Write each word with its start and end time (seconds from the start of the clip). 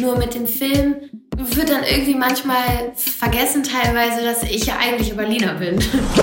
Nur 0.00 0.16
mit 0.16 0.34
dem 0.34 0.46
Film 0.46 0.94
wird 1.36 1.68
dann 1.68 1.82
irgendwie 1.84 2.14
manchmal 2.14 2.92
vergessen 2.96 3.62
teilweise, 3.62 4.24
dass 4.24 4.42
ich 4.44 4.64
ja 4.64 4.78
eigentlich 4.78 5.14
Berliner 5.14 5.54
bin. 5.54 5.78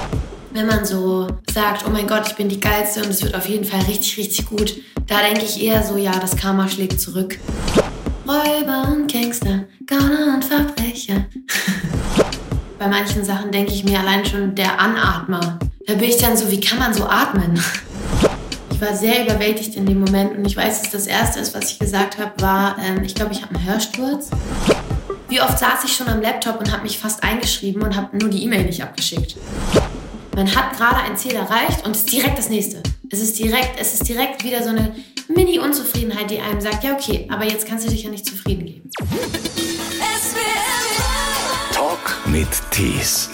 Wenn 0.52 0.66
man 0.66 0.84
so 0.84 1.28
sagt, 1.54 1.84
oh 1.86 1.92
mein 1.92 2.08
Gott, 2.08 2.26
ich 2.26 2.36
bin 2.36 2.50
die 2.50 2.60
Geilste 2.60 3.04
und 3.04 3.10
es 3.10 3.22
wird 3.22 3.36
auf 3.36 3.48
jeden 3.48 3.66
Fall 3.66 3.82
richtig, 3.82 4.18
richtig 4.18 4.48
gut, 4.48 4.76
da 5.06 5.22
denke 5.22 5.46
ich 5.46 5.62
eher 5.62 5.84
so, 5.84 5.96
ja, 5.96 6.18
das 6.20 6.36
Karma 6.36 6.68
schlägt 6.68 7.00
zurück. 7.00 7.38
Räuber 8.28 8.92
und 8.92 9.12
Gangster, 9.12 9.66
Gauner 9.86 10.34
und 10.34 10.44
Verbrecher. 10.44 11.26
Bei 12.80 12.88
manchen 12.88 13.24
Sachen 13.24 13.52
denke 13.52 13.74
ich 13.74 13.84
mir 13.84 14.00
allein 14.00 14.26
schon 14.26 14.56
der 14.56 14.80
Anatmer. 14.80 15.60
Da 15.86 15.94
bin 15.94 16.10
ich 16.10 16.18
dann 16.18 16.36
so, 16.36 16.50
wie 16.50 16.60
kann 16.60 16.80
man 16.80 16.94
so 16.94 17.06
atmen? 17.06 17.62
Ich 18.80 18.82
war 18.88 18.96
sehr 18.96 19.24
überwältigt 19.24 19.76
in 19.76 19.88
dem 19.88 20.00
Moment 20.00 20.38
und 20.38 20.46
ich 20.46 20.56
weiß, 20.56 20.84
dass 20.84 20.92
das 20.92 21.08
Erste 21.08 21.40
ist, 21.40 21.56
was 21.56 21.72
ich 21.72 21.80
gesagt 21.80 22.20
habe, 22.20 22.40
war, 22.40 22.78
ähm, 22.78 23.04
ich 23.04 23.16
glaube, 23.16 23.34
ich 23.34 23.42
habe 23.42 23.56
einen 23.56 23.66
Hörsturz. 23.66 24.30
Wie 25.30 25.42
oft 25.42 25.58
saß 25.58 25.84
ich 25.84 25.96
schon 25.96 26.08
am 26.08 26.22
Laptop 26.22 26.60
und 26.60 26.72
habe 26.72 26.84
mich 26.84 27.00
fast 27.00 27.24
eingeschrieben 27.24 27.82
und 27.82 27.96
habe 27.96 28.16
nur 28.16 28.30
die 28.30 28.44
E-Mail 28.44 28.66
nicht 28.66 28.84
abgeschickt. 28.84 29.36
Man 30.36 30.56
hat 30.56 30.78
gerade 30.78 30.98
ein 30.98 31.18
Ziel 31.18 31.34
erreicht 31.34 31.88
und 31.88 31.96
ist 31.96 32.12
direkt 32.12 32.38
das 32.38 32.50
nächste. 32.50 32.84
Es 33.10 33.20
ist 33.20 33.40
direkt, 33.40 33.80
es 33.80 33.96
ist 33.96 34.08
direkt 34.08 34.44
wieder 34.44 34.62
so 34.62 34.70
eine 34.70 34.96
Mini-Unzufriedenheit, 35.28 36.30
die 36.30 36.40
einem 36.40 36.62
sagt, 36.62 36.84
ja 36.84 36.94
okay, 36.94 37.28
aber 37.32 37.46
jetzt 37.46 37.68
kannst 37.68 37.88
du 37.88 37.90
dich 37.90 38.04
ja 38.04 38.12
nicht 38.12 38.28
zufrieden 38.28 38.68
geben. 38.68 38.92
Talk 41.74 42.20
mit 42.28 42.48
Tees. 42.70 43.32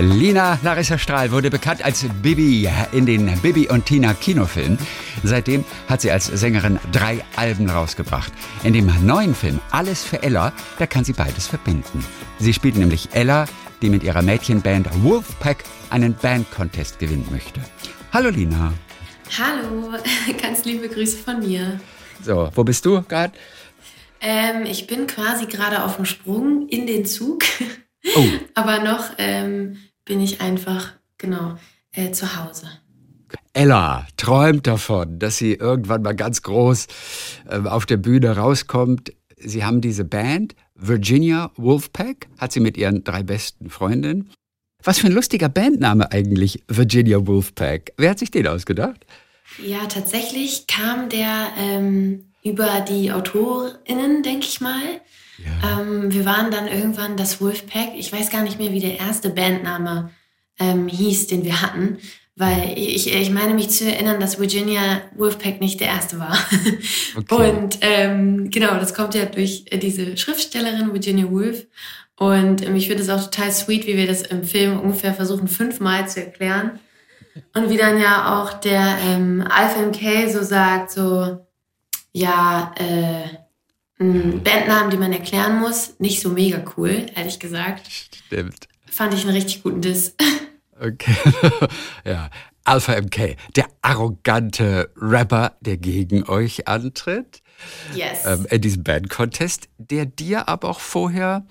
Lina 0.00 0.60
Larissa 0.62 0.96
Strahl 0.96 1.32
wurde 1.32 1.50
bekannt 1.50 1.84
als 1.84 2.06
Bibi 2.22 2.68
in 2.92 3.04
den 3.04 3.36
Bibi 3.40 3.68
und 3.68 3.84
Tina 3.84 4.14
Kinofilmen. 4.14 4.78
Seitdem 5.24 5.64
hat 5.88 6.02
sie 6.02 6.12
als 6.12 6.26
Sängerin 6.26 6.78
drei 6.92 7.24
Alben 7.34 7.68
rausgebracht. 7.68 8.32
In 8.62 8.74
dem 8.74 8.92
neuen 9.04 9.34
Film 9.34 9.58
Alles 9.72 10.04
für 10.04 10.22
Ella, 10.22 10.52
da 10.78 10.86
kann 10.86 11.02
sie 11.02 11.14
beides 11.14 11.48
verbinden. 11.48 12.06
Sie 12.38 12.54
spielt 12.54 12.76
nämlich 12.76 13.08
Ella, 13.12 13.46
die 13.82 13.90
mit 13.90 14.04
ihrer 14.04 14.22
Mädchenband 14.22 14.86
Wolfpack 15.02 15.64
einen 15.90 16.14
Bandcontest 16.14 17.00
gewinnen 17.00 17.26
möchte. 17.32 17.60
Hallo 18.12 18.28
Lina. 18.30 18.72
Hallo, 19.36 19.94
ganz 20.40 20.64
liebe 20.64 20.88
Grüße 20.88 21.16
von 21.16 21.40
mir. 21.40 21.80
So, 22.22 22.50
wo 22.54 22.62
bist 22.62 22.86
du 22.86 23.02
gerade? 23.02 23.32
Ähm, 24.20 24.64
ich 24.64 24.86
bin 24.86 25.08
quasi 25.08 25.46
gerade 25.46 25.82
auf 25.82 25.96
dem 25.96 26.04
Sprung 26.04 26.68
in 26.68 26.86
den 26.86 27.04
Zug. 27.04 27.42
Oh. 28.16 28.24
Aber 28.54 28.82
noch 28.82 29.10
ähm, 29.18 29.76
bin 30.04 30.20
ich 30.20 30.40
einfach, 30.40 30.92
genau, 31.18 31.58
äh, 31.92 32.10
zu 32.12 32.36
Hause. 32.36 32.68
Ella 33.52 34.06
träumt 34.16 34.66
davon, 34.66 35.18
dass 35.18 35.36
sie 35.36 35.54
irgendwann 35.54 36.02
mal 36.02 36.14
ganz 36.14 36.42
groß 36.42 36.86
äh, 37.48 37.58
auf 37.58 37.86
der 37.86 37.96
Bühne 37.96 38.36
rauskommt. 38.36 39.12
Sie 39.36 39.64
haben 39.64 39.80
diese 39.80 40.04
Band, 40.04 40.54
Virginia 40.74 41.50
Wolfpack, 41.56 42.28
hat 42.38 42.52
sie 42.52 42.60
mit 42.60 42.76
ihren 42.76 43.04
drei 43.04 43.22
besten 43.22 43.70
Freundinnen. 43.70 44.30
Was 44.82 45.00
für 45.00 45.08
ein 45.08 45.12
lustiger 45.12 45.48
Bandname 45.48 46.12
eigentlich, 46.12 46.62
Virginia 46.68 47.26
Wolfpack. 47.26 47.92
Wer 47.96 48.10
hat 48.10 48.20
sich 48.20 48.30
den 48.30 48.46
ausgedacht? 48.46 49.04
Ja, 49.64 49.86
tatsächlich 49.86 50.66
kam 50.66 51.08
der 51.08 51.48
ähm, 51.58 52.26
über 52.44 52.80
die 52.88 53.10
AutorInnen, 53.10 54.22
denke 54.22 54.46
ich 54.46 54.60
mal. 54.60 55.00
Ja. 55.38 55.80
Ähm, 55.80 56.12
wir 56.12 56.24
waren 56.24 56.50
dann 56.50 56.66
irgendwann 56.66 57.16
das 57.16 57.40
Wolfpack. 57.40 57.92
Ich 57.96 58.12
weiß 58.12 58.30
gar 58.30 58.42
nicht 58.42 58.58
mehr, 58.58 58.72
wie 58.72 58.80
der 58.80 58.98
erste 58.98 59.30
Bandname 59.30 60.10
ähm, 60.58 60.88
hieß, 60.88 61.28
den 61.28 61.44
wir 61.44 61.62
hatten, 61.62 61.98
weil 62.34 62.74
ich, 62.76 63.12
ich 63.12 63.30
meine 63.30 63.54
mich 63.54 63.70
zu 63.70 63.84
erinnern, 63.84 64.20
dass 64.20 64.38
Virginia 64.38 65.00
Wolfpack 65.16 65.60
nicht 65.60 65.80
der 65.80 65.88
erste 65.88 66.18
war. 66.18 66.36
Okay. 67.16 67.50
Und 67.50 67.78
ähm, 67.80 68.50
genau, 68.50 68.74
das 68.74 68.94
kommt 68.94 69.14
ja 69.14 69.24
durch 69.24 69.64
äh, 69.70 69.78
diese 69.78 70.16
Schriftstellerin 70.16 70.92
Virginia 70.92 71.28
Woolf. 71.28 71.66
Und 72.16 72.64
ähm, 72.64 72.76
ich 72.76 72.86
finde 72.86 73.02
es 73.02 73.08
auch 73.08 73.24
total 73.24 73.50
sweet, 73.50 73.86
wie 73.86 73.96
wir 73.96 74.06
das 74.06 74.22
im 74.22 74.44
Film 74.44 74.78
ungefähr 74.78 75.14
versuchen, 75.14 75.48
fünfmal 75.48 76.08
zu 76.08 76.20
erklären. 76.20 76.78
Und 77.54 77.70
wie 77.70 77.76
dann 77.76 78.00
ja 78.00 78.40
auch 78.40 78.54
der 78.54 78.98
ähm, 79.04 79.44
Alpha 79.48 79.80
MK 79.82 80.30
so 80.30 80.42
sagt, 80.42 80.90
so, 80.90 81.38
ja, 82.12 82.74
äh, 82.78 83.47
Bandnamen, 83.98 84.90
die 84.90 84.96
man 84.96 85.12
erklären 85.12 85.58
muss, 85.58 85.98
nicht 85.98 86.20
so 86.20 86.30
mega 86.30 86.62
cool, 86.76 87.06
ehrlich 87.14 87.40
gesagt. 87.40 87.90
Stimmt. 87.90 88.68
Fand 88.86 89.14
ich 89.14 89.24
einen 89.24 89.34
richtig 89.34 89.62
guten 89.62 89.80
Diss. 89.80 90.14
Okay. 90.80 91.16
ja. 92.04 92.30
Alpha 92.62 93.00
MK, 93.00 93.34
der 93.56 93.66
arrogante 93.82 94.92
Rapper, 94.94 95.56
der 95.60 95.76
gegen 95.76 96.22
euch 96.28 96.68
antritt. 96.68 97.42
Yes. 97.96 98.24
Ähm, 98.24 98.46
in 98.48 98.60
diesem 98.60 98.84
Band-Contest, 98.84 99.68
der 99.78 100.06
dir 100.06 100.48
aber 100.48 100.68
auch 100.68 100.78
vorher 100.78 101.44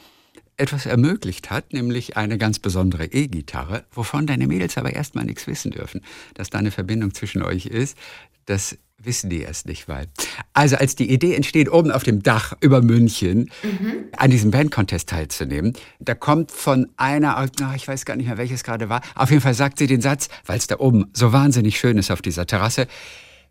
etwas 0.57 0.85
ermöglicht 0.85 1.49
hat, 1.49 1.73
nämlich 1.73 2.17
eine 2.17 2.37
ganz 2.37 2.59
besondere 2.59 3.05
E-Gitarre, 3.05 3.85
wovon 3.91 4.27
deine 4.27 4.47
Mädels 4.47 4.77
aber 4.77 4.93
erstmal 4.93 5.25
nichts 5.25 5.45
wissen 5.47 5.71
dürfen, 5.71 6.01
dass 6.35 6.49
da 6.49 6.57
eine 6.57 6.71
Verbindung 6.71 7.13
zwischen 7.13 7.43
euch 7.43 7.65
ist. 7.65 7.97
Das 8.45 8.77
wissen 9.01 9.29
die 9.29 9.41
erst 9.41 9.67
nicht, 9.67 9.87
weil. 9.87 10.07
Also 10.53 10.75
als 10.75 10.95
die 10.95 11.11
Idee 11.11 11.35
entsteht, 11.35 11.71
oben 11.71 11.91
auf 11.91 12.03
dem 12.03 12.23
Dach 12.23 12.53
über 12.61 12.81
München 12.81 13.51
mhm. 13.63 14.05
an 14.15 14.31
diesem 14.31 14.51
Bandcontest 14.51 15.09
teilzunehmen, 15.09 15.73
da 15.99 16.15
kommt 16.15 16.51
von 16.51 16.89
einer, 16.97 17.37
ach, 17.37 17.75
ich 17.75 17.87
weiß 17.87 18.05
gar 18.05 18.15
nicht 18.15 18.27
mehr, 18.27 18.37
welches 18.37 18.63
gerade 18.63 18.89
war, 18.89 19.01
auf 19.15 19.29
jeden 19.29 19.41
Fall 19.41 19.53
sagt 19.53 19.79
sie 19.79 19.87
den 19.87 20.01
Satz, 20.01 20.29
weil 20.45 20.57
es 20.57 20.67
da 20.67 20.79
oben 20.79 21.09
so 21.13 21.31
wahnsinnig 21.31 21.77
schön 21.77 21.97
ist 21.97 22.11
auf 22.11 22.21
dieser 22.21 22.47
Terrasse, 22.47 22.87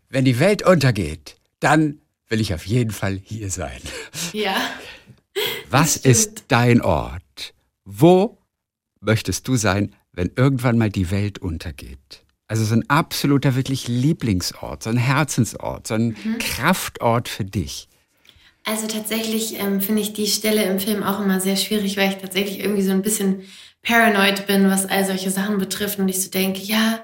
wenn 0.09 0.25
die 0.25 0.39
Welt 0.39 0.63
untergeht, 0.63 1.37
dann 1.59 1.99
will 2.29 2.41
ich 2.41 2.53
auf 2.53 2.65
jeden 2.65 2.91
Fall 2.91 3.19
hier 3.23 3.49
sein. 3.49 3.79
Ja. 4.33 4.55
Was 5.69 5.97
ist 5.97 6.45
dein 6.49 6.81
Ort? 6.81 7.53
Wo 7.85 8.37
möchtest 8.99 9.47
du 9.47 9.55
sein, 9.55 9.95
wenn 10.11 10.31
irgendwann 10.35 10.77
mal 10.77 10.89
die 10.89 11.11
Welt 11.11 11.39
untergeht? 11.39 12.25
Also 12.47 12.63
so 12.63 12.75
ein 12.75 12.89
absoluter 12.89 13.55
wirklich 13.55 13.87
Lieblingsort, 13.87 14.83
so 14.83 14.89
ein 14.89 14.97
Herzensort, 14.97 15.87
so 15.87 15.95
ein 15.95 16.15
mhm. 16.23 16.37
Kraftort 16.39 17.27
für 17.27 17.43
dich. 17.43 17.89
Also 18.63 18.87
tatsächlich 18.87 19.59
ähm, 19.59 19.81
finde 19.81 20.01
ich 20.01 20.13
die 20.13 20.27
Stelle 20.27 20.63
im 20.63 20.79
Film 20.79 21.03
auch 21.03 21.21
immer 21.21 21.39
sehr 21.39 21.55
schwierig, 21.55 21.97
weil 21.97 22.09
ich 22.09 22.17
tatsächlich 22.17 22.59
irgendwie 22.59 22.83
so 22.83 22.91
ein 22.91 23.01
bisschen 23.01 23.41
paranoid 23.81 24.47
bin, 24.47 24.69
was 24.69 24.85
all 24.85 25.05
solche 25.05 25.31
Sachen 25.31 25.57
betrifft 25.57 25.99
und 25.99 26.09
ich 26.09 26.21
so 26.21 26.29
denke, 26.29 26.61
ja, 26.61 26.99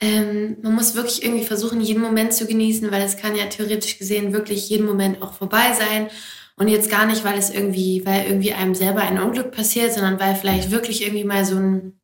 ähm, 0.00 0.58
man 0.62 0.74
muss 0.74 0.94
wirklich 0.94 1.24
irgendwie 1.24 1.44
versuchen, 1.44 1.80
jeden 1.80 2.02
Moment 2.02 2.32
zu 2.32 2.46
genießen, 2.46 2.90
weil 2.90 3.02
es 3.02 3.16
kann 3.16 3.36
ja 3.36 3.46
theoretisch 3.46 3.98
gesehen 3.98 4.32
wirklich 4.32 4.68
jeden 4.68 4.86
Moment 4.86 5.22
auch 5.22 5.32
vorbei 5.32 5.72
sein. 5.78 6.08
Und 6.56 6.68
jetzt 6.68 6.90
gar 6.90 7.06
nicht, 7.06 7.24
weil 7.24 7.38
es 7.38 7.50
irgendwie, 7.50 8.04
weil 8.04 8.26
irgendwie 8.26 8.52
einem 8.52 8.74
selber 8.74 9.02
ein 9.02 9.20
Unglück 9.20 9.52
passiert, 9.52 9.92
sondern 9.92 10.18
weil 10.20 10.34
vielleicht 10.34 10.70
wirklich 10.70 11.02
irgendwie 11.02 11.24
mal 11.24 11.44
so 11.44 11.56
ein 11.56 11.97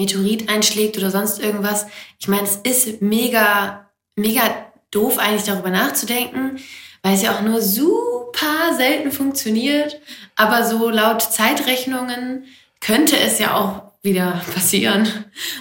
Meteorit 0.00 0.48
einschlägt 0.48 0.96
oder 0.96 1.10
sonst 1.10 1.40
irgendwas. 1.40 1.86
Ich 2.18 2.26
meine, 2.26 2.44
es 2.44 2.56
ist 2.56 3.02
mega, 3.02 3.90
mega 4.16 4.42
doof 4.90 5.18
eigentlich 5.18 5.44
darüber 5.44 5.70
nachzudenken, 5.70 6.58
weil 7.02 7.14
es 7.14 7.22
ja 7.22 7.36
auch 7.36 7.42
nur 7.42 7.60
super 7.60 8.74
selten 8.76 9.12
funktioniert. 9.12 10.00
Aber 10.36 10.64
so 10.64 10.88
laut 10.88 11.22
Zeitrechnungen 11.22 12.44
könnte 12.80 13.18
es 13.18 13.38
ja 13.38 13.54
auch 13.54 13.92
wieder 14.02 14.40
passieren. 14.54 15.06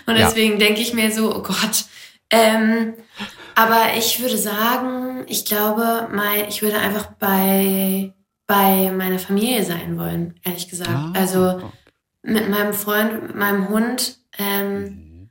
Und 0.06 0.16
deswegen 0.18 0.54
ja. 0.54 0.68
denke 0.68 0.82
ich 0.82 0.94
mir 0.94 1.12
so, 1.12 1.36
oh 1.36 1.44
Gott. 1.44 1.86
Ähm, 2.30 2.94
aber 3.56 3.98
ich 3.98 4.22
würde 4.22 4.38
sagen, 4.38 5.26
ich 5.28 5.44
glaube, 5.44 6.08
mein, 6.14 6.48
ich 6.48 6.62
würde 6.62 6.78
einfach 6.78 7.08
bei, 7.20 8.14
bei 8.48 8.92
meiner 8.92 9.20
Familie 9.20 9.66
sein 9.66 9.98
wollen, 9.98 10.40
ehrlich 10.46 10.70
gesagt. 10.70 10.90
Ah, 10.90 11.12
also 11.14 11.70
mit 12.22 12.50
meinem 12.50 12.74
Freund, 12.74 13.24
mit 13.24 13.36
meinem 13.36 13.68
Hund 13.68 14.19
ähm, 14.40 14.84
mhm. 14.84 15.30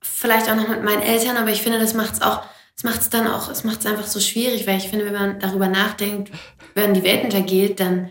Vielleicht 0.00 0.50
auch 0.50 0.56
noch 0.56 0.68
mit 0.68 0.84
meinen 0.84 1.02
Eltern, 1.02 1.38
aber 1.38 1.50
ich 1.50 1.62
finde, 1.62 1.78
das 1.78 1.94
macht 1.94 2.14
es 2.14 2.22
auch, 2.22 2.42
das 2.74 2.84
macht 2.84 3.00
es 3.00 3.08
dann 3.08 3.26
auch, 3.26 3.48
es 3.48 3.64
macht 3.64 3.80
es 3.80 3.86
einfach 3.86 4.06
so 4.06 4.20
schwierig, 4.20 4.66
weil 4.66 4.76
ich 4.76 4.88
finde, 4.88 5.06
wenn 5.06 5.14
man 5.14 5.40
darüber 5.40 5.68
nachdenkt, 5.68 6.30
wenn 6.74 6.92
die 6.92 7.04
Welt 7.04 7.24
untergeht, 7.24 7.80
dann 7.80 8.10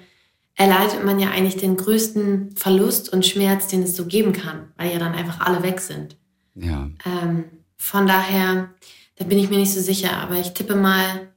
erleidet 0.56 1.04
man 1.04 1.20
ja 1.20 1.30
eigentlich 1.30 1.58
den 1.58 1.78
größten 1.78 2.56
Verlust 2.56 3.12
und 3.12 3.26
Schmerz, 3.26 3.68
den 3.68 3.84
es 3.84 3.96
so 3.96 4.06
geben 4.06 4.34
kann, 4.34 4.72
weil 4.76 4.92
ja 4.92 5.00
dann 5.00 5.14
einfach 5.14 5.40
alle 5.40 5.62
weg 5.64 5.80
sind. 5.80 6.18
Ja. 6.56 6.90
Ähm, 7.06 7.46
von 7.78 8.08
daher, 8.08 8.70
da 9.18 9.26
bin 9.26 9.38
ich 9.38 9.50
mir 9.50 9.58
nicht 9.58 9.74
so 9.74 9.82
sicher, 9.82 10.18
aber 10.18 10.36
ich 10.36 10.54
tippe 10.54 10.76
mal 10.76 11.30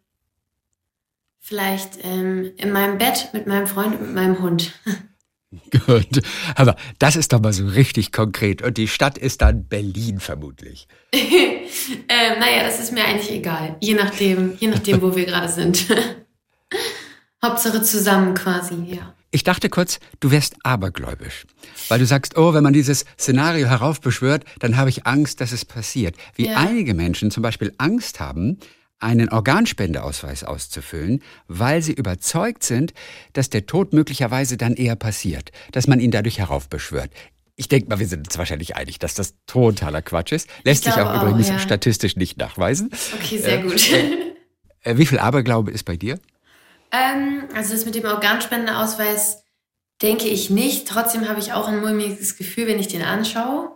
vielleicht 1.41 2.05
ähm, 2.05 2.53
in 2.57 2.73
meinem 2.73 2.99
Bett 2.99 3.31
mit 3.33 3.47
meinem 3.47 3.67
Freund 3.67 3.95
und 3.95 4.07
mit 4.07 4.15
meinem 4.15 4.41
Hund. 4.41 4.73
Gut. 5.87 6.23
Aber 6.55 6.77
das 6.99 7.17
ist 7.17 7.33
doch 7.33 7.41
mal 7.41 7.53
so 7.53 7.67
richtig 7.67 8.13
konkret. 8.13 8.63
Und 8.63 8.77
die 8.77 8.89
Stadt 8.89 9.19
ist 9.19 9.43
dann 9.43 9.67
Berlin 9.67 10.21
vermutlich. 10.21 10.89
ähm, 11.13 12.39
naja, 12.39 12.63
das 12.65 12.81
ist 12.81 12.93
mir 12.93 13.05
eigentlich 13.05 13.31
egal. 13.31 13.77
Je 13.81 13.95
nachdem, 13.95 14.57
je 14.59 14.69
nachdem 14.69 15.03
wo 15.03 15.15
wir 15.15 15.27
gerade 15.27 15.49
sind. 15.49 15.87
Hauptsache 17.45 17.83
zusammen 17.83 18.35
quasi, 18.35 18.75
ja. 18.87 19.15
Ich 19.31 19.45
dachte 19.45 19.69
kurz, 19.69 19.99
du 20.21 20.31
wärst 20.31 20.57
abergläubisch. 20.63 21.47
Weil 21.89 21.99
du 21.99 22.07
sagst, 22.07 22.39
oh, 22.39 22.55
wenn 22.55 22.63
man 22.63 22.73
dieses 22.73 23.05
Szenario 23.19 23.67
heraufbeschwört, 23.67 24.45
dann 24.61 24.77
habe 24.77 24.89
ich 24.89 25.07
Angst, 25.07 25.41
dass 25.41 25.53
es 25.53 25.65
passiert. 25.65 26.15
Wie 26.37 26.47
ja. 26.47 26.57
einige 26.57 26.95
Menschen 26.95 27.31
zum 27.31 27.43
Beispiel 27.43 27.75
Angst 27.77 28.19
haben, 28.19 28.59
einen 28.99 29.29
Organspendeausweis 29.29 30.45
auszufüllen, 30.45 31.23
weil 31.49 31.83
sie 31.83 31.93
überzeugt 31.93 32.63
sind, 32.63 32.95
dass 33.33 33.51
der 33.51 33.67
Tod 33.67 33.93
möglicherweise 33.93 34.57
dann 34.57 34.75
eher 34.75 34.97
passiert, 34.97 35.53
dass 35.73 35.87
man 35.87 36.01
ihn 36.01 36.11
dadurch 36.11 36.39
heraufbeschwört. 36.39 37.11
Ich 37.57 37.69
denke 37.69 37.89
mal, 37.89 37.99
wir 37.99 38.07
sind 38.07 38.27
uns 38.27 38.37
wahrscheinlich 38.37 38.77
einig, 38.77 38.99
dass 38.99 39.15
das 39.15 39.35
totaler 39.47 40.03
Quatsch 40.03 40.33
ist. 40.33 40.49
Lässt 40.65 40.85
sich 40.85 40.93
auch, 40.95 41.07
auch 41.07 41.23
übrigens 41.23 41.49
ja. 41.49 41.59
statistisch 41.59 42.17
nicht 42.17 42.39
nachweisen. 42.39 42.91
Okay, 43.15 43.39
sehr 43.39 43.63
gut. 43.63 43.91
Äh, 44.83 44.99
wie 44.99 45.07
viel 45.07 45.19
Aberglaube 45.19 45.71
ist 45.71 45.85
bei 45.85 45.97
dir? 45.97 46.19
Ähm, 46.93 47.45
also 47.55 47.73
das 47.73 47.85
mit 47.87 47.95
dem 47.95 48.05
Organspendeausweis 48.05 49.43
denke 50.03 50.29
ich 50.29 50.51
nicht. 50.51 50.87
Trotzdem 50.87 51.29
habe 51.29 51.41
ich 51.41 51.53
auch 51.53 51.67
ein 51.67 51.81
mulmiges 51.81 52.37
Gefühl, 52.37 52.67
wenn 52.67 52.79
ich 52.79 52.89
den 52.89 53.03
anschaue. 53.03 53.76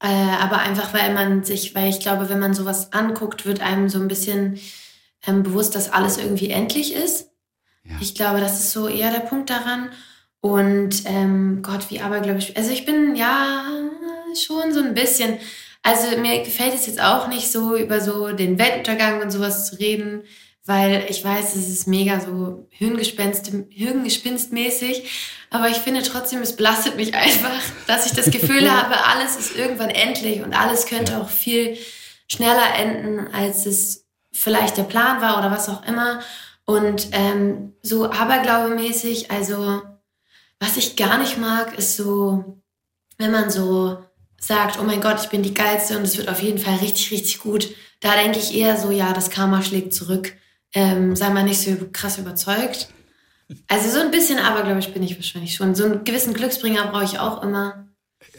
Äh, 0.00 0.06
aber 0.06 0.58
einfach, 0.58 0.94
weil 0.94 1.12
man 1.12 1.42
sich, 1.44 1.74
weil 1.74 1.88
ich 1.88 2.00
glaube, 2.00 2.28
wenn 2.28 2.38
man 2.38 2.54
sowas 2.54 2.92
anguckt, 2.92 3.46
wird 3.46 3.60
einem 3.60 3.88
so 3.88 3.98
ein 3.98 4.08
bisschen 4.08 4.60
ähm, 5.26 5.42
bewusst, 5.42 5.74
dass 5.74 5.92
alles 5.92 6.18
irgendwie 6.18 6.50
endlich 6.50 6.94
ist. 6.94 7.30
Ja. 7.84 7.96
Ich 8.00 8.14
glaube, 8.14 8.40
das 8.40 8.60
ist 8.60 8.72
so 8.72 8.86
eher 8.86 9.10
der 9.10 9.20
Punkt 9.20 9.50
daran. 9.50 9.90
Und 10.40 11.02
ähm, 11.06 11.60
Gott, 11.62 11.90
wie 11.90 12.00
abergläubisch. 12.00 12.52
Also 12.56 12.70
ich 12.70 12.84
bin 12.84 13.16
ja 13.16 13.64
schon 14.34 14.72
so 14.72 14.80
ein 14.80 14.94
bisschen. 14.94 15.38
Also 15.82 16.16
mir 16.18 16.42
gefällt 16.42 16.74
es 16.74 16.86
jetzt 16.86 17.00
auch 17.00 17.28
nicht 17.28 17.50
so, 17.50 17.76
über 17.76 18.00
so 18.00 18.32
den 18.32 18.58
Weltuntergang 18.58 19.20
und 19.20 19.30
sowas 19.30 19.68
zu 19.68 19.78
reden, 19.78 20.22
weil 20.68 21.06
ich 21.08 21.24
weiß, 21.24 21.56
es 21.56 21.66
ist 21.70 21.86
mega 21.86 22.20
so 22.20 22.66
Hirngespinst, 22.68 23.50
Hirngespinstmäßig. 23.70 25.38
Aber 25.48 25.70
ich 25.70 25.78
finde 25.78 26.02
trotzdem, 26.02 26.42
es 26.42 26.56
belastet 26.56 26.96
mich 26.96 27.14
einfach, 27.14 27.62
dass 27.86 28.04
ich 28.04 28.12
das 28.12 28.30
Gefühl 28.30 28.70
habe, 28.70 29.02
alles 29.02 29.36
ist 29.36 29.56
irgendwann 29.56 29.88
endlich 29.88 30.42
und 30.42 30.52
alles 30.52 30.84
könnte 30.84 31.22
auch 31.22 31.30
viel 31.30 31.78
schneller 32.30 32.74
enden, 32.78 33.32
als 33.32 33.64
es 33.64 34.04
vielleicht 34.30 34.76
der 34.76 34.82
Plan 34.82 35.22
war 35.22 35.38
oder 35.38 35.50
was 35.50 35.70
auch 35.70 35.86
immer. 35.86 36.20
Und 36.66 37.08
ähm, 37.12 37.72
so 37.82 38.10
aberglaubemäßig, 38.10 39.30
also 39.30 39.80
was 40.60 40.76
ich 40.76 40.96
gar 40.96 41.16
nicht 41.16 41.38
mag, 41.38 41.78
ist 41.78 41.96
so, 41.96 42.60
wenn 43.16 43.32
man 43.32 43.48
so 43.48 44.04
sagt, 44.38 44.78
oh 44.78 44.82
mein 44.82 45.00
Gott, 45.00 45.22
ich 45.22 45.30
bin 45.30 45.42
die 45.42 45.54
Geilste 45.54 45.96
und 45.96 46.04
es 46.04 46.18
wird 46.18 46.28
auf 46.28 46.42
jeden 46.42 46.58
Fall 46.58 46.76
richtig, 46.76 47.10
richtig 47.10 47.38
gut. 47.38 47.74
Da 48.00 48.16
denke 48.16 48.38
ich 48.38 48.54
eher 48.54 48.76
so, 48.76 48.90
ja, 48.90 49.14
das 49.14 49.30
Karma 49.30 49.62
schlägt 49.62 49.94
zurück. 49.94 50.34
Ähm, 50.74 51.16
sei 51.16 51.30
mal 51.30 51.44
nicht 51.44 51.60
so 51.60 51.76
krass 51.92 52.18
überzeugt. 52.18 52.88
Also 53.66 53.90
so 53.90 54.00
ein 54.00 54.10
bisschen 54.10 54.38
abergläubisch 54.38 54.88
bin 54.88 55.02
ich 55.02 55.16
wahrscheinlich 55.16 55.54
schon. 55.54 55.74
So 55.74 55.84
einen 55.84 56.04
gewissen 56.04 56.34
Glücksbringer 56.34 56.88
brauche 56.88 57.04
ich 57.04 57.18
auch 57.18 57.42
immer. 57.42 57.88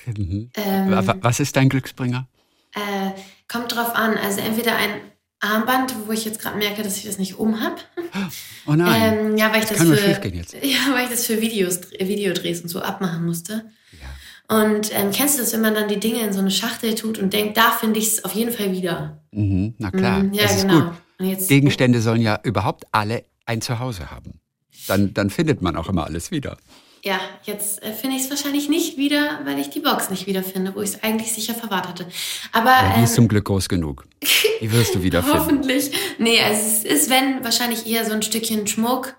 Mhm. 0.06 0.52
Ähm, 0.56 1.14
Was 1.22 1.40
ist 1.40 1.56
dein 1.56 1.70
Glücksbringer? 1.70 2.28
Äh, 2.76 3.12
kommt 3.48 3.76
drauf 3.76 3.96
an. 3.96 4.18
Also 4.18 4.42
entweder 4.42 4.76
ein 4.76 5.02
Armband, 5.40 5.96
wo 6.06 6.12
ich 6.12 6.26
jetzt 6.26 6.40
gerade 6.40 6.58
merke, 6.58 6.84
dass 6.84 6.98
ich 6.98 7.06
das 7.06 7.18
nicht 7.18 7.40
um 7.40 7.62
habe. 7.62 7.78
Oh 8.68 8.74
nein. 8.74 9.18
Ähm, 9.18 9.38
ja, 9.38 9.52
weil 9.52 9.64
ich 9.64 9.70
das, 9.70 9.80
das 9.80 9.88
für, 9.88 10.28
jetzt. 10.28 10.54
Ja, 10.62 10.94
weil 10.94 11.06
ich 11.06 11.10
das 11.10 11.26
für 11.26 11.42
Videos, 11.42 11.80
Videodrehs 11.98 12.62
und 12.62 12.68
so 12.68 12.82
abmachen 12.82 13.26
musste. 13.26 13.66
Ja. 13.94 14.58
Und 14.64 14.94
ähm, 14.94 15.10
kennst 15.12 15.38
du 15.38 15.42
das, 15.42 15.54
wenn 15.54 15.62
man 15.62 15.74
dann 15.74 15.88
die 15.88 16.00
Dinge 16.00 16.20
in 16.20 16.34
so 16.34 16.40
eine 16.40 16.52
Schachtel 16.52 16.94
tut 16.94 17.18
und 17.18 17.34
denkt, 17.34 17.58
da 17.58 17.72
finde 17.72 18.00
ich 18.00 18.08
es 18.08 18.26
auf 18.26 18.34
jeden 18.34 18.52
Fall 18.52 18.74
wieder? 18.74 19.24
Mhm, 19.32 19.74
na 19.80 19.90
klar, 19.90 20.20
mhm, 20.22 20.34
ja, 20.34 20.44
das 20.44 20.62
genau. 20.62 20.78
ist 20.78 20.86
gut. 21.20 21.48
Gegenstände 21.48 22.02
sollen 22.02 22.22
ja 22.22 22.40
überhaupt 22.44 22.86
alle 22.92 23.26
ein 23.46 23.62
Zuhause 23.62 24.12
haben. 24.12 24.40
Dann, 24.88 25.14
dann 25.14 25.30
findet 25.30 25.62
man 25.62 25.76
auch 25.76 25.90
immer 25.90 26.06
alles 26.06 26.32
wieder. 26.32 26.58
Ja, 27.04 27.20
jetzt 27.44 27.82
äh, 27.82 27.94
finde 27.94 28.18
ich 28.18 28.24
es 28.24 28.30
wahrscheinlich 28.30 28.68
nicht 28.68 28.98
wieder, 28.98 29.40
weil 29.46 29.58
ich 29.60 29.70
die 29.70 29.80
Box 29.80 30.10
nicht 30.10 30.28
wiederfinde, 30.28 30.76
wo 30.76 30.82
ich 30.82 30.90
es 30.92 31.04
eigentlich 31.04 31.32
sicher 31.32 31.54
verwahrt 31.54 31.88
hatte. 31.88 32.08
Aber 32.52 32.72
ja, 32.72 32.94
die 32.94 32.98
ähm, 33.00 33.04
ist 33.06 33.16
zum 33.16 33.28
Glück 33.28 33.46
groß 33.46 33.70
genug. 33.70 34.06
Die 34.62 34.70
wirst 34.74 34.94
du 34.94 35.02
wiederfinden. 35.02 35.40
Hoffentlich. 35.40 35.92
Nee, 36.18 36.42
also 36.42 36.62
es 36.62 36.84
ist, 36.84 37.10
wenn, 37.10 37.46
wahrscheinlich 37.46 37.88
eher 37.88 38.06
so 38.06 38.12
ein 38.12 38.22
Stückchen 38.22 38.68
Schmuck 38.68 39.16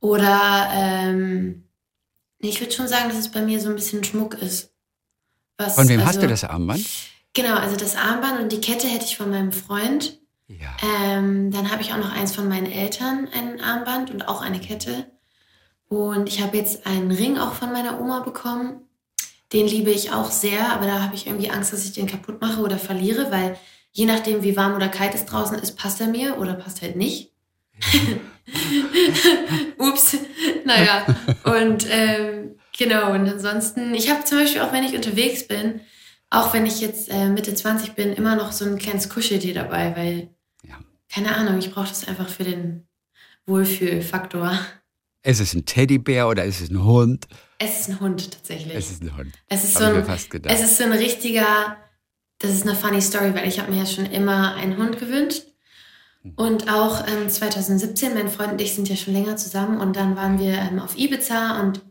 oder 0.00 0.70
ähm, 0.72 1.64
ich 2.38 2.58
würde 2.60 2.72
schon 2.72 2.88
sagen, 2.88 3.10
dass 3.10 3.18
es 3.18 3.30
bei 3.30 3.42
mir 3.42 3.60
so 3.60 3.68
ein 3.68 3.74
bisschen 3.74 4.02
Schmuck 4.02 4.34
ist. 4.34 4.72
Was, 5.58 5.74
von 5.74 5.88
wem 5.88 6.00
also, 6.00 6.08
hast 6.08 6.22
du 6.22 6.26
das 6.26 6.44
Armband? 6.44 6.86
Genau, 7.34 7.56
also 7.56 7.76
das 7.76 7.96
Armband 7.96 8.40
und 8.40 8.52
die 8.52 8.60
Kette 8.60 8.86
hätte 8.86 9.04
ich 9.04 9.18
von 9.18 9.28
meinem 9.28 9.52
Freund. 9.52 10.17
Ja. 10.48 10.76
Ähm, 10.82 11.50
dann 11.50 11.70
habe 11.70 11.82
ich 11.82 11.92
auch 11.92 11.98
noch 11.98 12.12
eins 12.12 12.34
von 12.34 12.48
meinen 12.48 12.70
Eltern, 12.70 13.28
ein 13.32 13.60
Armband 13.60 14.10
und 14.10 14.26
auch 14.28 14.40
eine 14.40 14.60
Kette. 14.60 15.06
Und 15.88 16.28
ich 16.28 16.42
habe 16.42 16.56
jetzt 16.56 16.86
einen 16.86 17.10
Ring 17.10 17.38
auch 17.38 17.54
von 17.54 17.72
meiner 17.72 18.00
Oma 18.00 18.20
bekommen. 18.20 18.82
Den 19.52 19.66
liebe 19.66 19.90
ich 19.90 20.12
auch 20.12 20.30
sehr, 20.30 20.72
aber 20.72 20.86
da 20.86 21.02
habe 21.02 21.14
ich 21.14 21.26
irgendwie 21.26 21.50
Angst, 21.50 21.72
dass 21.72 21.84
ich 21.84 21.92
den 21.92 22.06
kaputt 22.06 22.40
mache 22.40 22.60
oder 22.60 22.78
verliere, 22.78 23.30
weil 23.30 23.58
je 23.92 24.06
nachdem, 24.06 24.42
wie 24.42 24.56
warm 24.56 24.74
oder 24.74 24.88
kalt 24.88 25.14
es 25.14 25.26
draußen 25.26 25.58
ist, 25.58 25.76
passt 25.76 26.00
er 26.00 26.08
mir 26.08 26.38
oder 26.38 26.54
passt 26.54 26.82
halt 26.82 26.96
nicht. 26.96 27.32
Ups, 29.78 30.18
naja. 30.64 31.06
Und 31.44 31.86
ähm, 31.90 32.56
genau, 32.76 33.12
und 33.12 33.28
ansonsten, 33.28 33.94
ich 33.94 34.10
habe 34.10 34.24
zum 34.24 34.38
Beispiel 34.38 34.62
auch, 34.62 34.72
wenn 34.72 34.84
ich 34.84 34.94
unterwegs 34.94 35.46
bin, 35.46 35.80
auch 36.30 36.52
wenn 36.52 36.66
ich 36.66 36.80
jetzt 36.80 37.10
äh, 37.10 37.28
Mitte 37.28 37.54
20 37.54 37.92
bin, 37.94 38.12
immer 38.12 38.36
noch 38.36 38.52
so 38.52 38.64
ein 38.66 38.78
kleines 38.78 39.08
Kuscheltier 39.08 39.54
dabei, 39.54 39.94
weil. 39.96 40.28
Keine 41.08 41.36
Ahnung, 41.36 41.58
ich 41.58 41.72
brauche 41.72 41.88
das 41.88 42.06
einfach 42.06 42.28
für 42.28 42.44
den 42.44 42.86
Wohlfühlfaktor. 43.46 44.58
Ist 45.22 45.40
es 45.40 45.54
ein 45.54 45.64
Teddybär 45.64 46.28
oder 46.28 46.44
ist 46.44 46.60
es 46.60 46.70
ein 46.70 46.84
Hund? 46.84 47.26
Es 47.58 47.80
ist 47.80 47.88
ein 47.88 48.00
Hund 48.00 48.30
tatsächlich. 48.30 48.74
Es 48.74 48.90
ist 48.90 49.02
ein 49.02 49.16
Hund. 49.16 49.34
Es 49.48 49.64
ist, 49.64 49.76
so 49.76 49.84
ein, 49.84 49.96
es 50.44 50.60
ist 50.60 50.76
so 50.78 50.84
ein 50.84 50.92
richtiger, 50.92 51.76
das 52.38 52.52
ist 52.52 52.62
eine 52.62 52.76
funny 52.76 53.02
Story, 53.02 53.34
weil 53.34 53.48
ich 53.48 53.58
habe 53.58 53.72
mir 53.72 53.78
ja 53.78 53.86
schon 53.86 54.06
immer 54.06 54.54
einen 54.54 54.76
Hund 54.76 54.98
gewünscht. 54.98 55.42
Hm. 56.22 56.34
Und 56.36 56.72
auch 56.72 57.06
ähm, 57.08 57.28
2017, 57.28 58.14
mein 58.14 58.28
Freund 58.28 58.52
und 58.52 58.60
ich 58.60 58.74
sind 58.74 58.88
ja 58.88 58.96
schon 58.96 59.14
länger 59.14 59.36
zusammen 59.36 59.80
und 59.80 59.96
dann 59.96 60.14
waren 60.16 60.38
wir 60.38 60.52
ähm, 60.52 60.78
auf 60.78 60.96
Ibiza 60.96 61.60
und 61.60 61.82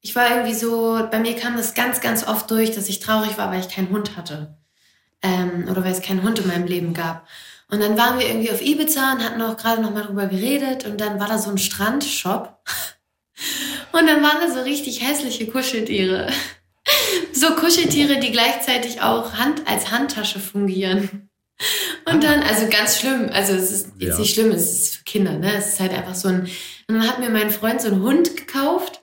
ich 0.00 0.16
war 0.16 0.30
irgendwie 0.30 0.54
so, 0.54 1.06
bei 1.10 1.20
mir 1.20 1.36
kam 1.36 1.56
das 1.56 1.74
ganz, 1.74 2.00
ganz 2.00 2.26
oft 2.26 2.50
durch, 2.50 2.72
dass 2.72 2.88
ich 2.88 2.98
traurig 2.98 3.38
war, 3.38 3.50
weil 3.52 3.60
ich 3.60 3.68
keinen 3.68 3.90
Hund 3.90 4.16
hatte. 4.16 4.58
Ähm, 5.22 5.68
oder 5.70 5.84
weil 5.84 5.92
es 5.92 6.02
keinen 6.02 6.24
Hund 6.24 6.40
in 6.40 6.48
meinem 6.48 6.66
Leben 6.66 6.92
gab. 6.94 7.28
Und 7.72 7.80
dann 7.80 7.96
waren 7.96 8.18
wir 8.18 8.26
irgendwie 8.26 8.50
auf 8.50 8.60
Ibiza 8.60 9.14
und 9.14 9.24
hatten 9.24 9.40
auch 9.40 9.56
gerade 9.56 9.80
noch 9.80 9.92
mal 9.92 10.04
drüber 10.04 10.26
geredet 10.26 10.84
und 10.84 11.00
dann 11.00 11.18
war 11.18 11.26
da 11.26 11.38
so 11.38 11.48
ein 11.48 11.56
Strandshop 11.56 12.58
und 13.92 14.06
dann 14.06 14.22
waren 14.22 14.46
da 14.46 14.52
so 14.52 14.60
richtig 14.60 15.02
hässliche 15.02 15.46
Kuscheltiere. 15.46 16.30
So 17.32 17.54
Kuscheltiere, 17.54 18.18
die 18.18 18.30
gleichzeitig 18.30 19.00
auch 19.02 19.34
Hand, 19.34 19.62
als 19.66 19.90
Handtasche 19.90 20.38
fungieren. 20.38 21.30
Und 22.04 22.22
dann, 22.22 22.42
also 22.42 22.68
ganz 22.68 22.98
schlimm, 22.98 23.30
also 23.32 23.52
es 23.52 23.70
ist 23.70 23.88
jetzt 23.98 24.14
ja. 24.14 24.18
nicht 24.18 24.34
schlimm, 24.34 24.50
es 24.50 24.72
ist 24.72 24.96
für 24.96 25.04
Kinder, 25.04 25.38
ne? 25.38 25.54
Es 25.56 25.74
ist 25.74 25.80
halt 25.80 25.92
einfach 25.92 26.14
so 26.14 26.28
ein. 26.28 26.42
Und 26.88 26.96
dann 26.96 27.08
hat 27.08 27.20
mir 27.20 27.30
mein 27.30 27.50
Freund 27.50 27.80
so 27.80 27.88
einen 27.88 28.02
Hund 28.02 28.36
gekauft, 28.36 29.02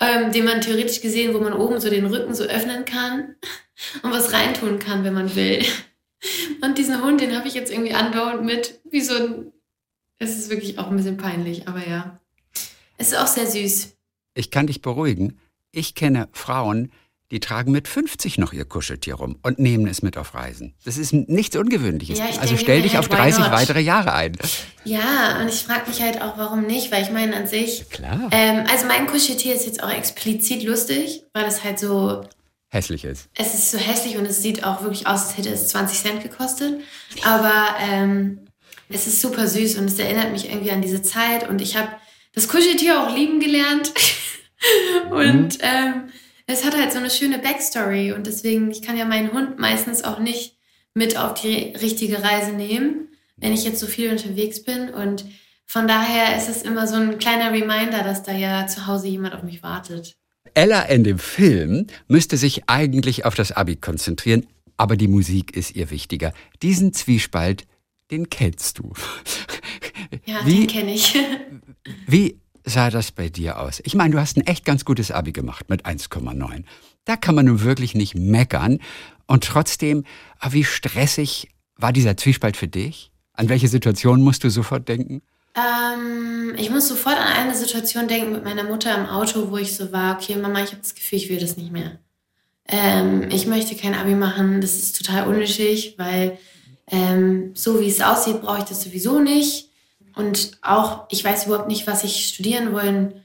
ähm, 0.00 0.32
den 0.32 0.44
man 0.44 0.60
theoretisch 0.60 1.00
gesehen, 1.00 1.34
wo 1.34 1.38
man 1.38 1.52
oben 1.52 1.80
so 1.80 1.90
den 1.90 2.06
Rücken 2.06 2.34
so 2.34 2.44
öffnen 2.44 2.84
kann 2.84 3.36
und 4.02 4.12
was 4.12 4.32
reintun 4.32 4.78
kann, 4.78 5.04
wenn 5.04 5.14
man 5.14 5.34
will. 5.34 5.64
Und 6.62 6.78
diesen 6.78 7.02
Hund, 7.02 7.20
den 7.20 7.36
habe 7.36 7.48
ich 7.48 7.54
jetzt 7.54 7.72
irgendwie 7.72 7.94
andauernd 7.94 8.44
mit, 8.44 8.80
wie 8.90 9.00
so 9.00 9.14
ein. 9.14 9.52
Es 10.18 10.36
ist 10.36 10.50
wirklich 10.50 10.78
auch 10.78 10.88
ein 10.88 10.96
bisschen 10.96 11.16
peinlich, 11.16 11.66
aber 11.66 11.86
ja. 11.86 12.20
Es 12.98 13.08
ist 13.08 13.18
auch 13.18 13.26
sehr 13.26 13.46
süß. 13.46 13.96
Ich 14.34 14.50
kann 14.50 14.66
dich 14.66 14.82
beruhigen. 14.82 15.38
Ich 15.72 15.94
kenne 15.94 16.28
Frauen, 16.32 16.92
die 17.30 17.40
tragen 17.40 17.70
mit 17.70 17.86
50 17.86 18.38
noch 18.38 18.52
ihr 18.52 18.64
Kuscheltier 18.64 19.14
rum 19.14 19.38
und 19.42 19.58
nehmen 19.58 19.86
es 19.86 20.02
mit 20.02 20.18
auf 20.18 20.34
Reisen. 20.34 20.74
Das 20.84 20.98
ist 20.98 21.12
nichts 21.12 21.56
Ungewöhnliches. 21.56 22.18
Ja, 22.18 22.24
also 22.24 22.40
denke, 22.40 22.58
stell 22.58 22.82
dich 22.82 22.98
auf 22.98 23.08
30 23.08 23.50
weitere 23.52 23.80
Jahre 23.80 24.12
ein. 24.12 24.36
Ja, 24.84 25.40
und 25.40 25.48
ich 25.48 25.62
frage 25.62 25.88
mich 25.88 26.02
halt 26.02 26.20
auch, 26.20 26.36
warum 26.38 26.66
nicht, 26.66 26.90
weil 26.90 27.02
ich 27.02 27.10
meine 27.10 27.36
an 27.36 27.46
sich. 27.46 27.88
Klar. 27.88 28.28
Ähm, 28.32 28.66
also 28.68 28.86
mein 28.86 29.06
Kuscheltier 29.06 29.54
ist 29.54 29.64
jetzt 29.64 29.82
auch 29.82 29.90
explizit 29.90 30.64
lustig, 30.64 31.22
weil 31.32 31.44
es 31.46 31.62
halt 31.62 31.78
so 31.78 32.24
hässlich 32.70 33.04
ist. 33.04 33.28
Es 33.34 33.54
ist 33.54 33.70
so 33.70 33.78
hässlich 33.78 34.16
und 34.16 34.24
es 34.24 34.42
sieht 34.42 34.64
auch 34.64 34.82
wirklich 34.82 35.06
aus, 35.06 35.26
als 35.26 35.36
hätte 35.36 35.50
es 35.50 35.68
20 35.68 35.98
Cent 35.98 36.22
gekostet. 36.22 36.80
Aber 37.24 37.76
ähm, 37.80 38.46
es 38.88 39.06
ist 39.06 39.20
super 39.20 39.46
süß 39.46 39.76
und 39.76 39.86
es 39.86 39.98
erinnert 39.98 40.32
mich 40.32 40.48
irgendwie 40.50 40.70
an 40.70 40.82
diese 40.82 41.02
Zeit. 41.02 41.48
Und 41.48 41.60
ich 41.60 41.76
habe 41.76 41.88
das 42.32 42.48
Kuscheltier 42.48 43.02
auch 43.02 43.14
lieben 43.14 43.40
gelernt. 43.40 43.92
und 45.10 45.58
mhm. 45.58 45.62
ähm, 45.62 46.08
es 46.46 46.64
hat 46.64 46.76
halt 46.76 46.92
so 46.92 46.98
eine 46.98 47.10
schöne 47.10 47.38
Backstory. 47.38 48.12
Und 48.12 48.26
deswegen, 48.26 48.70
ich 48.70 48.82
kann 48.82 48.96
ja 48.96 49.04
meinen 49.04 49.32
Hund 49.32 49.58
meistens 49.58 50.04
auch 50.04 50.20
nicht 50.20 50.56
mit 50.94 51.16
auf 51.16 51.34
die 51.34 51.74
richtige 51.80 52.22
Reise 52.22 52.52
nehmen, 52.52 53.08
wenn 53.36 53.52
ich 53.52 53.64
jetzt 53.64 53.80
so 53.80 53.86
viel 53.86 54.10
unterwegs 54.10 54.62
bin. 54.64 54.90
Und 54.90 55.24
von 55.66 55.88
daher 55.88 56.36
ist 56.36 56.48
es 56.48 56.62
immer 56.62 56.86
so 56.86 56.96
ein 56.96 57.18
kleiner 57.18 57.52
Reminder, 57.52 58.02
dass 58.02 58.22
da 58.22 58.32
ja 58.32 58.66
zu 58.66 58.86
Hause 58.86 59.08
jemand 59.08 59.34
auf 59.34 59.42
mich 59.42 59.62
wartet. 59.62 60.19
Ella 60.54 60.82
in 60.82 61.04
dem 61.04 61.18
Film 61.18 61.86
müsste 62.08 62.36
sich 62.36 62.68
eigentlich 62.68 63.24
auf 63.24 63.34
das 63.34 63.52
Abi 63.52 63.76
konzentrieren, 63.76 64.46
aber 64.76 64.96
die 64.96 65.08
Musik 65.08 65.56
ist 65.56 65.76
ihr 65.76 65.90
wichtiger. 65.90 66.32
Diesen 66.62 66.92
Zwiespalt, 66.92 67.66
den 68.10 68.30
kennst 68.30 68.78
du. 68.78 68.92
Ja, 70.24 70.44
wie, 70.44 70.60
den 70.60 70.66
kenne 70.66 70.94
ich. 70.94 71.16
Wie 72.06 72.40
sah 72.64 72.90
das 72.90 73.12
bei 73.12 73.28
dir 73.28 73.60
aus? 73.60 73.80
Ich 73.84 73.94
meine, 73.94 74.10
du 74.10 74.18
hast 74.18 74.36
ein 74.36 74.46
echt 74.46 74.64
ganz 74.64 74.84
gutes 74.84 75.12
Abi 75.12 75.30
gemacht 75.30 75.70
mit 75.70 75.86
1,9. 75.86 76.64
Da 77.04 77.16
kann 77.16 77.36
man 77.36 77.46
nun 77.46 77.62
wirklich 77.62 77.94
nicht 77.94 78.16
meckern. 78.16 78.78
Und 79.26 79.44
trotzdem, 79.44 80.04
ah, 80.40 80.52
wie 80.52 80.64
stressig 80.64 81.50
war 81.76 81.92
dieser 81.92 82.16
Zwiespalt 82.16 82.56
für 82.56 82.66
dich? 82.66 83.12
An 83.34 83.48
welche 83.48 83.68
Situation 83.68 84.20
musst 84.20 84.42
du 84.42 84.50
sofort 84.50 84.88
denken? 84.88 85.22
Ähm, 85.60 86.54
ich 86.56 86.70
muss 86.70 86.88
sofort 86.88 87.16
an 87.16 87.26
eine 87.26 87.54
Situation 87.54 88.08
denken 88.08 88.32
mit 88.32 88.44
meiner 88.44 88.64
Mutter 88.64 88.94
im 88.96 89.06
Auto, 89.06 89.50
wo 89.50 89.56
ich 89.56 89.76
so 89.76 89.92
war, 89.92 90.16
okay, 90.16 90.36
Mama, 90.36 90.62
ich 90.62 90.70
habe 90.70 90.82
das 90.82 90.94
Gefühl, 90.94 91.18
ich 91.18 91.28
will 91.28 91.40
das 91.40 91.56
nicht 91.56 91.72
mehr. 91.72 91.98
Ähm, 92.68 93.28
ich 93.30 93.46
möchte 93.46 93.74
kein 93.74 93.94
Abi 93.94 94.14
machen, 94.14 94.60
das 94.60 94.74
ist 94.74 94.96
total 94.96 95.26
unnötig, 95.26 95.94
weil 95.98 96.38
ähm, 96.86 97.52
so 97.54 97.80
wie 97.80 97.88
es 97.88 98.00
aussieht, 98.00 98.42
brauche 98.42 98.58
ich 98.58 98.64
das 98.64 98.82
sowieso 98.82 99.18
nicht. 99.18 99.70
Und 100.14 100.58
auch, 100.62 101.06
ich 101.10 101.24
weiß 101.24 101.46
überhaupt 101.46 101.68
nicht, 101.68 101.86
was 101.86 102.04
ich 102.04 102.28
studieren 102.28 102.72
wollen 102.72 103.24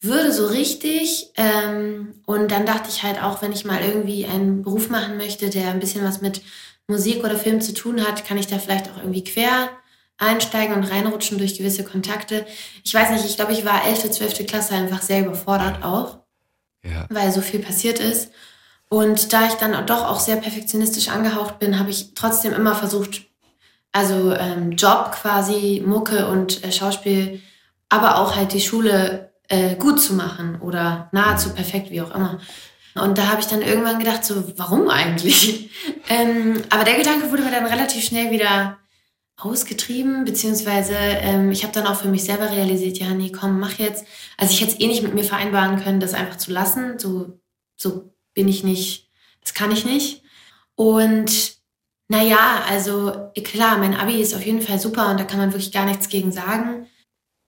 würde, 0.00 0.32
so 0.32 0.46
richtig. 0.46 1.30
Ähm, 1.36 2.14
und 2.26 2.50
dann 2.50 2.66
dachte 2.66 2.88
ich 2.88 3.02
halt 3.02 3.22
auch, 3.22 3.42
wenn 3.42 3.52
ich 3.52 3.64
mal 3.64 3.82
irgendwie 3.82 4.26
einen 4.26 4.62
Beruf 4.62 4.90
machen 4.90 5.16
möchte, 5.16 5.50
der 5.50 5.70
ein 5.70 5.80
bisschen 5.80 6.04
was 6.04 6.20
mit 6.20 6.42
Musik 6.86 7.24
oder 7.24 7.36
Film 7.36 7.60
zu 7.60 7.74
tun 7.74 8.04
hat, 8.06 8.24
kann 8.24 8.38
ich 8.38 8.46
da 8.46 8.58
vielleicht 8.58 8.90
auch 8.90 8.98
irgendwie 8.98 9.24
quer 9.24 9.70
einsteigen 10.18 10.74
und 10.74 10.84
reinrutschen 10.84 11.38
durch 11.38 11.58
gewisse 11.58 11.84
Kontakte. 11.84 12.46
Ich 12.84 12.94
weiß 12.94 13.10
nicht, 13.10 13.24
ich 13.24 13.36
glaube, 13.36 13.52
ich 13.52 13.64
war 13.64 13.84
11., 13.84 14.10
12. 14.10 14.46
Klasse 14.46 14.74
einfach 14.74 15.02
sehr 15.02 15.20
überfordert 15.20 15.84
auch, 15.84 16.18
ja. 16.84 17.06
weil 17.10 17.32
so 17.32 17.40
viel 17.40 17.60
passiert 17.60 17.98
ist. 17.98 18.30
Und 18.88 19.32
da 19.32 19.46
ich 19.46 19.54
dann 19.54 19.86
doch 19.86 20.08
auch 20.08 20.20
sehr 20.20 20.36
perfektionistisch 20.36 21.08
angehaucht 21.08 21.58
bin, 21.58 21.78
habe 21.78 21.90
ich 21.90 22.14
trotzdem 22.14 22.52
immer 22.52 22.74
versucht, 22.74 23.22
also 23.92 24.32
ähm, 24.34 24.72
Job 24.72 25.12
quasi, 25.12 25.82
Mucke 25.84 26.28
und 26.28 26.62
äh, 26.64 26.70
Schauspiel, 26.70 27.40
aber 27.88 28.18
auch 28.18 28.36
halt 28.36 28.52
die 28.52 28.60
Schule 28.60 29.32
äh, 29.48 29.74
gut 29.76 30.00
zu 30.00 30.14
machen 30.14 30.60
oder 30.60 31.08
nahezu 31.12 31.50
perfekt, 31.54 31.90
wie 31.90 32.02
auch 32.02 32.14
immer. 32.14 32.40
Und 32.94 33.18
da 33.18 33.28
habe 33.28 33.40
ich 33.40 33.46
dann 33.46 33.62
irgendwann 33.62 33.98
gedacht, 33.98 34.24
so, 34.24 34.52
warum 34.56 34.88
eigentlich? 34.88 35.70
ähm, 36.08 36.62
aber 36.70 36.84
der 36.84 36.94
Gedanke 36.94 37.30
wurde 37.30 37.42
mir 37.42 37.50
dann 37.50 37.66
relativ 37.66 38.04
schnell 38.04 38.30
wieder 38.30 38.78
ausgetrieben, 39.44 40.24
beziehungsweise 40.24 40.94
ähm, 40.96 41.50
ich 41.50 41.62
habe 41.64 41.72
dann 41.74 41.86
auch 41.86 42.00
für 42.00 42.08
mich 42.08 42.24
selber 42.24 42.50
realisiert, 42.50 42.98
ja, 42.98 43.10
nee, 43.10 43.30
komm, 43.30 43.60
mach 43.60 43.78
jetzt. 43.78 44.06
Also 44.38 44.52
ich 44.52 44.60
hätte 44.60 44.72
es 44.72 44.80
eh 44.80 44.86
nicht 44.86 45.02
mit 45.02 45.14
mir 45.14 45.24
vereinbaren 45.24 45.82
können, 45.82 46.00
das 46.00 46.14
einfach 46.14 46.38
zu 46.38 46.50
lassen. 46.50 46.98
So, 46.98 47.38
so 47.76 48.14
bin 48.32 48.48
ich 48.48 48.64
nicht, 48.64 49.10
das 49.42 49.52
kann 49.54 49.70
ich 49.70 49.84
nicht. 49.84 50.22
Und 50.76 51.56
naja, 52.08 52.62
also 52.68 53.30
klar, 53.44 53.78
mein 53.78 53.94
Abi 53.94 54.20
ist 54.20 54.34
auf 54.34 54.44
jeden 54.44 54.62
Fall 54.62 54.78
super 54.78 55.10
und 55.10 55.20
da 55.20 55.24
kann 55.24 55.38
man 55.38 55.52
wirklich 55.52 55.72
gar 55.72 55.86
nichts 55.86 56.08
gegen 56.08 56.32
sagen. 56.32 56.86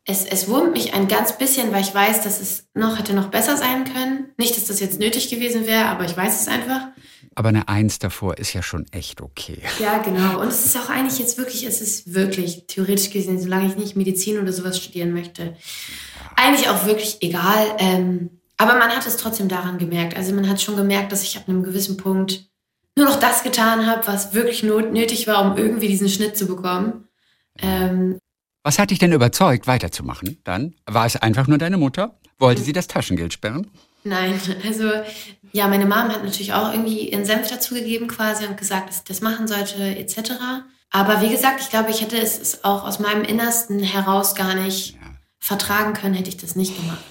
Es, 0.04 0.24
es 0.24 0.48
wurmt 0.48 0.72
mich 0.72 0.94
ein 0.94 1.08
ganz 1.08 1.36
bisschen, 1.36 1.72
weil 1.72 1.82
ich 1.82 1.94
weiß, 1.94 2.22
dass 2.22 2.40
es 2.40 2.68
noch 2.74 2.98
hätte 2.98 3.12
noch 3.12 3.28
besser 3.28 3.56
sein 3.56 3.84
können. 3.84 4.32
Nicht, 4.36 4.56
dass 4.56 4.66
das 4.66 4.80
jetzt 4.80 5.00
nötig 5.00 5.30
gewesen 5.30 5.66
wäre, 5.66 5.86
aber 5.86 6.04
ich 6.04 6.16
weiß 6.16 6.42
es 6.42 6.48
einfach. 6.48 6.88
Aber 7.36 7.50
eine 7.50 7.68
Eins 7.68 7.98
davor 7.98 8.38
ist 8.38 8.54
ja 8.54 8.62
schon 8.62 8.86
echt 8.92 9.20
okay. 9.20 9.58
Ja, 9.78 9.98
genau. 9.98 10.40
Und 10.40 10.48
es 10.48 10.64
ist 10.64 10.76
auch 10.76 10.88
eigentlich 10.88 11.18
jetzt 11.18 11.36
wirklich, 11.36 11.64
es 11.66 11.82
ist 11.82 12.14
wirklich 12.14 12.66
theoretisch 12.66 13.10
gesehen, 13.10 13.38
solange 13.38 13.66
ich 13.66 13.76
nicht 13.76 13.94
Medizin 13.94 14.40
oder 14.40 14.52
sowas 14.52 14.78
studieren 14.78 15.12
möchte, 15.12 15.54
eigentlich 16.34 16.70
auch 16.70 16.86
wirklich 16.86 17.18
egal. 17.20 17.76
Ähm, 17.78 18.30
aber 18.56 18.78
man 18.78 18.88
hat 18.88 19.06
es 19.06 19.18
trotzdem 19.18 19.48
daran 19.48 19.76
gemerkt. 19.76 20.16
Also 20.16 20.34
man 20.34 20.48
hat 20.48 20.62
schon 20.62 20.76
gemerkt, 20.76 21.12
dass 21.12 21.22
ich 21.22 21.36
ab 21.36 21.44
einem 21.46 21.62
gewissen 21.62 21.98
Punkt 21.98 22.48
nur 22.96 23.06
noch 23.06 23.20
das 23.20 23.42
getan 23.42 23.86
habe, 23.86 24.06
was 24.06 24.32
wirklich 24.32 24.62
nötig 24.62 25.26
war, 25.26 25.44
um 25.44 25.58
irgendwie 25.58 25.88
diesen 25.88 26.08
Schnitt 26.08 26.38
zu 26.38 26.46
bekommen. 26.46 27.06
Ähm, 27.58 28.18
was 28.62 28.78
hat 28.78 28.90
dich 28.90 28.98
denn 28.98 29.12
überzeugt, 29.12 29.66
weiterzumachen 29.66 30.38
dann? 30.44 30.74
War 30.86 31.04
es 31.04 31.16
einfach 31.16 31.48
nur 31.48 31.58
deine 31.58 31.76
Mutter? 31.76 32.18
Wollte 32.38 32.62
sie 32.62 32.72
das 32.72 32.86
Taschengeld 32.86 33.34
sperren? 33.34 33.70
Nein, 34.06 34.40
also 34.64 34.88
ja, 35.52 35.66
meine 35.68 35.84
Mom 35.84 36.08
hat 36.08 36.22
natürlich 36.22 36.52
auch 36.52 36.72
irgendwie 36.72 37.10
ihren 37.10 37.24
Senf 37.24 37.48
dazugegeben 37.48 38.08
quasi 38.08 38.46
und 38.46 38.56
gesagt, 38.56 38.88
dass 38.88 38.98
ich 38.98 39.04
das 39.04 39.20
machen 39.20 39.48
sollte 39.48 39.82
etc. 39.82 40.32
Aber 40.90 41.20
wie 41.22 41.28
gesagt, 41.28 41.60
ich 41.60 41.70
glaube, 41.70 41.90
ich 41.90 42.02
hätte 42.02 42.18
es 42.18 42.62
auch 42.64 42.84
aus 42.84 43.00
meinem 43.00 43.24
Innersten 43.24 43.80
heraus 43.80 44.34
gar 44.34 44.54
nicht 44.54 44.94
ja. 44.94 45.00
vertragen 45.38 45.92
können, 45.92 46.14
hätte 46.14 46.28
ich 46.28 46.36
das 46.36 46.54
nicht 46.54 46.76
gemacht, 46.76 47.04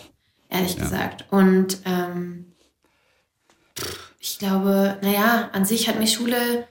ehrlich 0.49 0.75
ja. 0.75 0.83
gesagt. 0.83 1.25
Und 1.31 1.79
ähm, 1.85 2.53
ich 4.19 4.39
glaube, 4.39 4.97
naja, 5.01 5.49
an 5.51 5.65
sich 5.65 5.89
hat 5.89 5.99
mir 5.99 6.07
Schule 6.07 6.67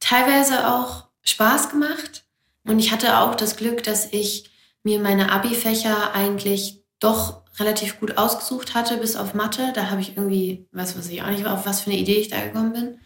teilweise 0.00 0.74
auch 0.74 1.04
Spaß 1.22 1.70
gemacht. 1.70 2.24
Und 2.64 2.80
ich 2.80 2.90
hatte 2.90 3.18
auch 3.18 3.34
das 3.34 3.56
Glück, 3.56 3.82
dass 3.84 4.12
ich 4.12 4.50
mir 4.82 4.98
meine 4.98 5.30
Abi-Fächer 5.30 6.14
eigentlich 6.14 6.82
doch 7.00 7.42
relativ 7.60 8.00
gut 8.00 8.16
ausgesucht 8.16 8.74
hatte, 8.74 8.96
bis 8.98 9.16
auf 9.16 9.34
Mathe. 9.34 9.72
Da 9.74 9.90
habe 9.90 10.00
ich 10.00 10.16
irgendwie, 10.16 10.66
was 10.72 10.96
weiß 10.96 11.08
ich 11.08 11.22
auch 11.22 11.30
nicht, 11.30 11.46
auf 11.46 11.66
was 11.66 11.80
für 11.80 11.90
eine 11.90 11.98
Idee 11.98 12.16
ich 12.16 12.28
da 12.28 12.40
gekommen 12.40 12.72
bin, 12.72 12.98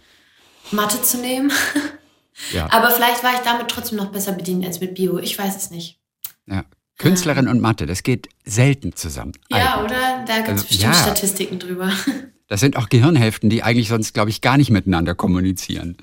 Mathe 0.71 1.00
zu 1.02 1.18
nehmen. 1.18 1.52
Ja. 2.52 2.66
Aber 2.71 2.90
vielleicht 2.90 3.23
war 3.23 3.32
ich 3.35 3.40
damit 3.40 3.68
trotzdem 3.68 3.99
noch 3.99 4.12
besser 4.12 4.32
bedient 4.32 4.64
als 4.64 4.80
mit 4.80 4.94
Bio. 4.94 5.18
Ich 5.18 5.38
weiß 5.38 5.56
es 5.56 5.71
nicht. 5.71 5.99
Ja. 6.47 6.64
Künstlerin 6.99 7.49
und 7.49 7.61
Mathe, 7.61 7.87
das 7.87 8.02
geht 8.02 8.28
selten 8.44 8.94
zusammen. 8.94 9.32
Ja, 9.50 9.75
eigentlich. 9.76 9.90
oder? 9.90 10.25
Da 10.26 10.37
gibt 10.37 10.49
es 10.49 10.52
also, 10.52 10.68
bestimmt 10.68 10.94
ja. 10.94 11.02
Statistiken 11.02 11.59
drüber. 11.59 11.92
Das 12.49 12.61
sind 12.61 12.76
auch 12.76 12.90
Gehirnhälften, 12.90 13.49
die 13.49 13.62
eigentlich 13.62 13.88
sonst, 13.88 14.12
glaube 14.12 14.28
ich, 14.28 14.42
gar 14.42 14.59
nicht 14.59 14.68
miteinander 14.68 15.14
kommunizieren. 15.14 15.97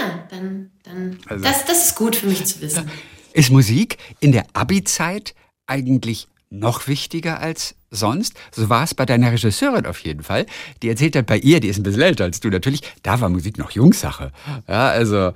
Ah, 0.00 0.20
dann, 0.30 0.70
dann 0.84 1.18
also, 1.26 1.42
das, 1.42 1.64
das 1.64 1.86
ist 1.86 1.96
gut 1.96 2.14
für 2.14 2.28
mich 2.28 2.44
zu 2.44 2.60
wissen. 2.60 2.88
Ist 3.32 3.50
Musik 3.50 3.98
in 4.20 4.30
der 4.30 4.46
Abi-Zeit 4.52 5.34
eigentlich 5.66 6.28
noch 6.50 6.86
wichtiger 6.86 7.40
als 7.40 7.74
sonst. 7.90 8.34
So 8.52 8.68
war 8.68 8.84
es 8.84 8.94
bei 8.94 9.06
deiner 9.06 9.32
Regisseurin 9.32 9.86
auf 9.86 10.00
jeden 10.00 10.22
Fall. 10.22 10.46
Die 10.82 10.88
erzählt 10.88 11.16
hat 11.16 11.26
bei 11.26 11.38
ihr, 11.38 11.60
die 11.60 11.68
ist 11.68 11.78
ein 11.78 11.82
bisschen 11.82 12.02
älter 12.02 12.24
als 12.24 12.40
du 12.40 12.48
natürlich, 12.48 12.82
da 13.02 13.20
war 13.20 13.28
Musik 13.28 13.58
noch 13.58 13.70
Jungsache. 13.70 14.32
Ja, 14.68 14.88
also 14.88 15.16
äh, 15.16 15.32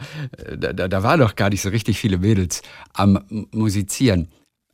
da, 0.58 0.88
da 0.88 1.02
war 1.02 1.18
doch 1.18 1.36
gar 1.36 1.50
nicht 1.50 1.62
so 1.62 1.68
richtig 1.70 1.98
viele 1.98 2.18
Mädels 2.18 2.62
am 2.92 3.24
Musizieren. 3.52 4.28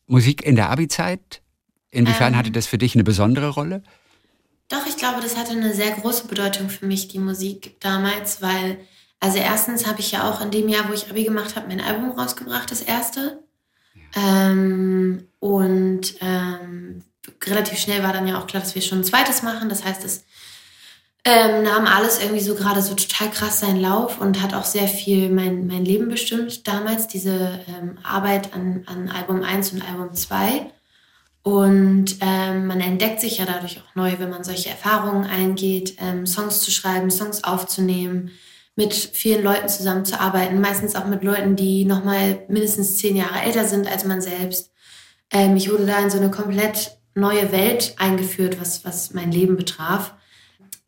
Musik 0.07 0.45
in 0.45 0.57
der 0.57 0.71
Abi-Zeit, 0.71 1.43
inwiefern 1.91 2.35
ähm, 2.35 2.39
hatte 2.39 2.51
das 2.51 2.67
für 2.67 2.79
dich 2.79 2.95
eine 2.95 3.05
besondere 3.05 3.49
Rolle? 3.49 3.83
Doch, 4.69 4.87
ich 4.87 4.97
glaube, 4.97 5.21
das 5.21 5.37
hatte 5.37 5.53
eine 5.53 5.75
sehr 5.75 5.93
große 5.93 6.27
Bedeutung 6.27 6.69
für 6.69 6.87
mich, 6.87 7.09
die 7.09 7.19
Musik 7.19 7.81
damals, 7.81 8.43
weil, 8.43 8.79
also 9.21 9.39
erstens 9.39 9.87
habe 9.87 10.01
ich 10.01 10.13
ja 10.13 10.29
auch 10.29 10.41
in 10.41 10.51
dem 10.51 10.69
Jahr, 10.69 10.89
wo 10.89 10.93
ich 10.93 11.09
Abi 11.09 11.25
gemacht 11.25 11.57
habe, 11.57 11.69
mein 11.69 11.81
Album 11.81 12.11
rausgebracht, 12.11 12.71
das 12.71 12.83
erste. 12.83 13.43
Ähm, 14.17 15.29
und 15.39 16.15
ähm, 16.21 17.05
relativ 17.45 17.79
schnell 17.79 18.03
war 18.03 18.13
dann 18.13 18.27
ja 18.27 18.41
auch 18.41 18.47
klar, 18.47 18.63
dass 18.63 18.75
wir 18.75 18.83
schon 18.83 19.01
ein 19.01 19.05
zweites 19.05 19.43
machen. 19.43 19.69
Das 19.69 19.85
heißt, 19.85 20.05
es 20.05 20.25
ähm, 21.25 21.65
nahm 21.65 21.87
alles 21.87 22.21
irgendwie 22.21 22.41
so 22.41 22.55
gerade 22.55 22.81
so 22.81 22.95
total 22.95 23.31
krass 23.31 23.61
seinen 23.61 23.81
Lauf 23.81 24.21
und 24.21 24.41
hat 24.41 24.55
auch 24.55 24.65
sehr 24.65 24.89
viel 24.89 25.29
mein, 25.29 25.67
mein 25.67 25.85
Leben 25.85 26.09
bestimmt 26.09 26.67
damals, 26.67 27.09
diese 27.09 27.61
ähm, 27.69 27.99
Arbeit 28.03 28.55
an, 28.55 28.85
an 28.87 29.09
Album 29.09 29.43
1 29.43 29.73
und 29.73 29.83
Album 29.83 30.15
2. 30.15 30.71
Und 31.43 32.17
ähm, 32.21 32.67
man 32.67 32.81
entdeckt 32.81 33.21
sich 33.21 33.39
ja 33.39 33.45
dadurch 33.45 33.79
auch 33.79 33.95
neu, 33.95 34.15
wenn 34.19 34.31
man 34.31 34.45
solche 34.45 34.71
Erfahrungen 34.71 35.25
eingeht, 35.25 35.97
ähm, 36.01 36.27
Songs 36.27 36.61
zu 36.61 36.71
schreiben, 36.71 37.11
Songs 37.11 37.45
aufzunehmen, 37.45 38.31
mit 38.77 38.95
vielen 38.95 39.43
Leuten 39.43 39.69
zusammenzuarbeiten, 39.69 40.61
meistens 40.61 40.95
auch 40.95 41.07
mit 41.07 41.25
Leuten, 41.25 41.57
die 41.57 41.85
nochmal 41.85 42.45
mindestens 42.49 42.99
zehn 42.99 43.17
Jahre 43.17 43.41
älter 43.41 43.65
sind 43.65 43.91
als 43.91 44.05
man 44.05 44.21
selbst. 44.21 44.71
Ähm, 45.31 45.57
ich 45.57 45.71
wurde 45.71 45.87
da 45.87 45.99
in 45.99 46.11
so 46.11 46.19
eine 46.19 46.31
komplett 46.31 46.99
neue 47.15 47.51
Welt 47.51 47.95
eingeführt, 47.99 48.61
was, 48.61 48.85
was 48.85 49.15
mein 49.15 49.33
Leben 49.33 49.57
betraf. 49.57 50.15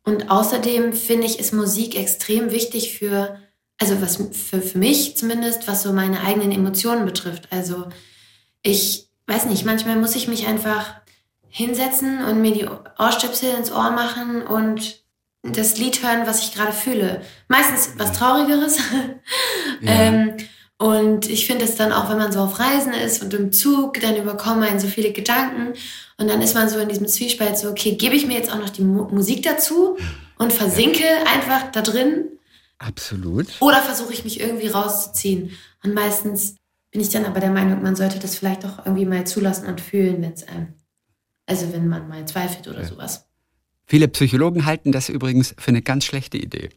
Und 0.03 0.29
außerdem 0.29 0.93
finde 0.93 1.25
ich, 1.25 1.39
ist 1.39 1.51
Musik 1.51 1.99
extrem 1.99 2.51
wichtig 2.51 2.97
für, 2.97 3.39
also 3.79 4.01
was 4.01 4.17
für, 4.33 4.61
für 4.61 4.77
mich 4.77 5.17
zumindest, 5.17 5.67
was 5.67 5.81
so 5.81 5.91
meine 5.91 6.21
eigenen 6.21 6.51
Emotionen 6.51 7.05
betrifft. 7.05 7.47
Also 7.51 7.87
ich 8.61 9.09
weiß 9.25 9.45
nicht, 9.45 9.65
manchmal 9.65 9.95
muss 9.95 10.15
ich 10.15 10.27
mich 10.27 10.47
einfach 10.47 11.01
hinsetzen 11.47 12.23
und 12.23 12.41
mir 12.41 12.53
die 12.53 12.67
Ohrstöpsel 12.99 13.55
ins 13.55 13.71
Ohr 13.71 13.89
machen 13.89 14.43
und 14.43 15.03
das 15.43 15.77
Lied 15.77 16.03
hören, 16.03 16.27
was 16.27 16.43
ich 16.43 16.53
gerade 16.53 16.73
fühle. 16.73 17.21
Meistens 17.47 17.93
was 17.97 18.11
Traurigeres. 18.13 18.77
Ja. 19.81 19.91
ähm, 19.91 20.33
und 20.77 21.29
ich 21.29 21.45
finde 21.45 21.63
es 21.63 21.75
dann 21.75 21.93
auch, 21.93 22.09
wenn 22.09 22.17
man 22.17 22.33
so 22.33 22.39
auf 22.39 22.59
Reisen 22.59 22.91
ist 22.91 23.23
und 23.23 23.33
im 23.33 23.53
Zug, 23.53 24.01
dann 24.01 24.17
überkommen 24.17 24.63
einen 24.63 24.79
so 24.79 24.87
viele 24.87 25.13
Gedanken. 25.13 25.73
Und 26.17 26.29
dann 26.29 26.41
ist 26.41 26.53
man 26.53 26.67
so 26.67 26.79
in 26.79 26.89
diesem 26.89 27.07
Zwiespalt 27.07 27.57
so, 27.57 27.69
okay, 27.69 27.95
gebe 27.95 28.15
ich 28.15 28.25
mir 28.25 28.33
jetzt 28.33 28.51
auch 28.51 28.57
noch 28.57 28.69
die 28.69 28.81
Mu 28.81 29.05
Musik 29.05 29.43
dazu 29.43 29.97
und 30.37 30.51
versinke 30.51 31.03
ja. 31.03 31.31
einfach 31.33 31.71
da 31.71 31.81
drin? 31.81 32.29
Absolut. 32.77 33.47
Oder 33.61 33.81
versuche 33.81 34.11
ich 34.11 34.25
mich 34.25 34.39
irgendwie 34.39 34.67
rauszuziehen? 34.67 35.51
Und 35.83 35.93
meistens 35.93 36.55
bin 36.91 37.01
ich 37.01 37.09
dann 37.09 37.25
aber 37.25 37.39
der 37.39 37.51
Meinung, 37.51 37.81
man 37.81 37.95
sollte 37.95 38.19
das 38.19 38.35
vielleicht 38.35 38.65
auch 38.65 38.85
irgendwie 38.85 39.05
mal 39.05 39.27
zulassen 39.27 39.67
und 39.67 39.79
fühlen, 39.79 40.21
wenn 40.21 40.33
es 40.33 40.47
einem, 40.47 40.73
also 41.45 41.71
wenn 41.71 41.87
man 41.87 42.07
mal 42.07 42.25
zweifelt 42.25 42.67
oder 42.67 42.81
ja. 42.81 42.87
sowas. 42.87 43.28
Viele 43.89 44.07
Psychologen 44.07 44.67
halten 44.67 44.91
das 44.91 45.09
übrigens 45.09 45.55
für 45.57 45.69
eine 45.69 45.81
ganz 45.81 46.05
schlechte 46.05 46.37
Idee. 46.37 46.69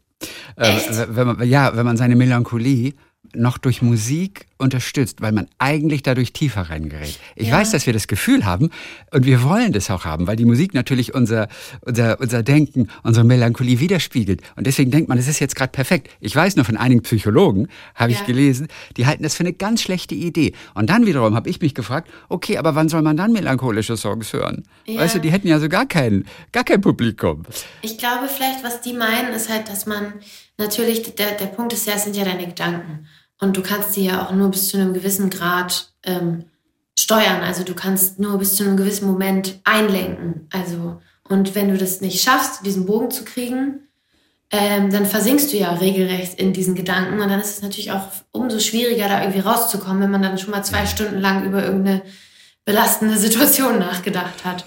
Äh, 0.55 0.73
wenn 1.09 1.27
man, 1.27 1.47
ja, 1.47 1.77
wenn 1.77 1.85
man 1.85 1.95
seine 1.95 2.15
Melancholie 2.15 2.93
noch 3.35 3.57
durch 3.57 3.81
Musik 3.81 4.45
unterstützt, 4.57 5.21
weil 5.21 5.31
man 5.31 5.47
eigentlich 5.57 6.03
dadurch 6.03 6.33
tiefer 6.33 6.61
reingerät. 6.69 7.19
Ich 7.35 7.47
ja. 7.47 7.55
weiß, 7.55 7.71
dass 7.71 7.85
wir 7.85 7.93
das 7.93 8.07
Gefühl 8.07 8.45
haben 8.45 8.69
und 9.11 9.25
wir 9.25 9.43
wollen 9.43 9.73
das 9.73 9.89
auch 9.89 10.05
haben, 10.05 10.27
weil 10.27 10.35
die 10.35 10.45
Musik 10.45 10.73
natürlich 10.73 11.13
unser, 11.13 11.47
unser, 11.81 12.19
unser 12.19 12.43
Denken, 12.43 12.89
unsere 13.01 13.25
Melancholie 13.25 13.79
widerspiegelt. 13.79 14.41
Und 14.55 14.67
deswegen 14.67 14.91
denkt 14.91 15.09
man, 15.09 15.17
es 15.17 15.27
ist 15.27 15.39
jetzt 15.39 15.55
gerade 15.55 15.71
perfekt. 15.71 16.09
Ich 16.19 16.35
weiß 16.35 16.55
nur 16.55 16.65
von 16.65 16.77
einigen 16.77 17.01
Psychologen, 17.01 17.67
habe 17.95 18.11
ja. 18.11 18.19
ich 18.19 18.25
gelesen, 18.25 18.67
die 18.97 19.05
halten 19.05 19.23
das 19.23 19.35
für 19.35 19.43
eine 19.43 19.53
ganz 19.53 19.81
schlechte 19.81 20.15
Idee. 20.15 20.53
Und 20.73 20.89
dann 20.89 21.05
wiederum 21.05 21.35
habe 21.35 21.49
ich 21.49 21.59
mich 21.59 21.73
gefragt, 21.73 22.09
okay, 22.29 22.57
aber 22.57 22.75
wann 22.75 22.89
soll 22.89 23.01
man 23.01 23.17
dann 23.17 23.31
melancholische 23.33 23.97
Songs 23.97 24.31
hören? 24.33 24.63
Ja. 24.85 25.01
Weißt 25.01 25.15
du, 25.15 25.19
die 25.19 25.31
hätten 25.31 25.47
ja 25.47 25.59
so 25.59 25.69
gar 25.69 25.85
kein, 25.85 26.25
gar 26.51 26.63
kein 26.63 26.81
Publikum. 26.81 27.43
Ich 27.81 27.97
glaube 27.97 28.27
vielleicht, 28.27 28.63
was 28.63 28.81
die 28.81 28.93
meinen, 28.93 29.33
ist 29.33 29.49
halt, 29.49 29.67
dass 29.69 29.85
man 29.85 30.13
natürlich, 30.57 31.15
der, 31.15 31.31
der 31.31 31.47
Punkt 31.47 31.73
ist 31.73 31.87
ja, 31.87 31.93
es 31.93 32.03
sind 32.03 32.15
ja 32.15 32.25
deine 32.25 32.45
Gedanken. 32.45 33.07
Und 33.39 33.57
du 33.57 33.61
kannst 33.61 33.95
die 33.95 34.05
ja 34.05 34.25
auch 34.25 34.31
nur 34.31 34.49
bis 34.51 34.69
zu 34.69 34.77
einem 34.77 34.93
gewissen 34.93 35.29
Grad 35.29 35.93
ähm, 36.03 36.45
steuern. 36.97 37.41
Also 37.41 37.63
du 37.63 37.73
kannst 37.73 38.19
nur 38.19 38.37
bis 38.37 38.55
zu 38.55 38.63
einem 38.63 38.77
gewissen 38.77 39.07
Moment 39.07 39.59
einlenken. 39.63 40.47
Also, 40.51 41.01
und 41.27 41.55
wenn 41.55 41.69
du 41.69 41.77
das 41.77 42.01
nicht 42.01 42.21
schaffst, 42.21 42.65
diesen 42.65 42.85
Bogen 42.85 43.11
zu 43.11 43.25
kriegen, 43.25 43.87
ähm, 44.51 44.91
dann 44.91 45.05
versinkst 45.05 45.51
du 45.51 45.57
ja 45.57 45.73
regelrecht 45.73 46.39
in 46.39 46.53
diesen 46.53 46.75
Gedanken. 46.75 47.19
Und 47.19 47.29
dann 47.29 47.41
ist 47.41 47.57
es 47.57 47.61
natürlich 47.61 47.91
auch 47.91 48.07
umso 48.31 48.59
schwieriger, 48.59 49.07
da 49.07 49.21
irgendwie 49.21 49.41
rauszukommen, 49.41 50.03
wenn 50.03 50.11
man 50.11 50.21
dann 50.21 50.37
schon 50.37 50.51
mal 50.51 50.63
zwei 50.63 50.85
Stunden 50.85 51.19
lang 51.19 51.43
über 51.45 51.63
irgendeine 51.63 52.03
belastende 52.63 53.17
Situation 53.17 53.79
nachgedacht 53.79 54.45
hat. 54.45 54.65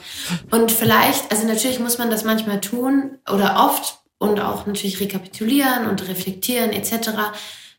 Und 0.50 0.72
vielleicht, 0.72 1.30
also 1.30 1.46
natürlich 1.46 1.78
muss 1.78 1.98
man 1.98 2.10
das 2.10 2.24
manchmal 2.24 2.60
tun 2.60 3.18
oder 3.32 3.64
oft 3.64 4.00
und 4.18 4.40
auch 4.40 4.66
natürlich 4.66 5.00
rekapitulieren 5.00 5.86
und 5.86 6.08
reflektieren 6.08 6.70
etc. 6.70 7.10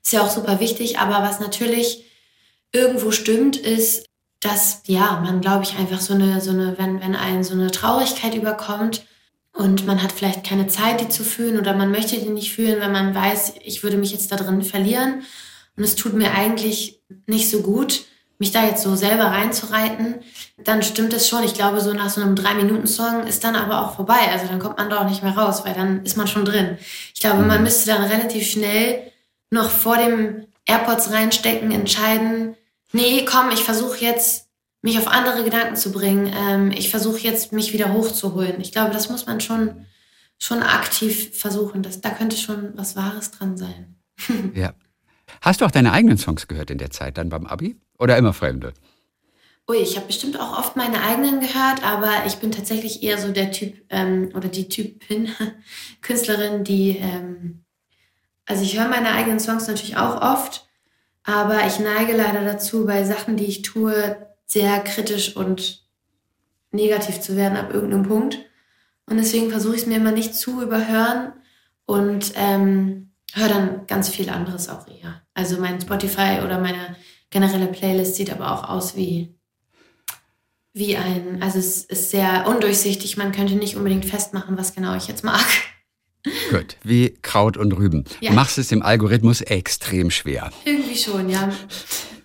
Ist 0.04 0.14
ja 0.14 0.22
auch 0.22 0.30
super 0.30 0.60
wichtig. 0.60 1.00
Aber 1.00 1.24
was 1.28 1.40
natürlich 1.40 2.06
irgendwo 2.72 3.12
stimmt, 3.12 3.58
ist, 3.58 4.06
dass 4.40 4.84
ja 4.86 5.20
man, 5.24 5.42
glaube 5.42 5.64
ich, 5.64 5.78
einfach 5.78 6.00
so 6.00 6.14
eine, 6.14 6.42
so 6.42 6.52
eine, 6.52 6.78
wenn, 6.78 7.02
wenn 7.02 7.16
einen 7.16 7.44
so 7.44 7.54
eine 7.54 7.72
Traurigkeit 7.72 8.36
überkommt 8.36 9.06
und 9.54 9.88
man 9.88 10.04
hat 10.04 10.12
vielleicht 10.12 10.44
keine 10.44 10.68
Zeit, 10.68 11.02
die 11.02 11.10
zu 11.10 11.24
fühlen 11.24 11.58
oder 11.58 11.76
man 11.76 11.90
möchte 11.90 12.20
die 12.20 12.30
nicht 12.30 12.54
fühlen, 12.54 12.80
wenn 12.80 12.92
man 12.92 13.16
weiß, 13.16 13.56
ich 13.64 13.82
würde 13.82 13.98
mich 13.98 14.12
jetzt 14.12 14.32
da 14.32 14.36
drin 14.36 14.62
verlieren 14.62 15.24
und 15.76 15.84
es 15.84 15.96
tut 15.96 16.14
mir 16.14 16.34
eigentlich 16.34 17.02
nicht 17.26 17.50
so 17.50 17.62
gut, 17.62 18.06
mich 18.40 18.52
da 18.52 18.66
jetzt 18.66 18.84
so 18.84 18.96
selber 18.96 19.26
reinzureiten, 19.26 20.16
dann 20.58 20.84
stimmt 20.84 21.14
es 21.14 21.28
schon. 21.28 21.44
Ich 21.44 21.54
glaube, 21.54 21.82
so 21.82 21.94
nach 21.94 22.10
so 22.10 22.22
einem 22.22 22.36
Drei-Minuten-Song 22.36 23.26
ist 23.26 23.44
dann 23.44 23.56
aber 23.56 23.82
auch 23.82 23.96
vorbei. 23.96 24.30
Also 24.32 24.48
dann 24.48 24.60
kommt 24.60 24.78
man 24.78 24.90
doch 24.90 25.06
nicht 25.06 25.24
mehr 25.24 25.36
raus, 25.36 25.64
weil 25.66 25.74
dann 25.74 26.04
ist 26.04 26.18
man 26.18 26.28
schon 26.28 26.46
drin. 26.46 26.78
Ich 27.14 27.22
glaube, 27.22 27.42
man 27.44 27.58
mhm. 27.58 27.64
müsste 27.64 27.90
dann 27.90 28.04
relativ 28.04 28.48
schnell 28.48 29.12
noch 29.50 29.70
vor 29.70 29.98
dem 29.98 30.48
AirPods 30.66 31.12
reinstecken, 31.12 31.72
entscheiden, 31.72 32.56
nee, 32.92 33.26
komm, 33.26 33.50
ich 33.52 33.64
versuche 33.64 34.00
jetzt, 34.00 34.48
mich 34.82 34.98
auf 34.98 35.08
andere 35.08 35.44
Gedanken 35.44 35.76
zu 35.76 35.92
bringen. 35.92 36.32
Ähm, 36.36 36.72
ich 36.72 36.90
versuche 36.90 37.20
jetzt, 37.20 37.52
mich 37.52 37.74
wieder 37.74 37.94
hochzuholen. 37.94 38.62
Ich 38.62 38.72
glaube, 38.72 38.92
das 38.92 39.10
muss 39.10 39.26
man 39.26 39.42
schon, 39.42 39.86
schon 40.38 40.62
aktiv 40.62 41.38
versuchen. 41.38 41.82
Das, 41.82 42.02
da 42.02 42.12
könnte 42.12 42.38
schon 42.38 42.74
was 42.76 42.96
Wahres 42.96 43.32
dran 43.32 43.58
sein. 43.58 43.96
ja. 44.54 44.74
Hast 45.42 45.62
du 45.62 45.66
auch 45.66 45.72
deine 45.72 45.92
eigenen 45.92 46.18
Songs 46.18 46.48
gehört 46.48 46.72
in 46.72 46.78
der 46.78 46.92
Zeit 46.92 47.18
dann 47.18 47.30
beim 47.30 47.46
Abi? 47.46 47.78
Oder 47.98 48.18
immer 48.18 48.34
Fremde? 48.34 48.74
Ui, 49.70 49.78
ich 49.78 49.98
habe 49.98 50.08
bestimmt 50.08 50.40
auch 50.40 50.58
oft 50.58 50.78
meine 50.78 51.02
eigenen 51.02 51.42
gehört, 51.42 51.84
aber 51.84 52.26
ich 52.26 52.38
bin 52.38 52.52
tatsächlich 52.52 53.04
eher 53.04 53.18
so 53.18 53.34
der 53.34 53.52
Typ 53.52 53.76
ähm, 53.90 54.32
oder 54.34 54.48
die 54.48 54.70
Typin 54.70 55.30
Künstlerin, 56.02 56.64
die, 56.64 56.98
ähm, 56.98 57.66
also 58.46 58.64
ich 58.64 58.80
höre 58.80 58.88
meine 58.88 59.12
eigenen 59.12 59.42
Songs 59.42 59.68
natürlich 59.68 59.98
auch 59.98 60.22
oft, 60.22 60.70
aber 61.24 61.68
ich 61.68 61.80
neige 61.80 62.16
leider 62.16 62.46
dazu, 62.46 62.86
bei 62.86 63.04
Sachen, 63.04 63.36
die 63.36 63.46
ich 63.46 63.62
tue, 63.62 64.16
sehr 64.46 64.80
kritisch 64.80 65.36
und 65.36 65.84
negativ 66.72 67.20
zu 67.20 67.36
werden 67.36 67.58
ab 67.58 67.74
irgendeinem 67.74 68.04
Punkt. 68.04 68.40
Und 69.06 69.18
deswegen 69.18 69.50
versuche 69.50 69.76
ich 69.76 69.82
es 69.82 69.88
mir 69.88 69.98
immer 69.98 70.12
nicht 70.12 70.36
zu 70.36 70.62
überhören 70.62 71.34
und 71.86 72.32
ähm, 72.36 73.07
höre 73.34 73.50
dann 73.50 73.88
ganz 73.88 74.10
viel 74.10 74.30
anderes 74.30 74.70
auch 74.70 74.88
eher. 74.88 75.22
Also 75.34 75.60
mein 75.60 75.80
Spotify 75.82 76.40
oder 76.44 76.60
meine 76.60 76.96
generelle 77.30 77.68
Playlist 77.68 78.16
sieht 78.16 78.32
aber 78.32 78.52
auch 78.52 78.70
aus 78.70 78.96
wie, 78.96 79.36
wie 80.74 80.96
ein, 80.98 81.42
also 81.42 81.60
es 81.60 81.84
ist 81.86 82.12
sehr 82.12 82.48
undurchsichtig. 82.48 83.18
Man 83.18 83.32
könnte 83.32 83.56
nicht 83.56 83.76
unbedingt 83.76 84.06
festmachen, 84.06 84.58
was 84.58 84.74
genau 84.74 84.96
ich 84.96 85.08
jetzt 85.08 85.24
mag. 85.24 85.46
Gut, 86.50 86.78
wie 86.84 87.18
Kraut 87.22 87.58
und 87.58 87.72
Rüben. 87.74 88.06
Ja. 88.22 88.34
Machst 88.34 88.58
es 88.58 88.68
dem 88.68 88.82
Algorithmus 88.82 89.42
extrem 89.42 90.12
schwer. 90.12 90.52
Irgendwie 90.66 90.98
schon, 90.98 91.30
ja. 91.30 91.50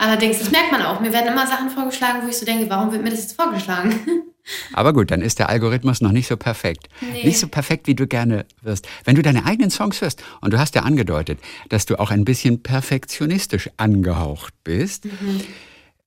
Allerdings, 0.03 0.41
das 0.41 0.51
merkt 0.51 0.73
man 0.73 0.83
auch. 0.83 0.99
Mir 0.99 1.13
werden 1.13 1.29
immer 1.29 1.47
Sachen 1.47 1.71
vorgeschlagen, 1.71 2.25
wo 2.25 2.29
ich 2.29 2.37
so 2.37 2.45
denke, 2.45 2.69
warum 2.69 2.91
wird 2.91 3.05
mir 3.05 3.11
das 3.11 3.21
jetzt 3.21 3.37
vorgeschlagen? 3.41 4.01
Aber 4.73 4.93
gut, 4.93 5.13
dann 5.13 5.23
ist 5.23 5.39
der 5.39 5.49
Algorithmus 5.49 6.01
noch 6.01 6.11
nicht 6.11 6.27
so 6.27 6.37
perfekt. 6.37 6.89
Nee. 7.01 7.23
Nicht 7.23 7.39
so 7.39 7.47
perfekt, 7.47 7.87
wie 7.87 7.95
du 7.95 8.09
gerne 8.09 8.45
wirst. 8.63 8.89
Wenn 9.05 9.15
du 9.15 9.23
deine 9.23 9.47
eigenen 9.47 9.71
Songs 9.71 10.01
hörst, 10.01 10.21
und 10.41 10.53
du 10.53 10.59
hast 10.59 10.75
ja 10.75 10.83
angedeutet, 10.83 11.39
dass 11.69 11.87
du 11.87 12.01
auch 12.01 12.11
ein 12.11 12.25
bisschen 12.25 12.65
perfektionistisch 12.65 13.71
angehaucht 13.77 14.53
bist, 14.65 15.05
mhm. 15.05 15.43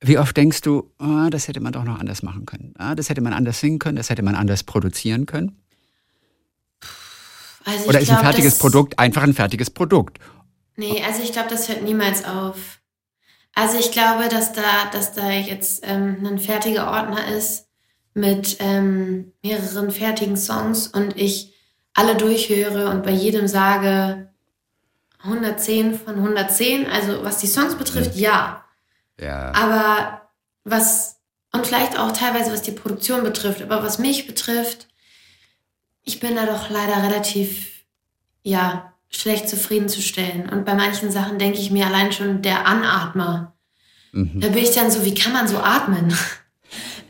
wie 0.02 0.18
oft 0.18 0.36
denkst 0.36 0.60
du, 0.60 0.92
oh, 1.00 1.30
das 1.30 1.48
hätte 1.48 1.62
man 1.62 1.72
doch 1.72 1.86
noch 1.86 1.98
anders 1.98 2.22
machen 2.22 2.46
können? 2.46 2.74
Ah, 2.78 2.96
das 2.96 3.08
hätte 3.08 3.22
man 3.22 3.32
anders 3.32 3.62
singen 3.62 3.80
können, 3.80 3.96
das 3.96 4.10
hätte 4.10 4.24
man 4.24 4.36
anders 4.36 4.64
produzieren 4.64 5.26
können? 5.26 5.58
Also 7.64 7.88
Oder 7.88 8.02
ist 8.02 8.08
glaub, 8.08 8.20
ein 8.20 8.26
fertiges 8.26 8.58
Produkt 8.58 9.00
einfach 9.00 9.24
ein 9.24 9.34
fertiges 9.34 9.70
Produkt? 9.70 10.20
Nee, 10.76 11.02
also 11.08 11.24
ich 11.24 11.32
glaube, 11.32 11.48
das 11.50 11.70
hört 11.70 11.82
niemals 11.84 12.26
auf. 12.26 12.75
Also 13.56 13.80
ich 13.80 13.92
glaube, 13.92 14.28
dass 14.28 14.52
da, 14.52 14.86
dass 14.92 15.14
da 15.14 15.30
jetzt 15.32 15.84
ähm, 15.88 16.18
ein 16.26 16.40
fertiger 16.40 16.92
Ordner 16.92 17.28
ist, 17.30 17.66
mit 18.14 18.58
ähm, 18.60 19.34
mehreren 19.44 19.92
fertigen 19.92 20.38
Songs 20.38 20.88
und 20.88 21.18
ich 21.18 21.54
alle 21.94 22.16
durchhöre 22.16 22.90
und 22.90 23.04
bei 23.04 23.12
jedem 23.12 23.48
sage 23.48 24.30
110 25.20 26.00
von 26.00 26.16
110. 26.16 26.88
Also 26.88 27.24
was 27.24 27.40
die 27.40 27.48
Songs 27.48 27.76
betrifft, 27.76 28.16
ja. 28.16 28.64
Ja. 29.20 29.54
Aber 29.54 30.30
was, 30.64 31.18
und 31.54 31.66
vielleicht 31.66 31.98
auch 31.98 32.12
teilweise 32.12 32.52
was 32.52 32.62
die 32.62 32.72
Produktion 32.72 33.24
betrifft, 33.24 33.62
aber 33.62 33.84
was 33.84 34.00
mich 34.00 34.28
betrifft, 34.28 34.88
ich 36.04 36.20
bin 36.20 36.36
da 36.36 36.46
doch 36.46 36.70
leider 36.70 37.04
relativ, 37.04 37.86
ja, 38.44 38.94
schlecht 39.16 39.50
zufriedenzustellen. 39.50 40.50
Und 40.50 40.66
bei 40.66 40.74
manchen 40.74 41.12
Sachen 41.12 41.40
denke 41.40 41.60
ich 41.60 41.72
mir 41.72 41.88
allein 41.88 42.12
schon 42.12 42.42
der 42.42 42.68
Anatmer. 42.68 43.54
Mhm. 44.12 44.40
Da 44.40 44.50
bin 44.50 44.64
ich 44.64 44.72
dann 44.72 44.92
so, 44.92 45.06
wie 45.06 45.14
kann 45.14 45.34
man 45.34 45.48
so 45.48 45.58
atmen? 45.58 46.16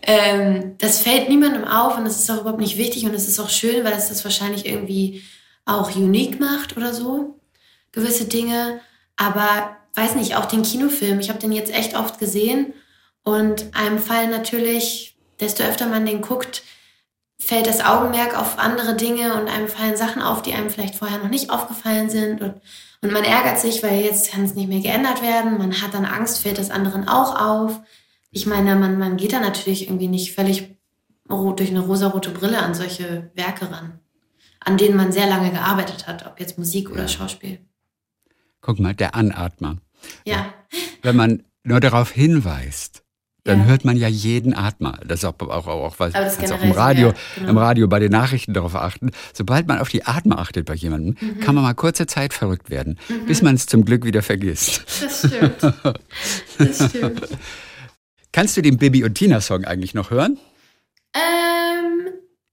Ähm, 0.07 0.75
das 0.77 0.99
fällt 0.99 1.29
niemandem 1.29 1.63
auf 1.63 1.97
und 1.97 2.05
das 2.05 2.19
ist 2.19 2.29
auch 2.29 2.41
überhaupt 2.41 2.59
nicht 2.59 2.77
wichtig 2.77 3.05
und 3.05 3.15
es 3.15 3.27
ist 3.27 3.39
auch 3.39 3.49
schön, 3.49 3.83
weil 3.83 3.93
es 3.93 4.09
das 4.09 4.23
wahrscheinlich 4.23 4.67
irgendwie 4.67 5.23
auch 5.65 5.95
unique 5.95 6.39
macht 6.39 6.77
oder 6.77 6.93
so, 6.93 7.39
gewisse 7.91 8.25
Dinge. 8.25 8.81
Aber 9.17 9.77
weiß 9.95 10.13
nicht, 10.13 10.35
auch 10.35 10.45
den 10.45 10.61
Kinofilm, 10.61 11.19
ich 11.19 11.29
habe 11.29 11.39
den 11.39 11.51
jetzt 11.51 11.73
echt 11.73 11.97
oft 11.97 12.19
gesehen 12.19 12.73
und 13.23 13.75
einem 13.75 13.97
fallen 13.97 14.29
natürlich, 14.29 15.17
desto 15.39 15.63
öfter 15.63 15.87
man 15.87 16.05
den 16.05 16.21
guckt, 16.21 16.61
fällt 17.37 17.67
das 17.67 17.83
Augenmerk 17.83 18.39
auf 18.39 18.57
andere 18.57 18.95
Dinge 18.95 19.39
und 19.39 19.47
einem 19.47 19.67
fallen 19.67 19.97
Sachen 19.97 20.21
auf, 20.21 20.41
die 20.41 20.53
einem 20.53 20.69
vielleicht 20.69 20.95
vorher 20.95 21.19
noch 21.19 21.29
nicht 21.29 21.49
aufgefallen 21.49 22.09
sind 22.09 22.41
und, 22.41 22.61
und 23.01 23.11
man 23.11 23.23
ärgert 23.23 23.59
sich, 23.59 23.83
weil 23.83 24.01
jetzt 24.01 24.31
kann 24.31 24.45
es 24.45 24.55
nicht 24.55 24.69
mehr 24.69 24.79
geändert 24.79 25.21
werden. 25.21 25.57
Man 25.57 25.81
hat 25.81 25.93
dann 25.93 26.05
Angst, 26.05 26.39
fällt 26.39 26.57
das 26.57 26.71
anderen 26.71 27.07
auch 27.07 27.39
auf 27.39 27.81
ich 28.35 28.45
meine, 28.45 28.75
man, 28.75 28.99
man 28.99 29.15
geht 29.15 29.31
da 29.31 29.39
natürlich 29.39 29.87
irgendwie 29.87 30.09
nicht 30.09 30.33
völlig 30.33 30.75
durch 31.27 31.69
eine 31.69 31.79
rosarote 31.79 32.31
Brille 32.31 32.59
an 32.59 32.75
solche 32.75 33.31
Werke 33.33 33.71
ran, 33.71 33.99
an 34.59 34.77
denen 34.77 34.97
man 34.97 35.13
sehr 35.13 35.25
lange 35.25 35.51
gearbeitet 35.51 36.05
hat, 36.05 36.25
ob 36.25 36.41
jetzt 36.41 36.57
Musik 36.57 36.91
oder 36.91 37.07
Schauspiel. 37.07 37.59
Guck 38.59 38.79
mal, 38.79 38.93
der 38.93 39.15
Anatmer. 39.15 39.77
Ja. 40.25 40.53
Wenn 41.01 41.15
man 41.15 41.43
nur 41.63 41.79
darauf 41.79 42.11
hinweist, 42.11 43.04
dann 43.45 43.59
ja. 43.59 43.65
hört 43.65 43.85
man 43.85 43.95
ja 43.95 44.07
jeden 44.07 44.55
Atmer. 44.55 44.99
Das 45.05 45.19
ist 45.19 45.25
auch, 45.25 45.39
auch, 45.39 45.67
auch, 45.67 45.99
was, 45.99 46.15
auch 46.15 46.61
im 46.63 46.71
Radio, 46.71 47.09
ja, 47.09 47.13
genau. 47.35 47.49
im 47.51 47.57
Radio 47.57 47.87
bei 47.87 47.99
den 47.99 48.11
Nachrichten 48.11 48.53
darauf 48.53 48.75
achten. 48.75 49.11
Sobald 49.33 49.67
man 49.67 49.79
auf 49.79 49.89
die 49.89 50.03
Atmer 50.03 50.39
achtet 50.39 50.65
bei 50.65 50.73
jemandem, 50.73 51.15
mhm. 51.19 51.39
kann 51.39 51.53
man 51.53 51.63
mal 51.63 51.75
kurze 51.75 52.07
Zeit 52.07 52.33
verrückt 52.33 52.71
werden, 52.71 52.99
mhm. 53.07 53.27
bis 53.27 53.43
man 53.43 53.55
es 53.55 53.67
zum 53.67 53.85
Glück 53.85 54.03
wieder 54.03 54.23
vergisst. 54.23 54.83
Das 55.01 55.19
stimmt. 55.19 55.61
Das 56.57 56.89
stimmt. 56.89 57.21
Kannst 58.31 58.57
du 58.57 58.61
den 58.61 58.77
Bibi 58.77 59.03
und 59.03 59.13
Tina 59.13 59.39
Song 59.39 59.63
eigentlich 59.63 59.93
noch 59.93 60.09
hören? 60.09 60.39
Ähm, 61.13 62.07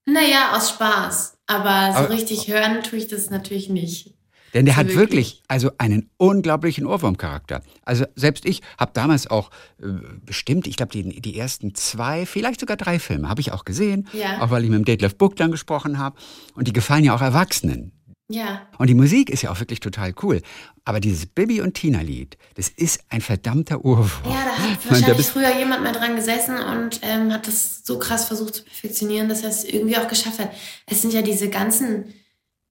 naja, 0.05 0.55
aus 0.55 0.71
Spaß. 0.71 1.39
Aber 1.47 1.93
so 1.93 1.99
Aber, 2.01 2.11
richtig 2.11 2.49
hören 2.49 2.83
tue 2.83 2.99
ich 2.99 3.09
das 3.09 3.31
natürlich 3.31 3.71
nicht. 3.71 4.15
Denn 4.55 4.67
der 4.67 4.77
hat 4.77 4.89
wirklich. 4.89 4.99
wirklich, 5.01 5.43
also 5.49 5.71
einen 5.79 6.11
unglaublichen 6.19 6.87
Ohrwurmcharakter. 6.87 7.63
Also 7.85 8.05
selbst 8.17 8.45
ich 8.45 8.61
habe 8.79 8.93
damals 8.95 9.27
auch 9.27 9.51
äh, 9.83 9.87
bestimmt, 10.25 10.67
ich 10.67 10.77
glaube, 10.77 10.93
die, 10.93 11.21
die 11.21 11.39
ersten 11.39 11.75
zwei, 11.75 12.27
vielleicht 12.27 12.61
sogar 12.61 12.77
drei 12.77 12.99
Filme 12.99 13.29
habe 13.29 13.41
ich 13.41 13.53
auch 13.53 13.65
gesehen. 13.65 14.09
Ja. 14.13 14.43
Auch 14.43 14.51
weil 14.51 14.65
ich 14.65 14.71
mit 14.71 14.79
dem 14.79 14.85
Detlef 14.85 15.17
Buck 15.17 15.37
dann 15.37 15.51
gesprochen 15.51 15.99
habe. 15.99 16.17
Und 16.55 16.69
die 16.69 16.73
gefallen 16.73 17.05
ja 17.05 17.15
auch 17.15 17.23
Erwachsenen. 17.23 17.93
Ja. 18.29 18.63
Und 18.79 18.89
die 18.89 18.95
Musik 18.95 19.29
ist 19.31 19.43
ja 19.43 19.51
auch 19.51 19.61
wirklich 19.61 19.81
total 19.81 20.15
cool. 20.23 20.41
Aber 20.85 21.01
dieses 21.01 21.27
Bibi 21.27 21.61
und 21.61 21.75
Tina-Lied, 21.75 22.39
das 22.55 22.69
ist 22.69 23.01
ein 23.09 23.21
verdammter 23.21 23.85
Urwurm. 23.85 24.33
Ja, 24.33 24.45
da 24.45 24.59
hat 24.59 24.91
wahrscheinlich 24.91 25.27
früher 25.27 25.57
jemand 25.59 25.83
mal 25.83 25.93
dran 25.93 26.17
gesessen 26.17 26.57
und 26.57 27.01
ähm, 27.03 27.33
hat 27.33 27.47
das 27.47 27.83
so 27.85 27.99
krass 27.99 28.27
versucht 28.27 28.55
zu 28.55 28.65
perfektionieren, 28.65 29.29
dass 29.29 29.43
er 29.43 29.51
es 29.51 29.65
irgendwie 29.65 29.97
auch 29.97 30.09
geschafft 30.09 30.39
hat. 30.39 30.51
Es 30.87 31.03
sind 31.03 31.13
ja 31.13 31.23
diese 31.23 31.51
ganzen 31.51 32.15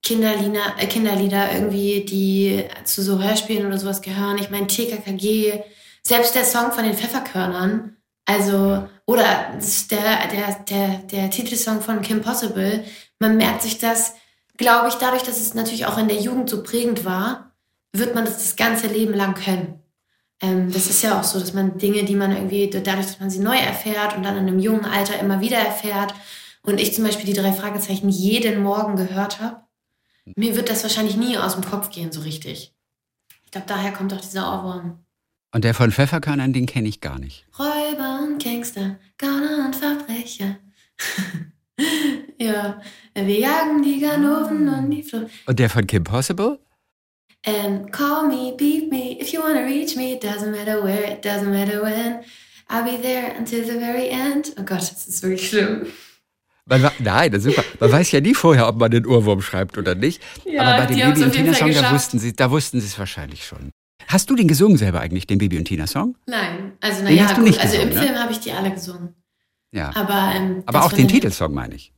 Kinderlieder, 0.04 0.76
äh, 0.80 0.88
Kinderlieder 0.88 1.54
irgendwie, 1.54 2.06
die 2.06 2.64
zu 2.84 3.02
so 3.02 3.22
Hörspielen 3.22 3.68
oder 3.68 3.78
sowas 3.78 4.02
gehören. 4.02 4.38
Ich 4.40 4.50
meine, 4.50 4.68
TKKG, 4.68 5.62
selbst 6.04 6.36
der 6.36 6.44
Song 6.44 6.72
von 6.72 6.84
den 6.84 6.96
Pfefferkörnern, 6.96 7.98
also, 8.26 8.88
oder 9.06 9.54
der, 9.92 10.28
der, 10.28 10.56
der, 10.70 10.88
der 11.12 11.30
Titelsong 11.30 11.82
von 11.82 12.02
Kim 12.02 12.22
Possible, 12.22 12.84
man 13.20 13.38
merkt 13.38 13.62
sich 13.62 13.78
das, 13.78 14.16
glaube 14.58 14.90
ich, 14.90 14.96
dadurch, 14.96 15.24
dass 15.24 15.40
es 15.40 15.54
natürlich 15.54 15.86
auch 15.86 15.98
in 15.98 16.08
der 16.08 16.20
Jugend 16.20 16.50
so 16.50 16.64
prägend 16.64 17.06
war, 17.06 17.52
wird 17.94 18.16
man 18.16 18.26
das 18.26 18.38
das 18.38 18.56
ganze 18.56 18.88
Leben 18.88 19.14
lang 19.14 19.34
können. 19.34 19.84
Ähm, 20.42 20.72
das 20.72 20.88
ist 20.88 21.04
ja 21.04 21.20
auch 21.20 21.24
so, 21.24 21.40
dass 21.40 21.54
man 21.54 21.78
Dinge, 21.78 22.04
die 22.04 22.16
man 22.16 22.32
irgendwie, 22.32 22.70
dadurch, 22.70 23.06
dass 23.06 23.20
man 23.20 23.30
sie 23.30 23.40
neu 23.40 23.58
erfährt 23.58 24.16
und 24.16 24.24
dann 24.24 24.38
in 24.38 24.48
einem 24.48 24.60
jungen 24.60 24.86
Alter 24.86 25.20
immer 25.20 25.42
wieder 25.42 25.58
erfährt 25.58 26.14
und 26.64 26.80
ich 26.80 26.94
zum 26.94 27.04
Beispiel 27.04 27.26
die 27.26 27.40
drei 27.40 27.52
Fragezeichen 27.52 28.10
jeden 28.10 28.64
Morgen 28.64 28.96
gehört 28.96 29.40
habe, 29.40 29.62
mir 30.26 30.56
wird 30.56 30.70
das 30.70 30.84
wahrscheinlich 30.84 31.18
nie 31.18 31.38
aus 31.38 31.54
dem 31.54 31.64
Kopf 31.64 31.90
gehen, 31.90 32.12
so 32.12 32.22
richtig. 32.22 32.74
Ich 33.46 33.52
glaube, 33.52 33.68
daher 33.68 33.92
kommt 33.92 34.14
auch 34.14 34.22
dieser 34.22 34.48
Ohrwurm. 34.48 35.04
Und 35.54 35.66
der 35.66 35.74
von 35.74 35.92
Pfefferkörnern, 35.92 36.54
den 36.54 36.66
kenne 36.66 36.88
ich 36.88 37.02
gar 37.02 37.20
nicht. 37.20 37.46
Räuber 37.60 38.22
und 38.24 38.42
Gangster, 38.42 38.98
Gauner 39.18 39.66
und 39.66 39.76
Verbrecher. 39.76 40.58
ja, 42.40 42.82
wir 43.14 43.40
jagen 43.40 43.84
die 43.84 44.00
Ganoven 44.00 44.70
und 44.70 44.90
die 44.92 45.04
Flucht. 45.04 45.32
Und 45.46 45.60
der 45.60 45.70
von 45.70 45.86
Kim 45.88 46.04
Possible? 46.04 46.60
And 47.46 47.92
call 47.92 48.28
me, 48.28 48.54
beat 48.56 48.90
me, 48.92 49.20
if 49.20 49.34
you 49.34 49.42
wanna 49.42 49.66
reach 49.66 49.96
me. 49.96 50.18
Doesn't 50.18 50.52
matter 50.52 50.82
where, 50.84 51.12
it 51.12 51.26
doesn't 51.26 51.52
matter 51.52 51.82
when. 51.82 52.24
I'll 52.70 52.86
be 52.86 53.02
there 53.02 53.36
until 53.36 53.66
the 53.66 53.80
very 53.80 54.10
end. 54.10 54.54
Oh 54.58 54.64
Gott, 54.64 54.82
das 54.82 55.08
ist 55.08 55.24
wirklich 55.24 55.50
schlimm. 55.50 55.88
Man 56.72 56.92
Nein, 57.00 57.32
das 57.32 57.46
ist 57.46 57.56
super. 57.56 57.68
Man 57.80 57.92
weiß 57.92 58.12
ja 58.12 58.22
nie 58.22 58.34
vorher, 58.34 58.68
ob 58.68 58.78
man 58.78 58.90
den 58.90 59.06
Urwurm 59.06 59.42
schreibt 59.42 59.78
oder 59.78 59.94
nicht. 59.94 60.22
Ja, 60.46 60.62
Aber 60.64 60.86
bei 60.86 60.94
dem 60.94 61.14
Bibi 61.14 61.24
und 61.26 61.32
Tina 61.34 61.54
Song, 61.54 61.72
da 61.74 61.94
wussten 61.94 62.18
sie, 62.20 62.34
da 62.34 62.50
wussten 62.50 62.80
sie 62.80 62.88
es 62.88 62.98
wahrscheinlich 62.98 63.46
schon. 63.46 63.72
Hast 64.08 64.30
du 64.30 64.36
den 64.36 64.48
gesungen 64.48 64.78
selber 64.78 65.00
eigentlich, 65.02 65.28
den 65.28 65.38
Bibi 65.38 65.58
und 65.58 65.66
Tina 65.66 65.86
Song? 65.88 66.16
Nein, 66.26 66.74
also 66.82 67.04
naja, 67.04 67.32
gut, 67.34 67.44
nicht 67.44 67.60
also 67.62 67.78
im 67.78 67.90
ne? 67.90 67.96
Film 68.02 68.16
habe 68.16 68.32
ich 68.32 68.40
die 68.40 68.52
alle 68.52 68.72
gesungen. 68.72 69.14
Ja. 69.72 69.92
Aber, 69.96 70.34
ähm, 70.36 70.64
Aber 70.66 70.84
auch 70.86 70.92
den 70.92 71.08
Titelsong 71.08 71.54
meine 71.54 71.76
ich. 71.76 71.94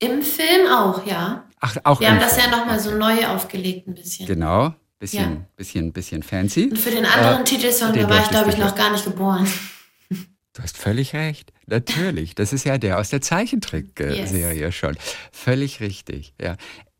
Im 0.00 0.22
Film 0.22 0.66
auch, 0.72 1.04
ja. 1.06 1.44
Ach, 1.60 1.76
auch 1.84 2.00
Wir 2.00 2.08
haben 2.08 2.16
im 2.16 2.22
das 2.22 2.36
ja 2.36 2.44
Film. 2.44 2.56
nochmal 2.58 2.80
so 2.80 2.92
neu 2.96 3.26
aufgelegt 3.26 3.88
ein 3.88 3.94
bisschen. 3.94 4.26
Genau. 4.26 4.74
Bisschen, 5.00 5.30
Ja. 5.32 5.46
bisschen, 5.56 5.92
bisschen 5.92 6.22
fancy. 6.24 6.68
Und 6.70 6.78
für 6.78 6.90
den 6.90 7.04
anderen 7.04 7.42
Äh, 7.42 7.44
Titelsong, 7.44 7.92
den 7.92 8.02
da 8.02 8.10
war 8.10 8.22
ich, 8.22 8.28
glaube 8.30 8.50
ich, 8.50 8.58
noch 8.58 8.74
gar 8.74 8.90
nicht 8.90 9.04
geboren. 9.04 9.46
Du 10.58 10.64
hast 10.64 10.76
völlig 10.76 11.14
recht. 11.14 11.52
Natürlich. 11.66 12.34
Das 12.34 12.52
ist 12.52 12.64
ja 12.64 12.78
der 12.78 12.98
aus 12.98 13.10
der 13.10 13.20
Zeichentrickserie 13.20 14.72
schon. 14.72 14.96
Völlig 15.30 15.78
richtig. 15.78 16.34
Ja. 16.40 16.56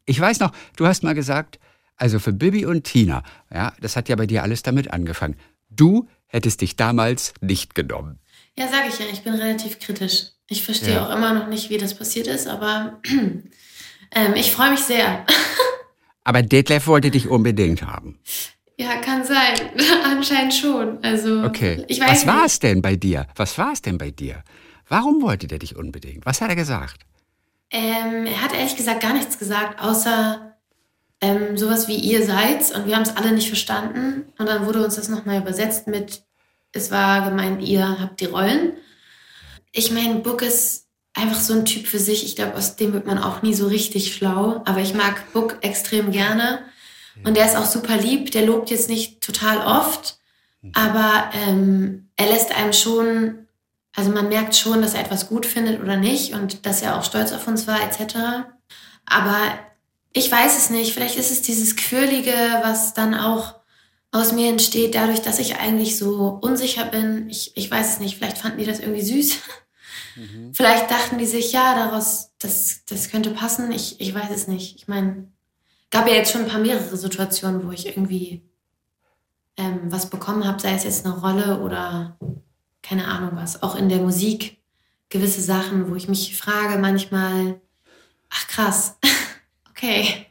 Ich 0.06 0.20
weiß 0.20 0.38
noch, 0.38 0.52
du 0.76 0.86
hast 0.86 1.02
mal 1.02 1.12
gesagt, 1.16 1.58
also 1.96 2.20
für 2.20 2.32
Bibi 2.32 2.66
und 2.66 2.84
Tina, 2.84 3.24
ja, 3.52 3.72
das 3.80 3.96
hat 3.96 4.08
ja 4.08 4.14
bei 4.14 4.26
dir 4.26 4.44
alles 4.44 4.62
damit 4.62 4.92
angefangen. 4.92 5.34
Du 5.70 6.06
hättest 6.28 6.60
dich 6.60 6.76
damals 6.76 7.34
nicht 7.40 7.74
genommen. 7.74 8.20
Ja, 8.56 8.68
sage 8.68 8.90
ich 8.90 8.98
ja, 9.00 9.06
ich 9.12 9.22
bin 9.24 9.34
relativ 9.34 9.80
kritisch. 9.80 10.26
Ich 10.46 10.62
verstehe 10.62 10.94
Ja. 10.94 11.06
auch 11.08 11.16
immer 11.16 11.34
noch 11.34 11.48
nicht, 11.48 11.68
wie 11.68 11.78
das 11.78 11.94
passiert 11.98 12.28
ist, 12.28 12.46
aber 12.46 13.00
ähm, 14.12 14.34
ich 14.36 14.52
freue 14.52 14.70
mich 14.70 14.80
sehr. 14.80 15.26
Aber 16.24 16.42
Detlef 16.42 16.86
wollte 16.86 17.10
dich 17.10 17.26
unbedingt 17.28 17.82
haben. 17.82 18.18
Ja, 18.78 18.96
kann 18.96 19.24
sein. 19.24 19.54
Anscheinend 20.04 20.54
schon. 20.54 21.02
Also, 21.02 21.42
Okay. 21.42 21.84
ich 21.88 22.00
weiß 22.00 22.10
Was 22.10 22.26
war 22.26 22.44
es 22.44 22.58
denn 22.58 22.80
bei 22.82 22.96
dir? 22.96 23.26
Was 23.36 23.58
war 23.58 23.72
es 23.72 23.82
denn 23.82 23.98
bei 23.98 24.10
dir? 24.10 24.42
Warum 24.88 25.20
wollte 25.22 25.46
der 25.46 25.58
dich 25.58 25.76
unbedingt? 25.76 26.24
Was 26.24 26.40
hat 26.40 26.48
er 26.48 26.56
gesagt? 26.56 27.00
Ähm, 27.70 28.24
er 28.26 28.40
hat 28.42 28.54
ehrlich 28.54 28.76
gesagt 28.76 29.02
gar 29.02 29.12
nichts 29.12 29.38
gesagt, 29.38 29.80
außer 29.82 30.56
ähm, 31.20 31.58
sowas 31.58 31.88
wie 31.88 31.96
ihr 31.96 32.24
seid 32.24 32.74
und 32.74 32.86
wir 32.86 32.94
haben 32.94 33.02
es 33.02 33.16
alle 33.16 33.32
nicht 33.32 33.48
verstanden. 33.48 34.32
Und 34.38 34.46
dann 34.48 34.64
wurde 34.64 34.82
uns 34.82 34.96
das 34.96 35.08
nochmal 35.08 35.40
übersetzt 35.40 35.86
mit, 35.86 36.22
es 36.72 36.90
war 36.90 37.28
gemeint, 37.28 37.60
ihr 37.62 38.00
habt 38.00 38.20
die 38.20 38.26
Rollen. 38.26 38.72
Ich 39.72 39.90
meine, 39.90 40.16
Book 40.20 40.40
ist 40.42 40.86
einfach 41.12 41.38
so 41.40 41.52
ein 41.52 41.64
Typ 41.66 41.86
für 41.86 41.98
sich. 41.98 42.24
Ich 42.24 42.36
glaube, 42.36 42.54
aus 42.54 42.76
dem 42.76 42.92
wird 42.94 43.06
man 43.06 43.18
auch 43.18 43.42
nie 43.42 43.52
so 43.52 43.66
richtig 43.66 44.14
schlau. 44.14 44.62
Aber 44.64 44.78
ich 44.80 44.94
mag 44.94 45.32
Book 45.32 45.58
extrem 45.60 46.10
gerne. 46.12 46.60
Und 47.24 47.36
der 47.36 47.46
ist 47.46 47.56
auch 47.56 47.66
super 47.66 47.96
lieb. 47.96 48.30
Der 48.32 48.46
lobt 48.46 48.70
jetzt 48.70 48.88
nicht 48.88 49.20
total 49.20 49.58
oft, 49.58 50.18
aber 50.72 51.30
ähm, 51.34 52.08
er 52.16 52.26
lässt 52.26 52.54
einem 52.56 52.72
schon, 52.72 53.46
also 53.94 54.10
man 54.10 54.28
merkt 54.28 54.56
schon, 54.56 54.82
dass 54.82 54.94
er 54.94 55.00
etwas 55.00 55.28
gut 55.28 55.46
findet 55.46 55.80
oder 55.80 55.96
nicht 55.96 56.34
und 56.34 56.66
dass 56.66 56.82
er 56.82 56.98
auch 56.98 57.04
stolz 57.04 57.32
auf 57.32 57.46
uns 57.46 57.66
war, 57.66 57.80
etc. 57.82 58.46
Aber 59.06 59.40
ich 60.12 60.30
weiß 60.30 60.56
es 60.58 60.70
nicht. 60.70 60.92
Vielleicht 60.92 61.18
ist 61.18 61.30
es 61.30 61.42
dieses 61.42 61.76
Quirlige, 61.76 62.32
was 62.62 62.94
dann 62.94 63.14
auch 63.14 63.54
aus 64.10 64.32
mir 64.32 64.48
entsteht, 64.48 64.94
dadurch, 64.94 65.20
dass 65.20 65.38
ich 65.38 65.56
eigentlich 65.56 65.98
so 65.98 66.38
unsicher 66.40 66.86
bin. 66.86 67.28
Ich, 67.28 67.56
ich 67.56 67.70
weiß 67.70 67.94
es 67.94 68.00
nicht. 68.00 68.16
Vielleicht 68.16 68.38
fanden 68.38 68.58
die 68.58 68.64
das 68.64 68.80
irgendwie 68.80 69.02
süß. 69.02 69.38
Vielleicht 70.52 70.90
dachten 70.90 71.18
die 71.18 71.26
sich, 71.26 71.52
ja, 71.52 71.74
daraus, 71.74 72.32
das, 72.38 72.84
das 72.86 73.10
könnte 73.10 73.30
passen. 73.30 73.70
Ich, 73.70 74.00
ich 74.00 74.14
weiß 74.14 74.30
es 74.30 74.48
nicht. 74.48 74.76
Ich 74.76 74.88
meine, 74.88 75.30
gab 75.90 76.06
ja 76.06 76.14
jetzt 76.14 76.32
schon 76.32 76.42
ein 76.42 76.48
paar 76.48 76.60
mehrere 76.60 76.96
Situationen, 76.96 77.66
wo 77.66 77.72
ich 77.72 77.86
irgendwie 77.86 78.42
ähm, 79.56 79.80
was 79.84 80.10
bekommen 80.10 80.46
habe, 80.46 80.60
sei 80.60 80.74
es 80.74 80.84
jetzt 80.84 81.04
eine 81.04 81.18
Rolle 81.18 81.60
oder 81.60 82.18
keine 82.82 83.06
Ahnung 83.06 83.30
was. 83.34 83.62
Auch 83.62 83.76
in 83.76 83.88
der 83.88 83.98
Musik 83.98 84.58
gewisse 85.08 85.42
Sachen, 85.42 85.90
wo 85.90 85.94
ich 85.94 86.08
mich 86.08 86.36
frage 86.36 86.78
manchmal, 86.78 87.60
ach 88.30 88.46
krass, 88.48 88.98
okay. 89.70 90.26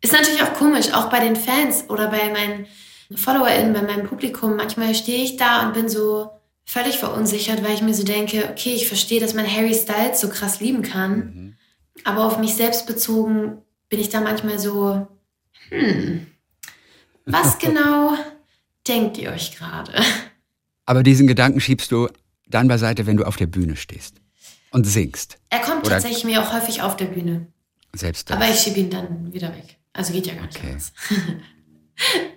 Ist 0.00 0.12
natürlich 0.12 0.42
auch 0.42 0.54
komisch, 0.54 0.92
auch 0.92 1.10
bei 1.10 1.20
den 1.20 1.36
Fans 1.36 1.88
oder 1.88 2.08
bei 2.08 2.30
meinen 2.30 2.66
FollowerInnen, 3.14 3.72
bei 3.72 3.82
meinem 3.82 4.08
Publikum. 4.08 4.56
Manchmal 4.56 4.94
stehe 4.94 5.22
ich 5.22 5.36
da 5.36 5.66
und 5.66 5.74
bin 5.74 5.88
so 5.88 6.30
völlig 6.64 6.98
verunsichert, 6.98 7.62
weil 7.62 7.74
ich 7.74 7.82
mir 7.82 7.94
so 7.94 8.02
denke, 8.02 8.48
okay, 8.50 8.74
ich 8.74 8.88
verstehe, 8.88 9.20
dass 9.20 9.34
man 9.34 9.46
Harry 9.46 9.74
Styles 9.74 10.20
so 10.20 10.28
krass 10.28 10.60
lieben 10.60 10.82
kann. 10.82 11.56
Aber 12.04 12.24
auf 12.24 12.38
mich 12.38 12.54
selbst 12.56 12.86
bezogen 12.86 13.61
bin 13.92 14.00
ich 14.00 14.08
da 14.08 14.22
manchmal 14.22 14.58
so, 14.58 15.06
hm, 15.68 16.26
was 17.26 17.58
genau 17.58 18.14
denkt 18.88 19.18
ihr 19.18 19.30
euch 19.32 19.54
gerade? 19.54 19.92
Aber 20.86 21.02
diesen 21.02 21.26
Gedanken 21.26 21.60
schiebst 21.60 21.92
du 21.92 22.08
dann 22.46 22.68
beiseite, 22.68 23.04
wenn 23.06 23.18
du 23.18 23.24
auf 23.24 23.36
der 23.36 23.48
Bühne 23.48 23.76
stehst 23.76 24.14
und 24.70 24.84
singst. 24.84 25.36
Er 25.50 25.58
kommt 25.58 25.84
Oder- 25.84 25.96
tatsächlich 25.96 26.24
mir 26.24 26.40
auch 26.42 26.54
häufig 26.54 26.80
auf 26.80 26.96
der 26.96 27.04
Bühne. 27.04 27.48
Selbst 27.94 28.30
das. 28.30 28.36
Aber 28.38 28.48
ich 28.48 28.58
schiebe 28.60 28.80
ihn 28.80 28.88
dann 28.88 29.30
wieder 29.30 29.54
weg. 29.54 29.76
Also 29.92 30.14
geht 30.14 30.26
ja 30.26 30.36
gar 30.36 30.46
nicht 30.46 30.56
Okay. 30.56 30.68
anders. 30.68 30.92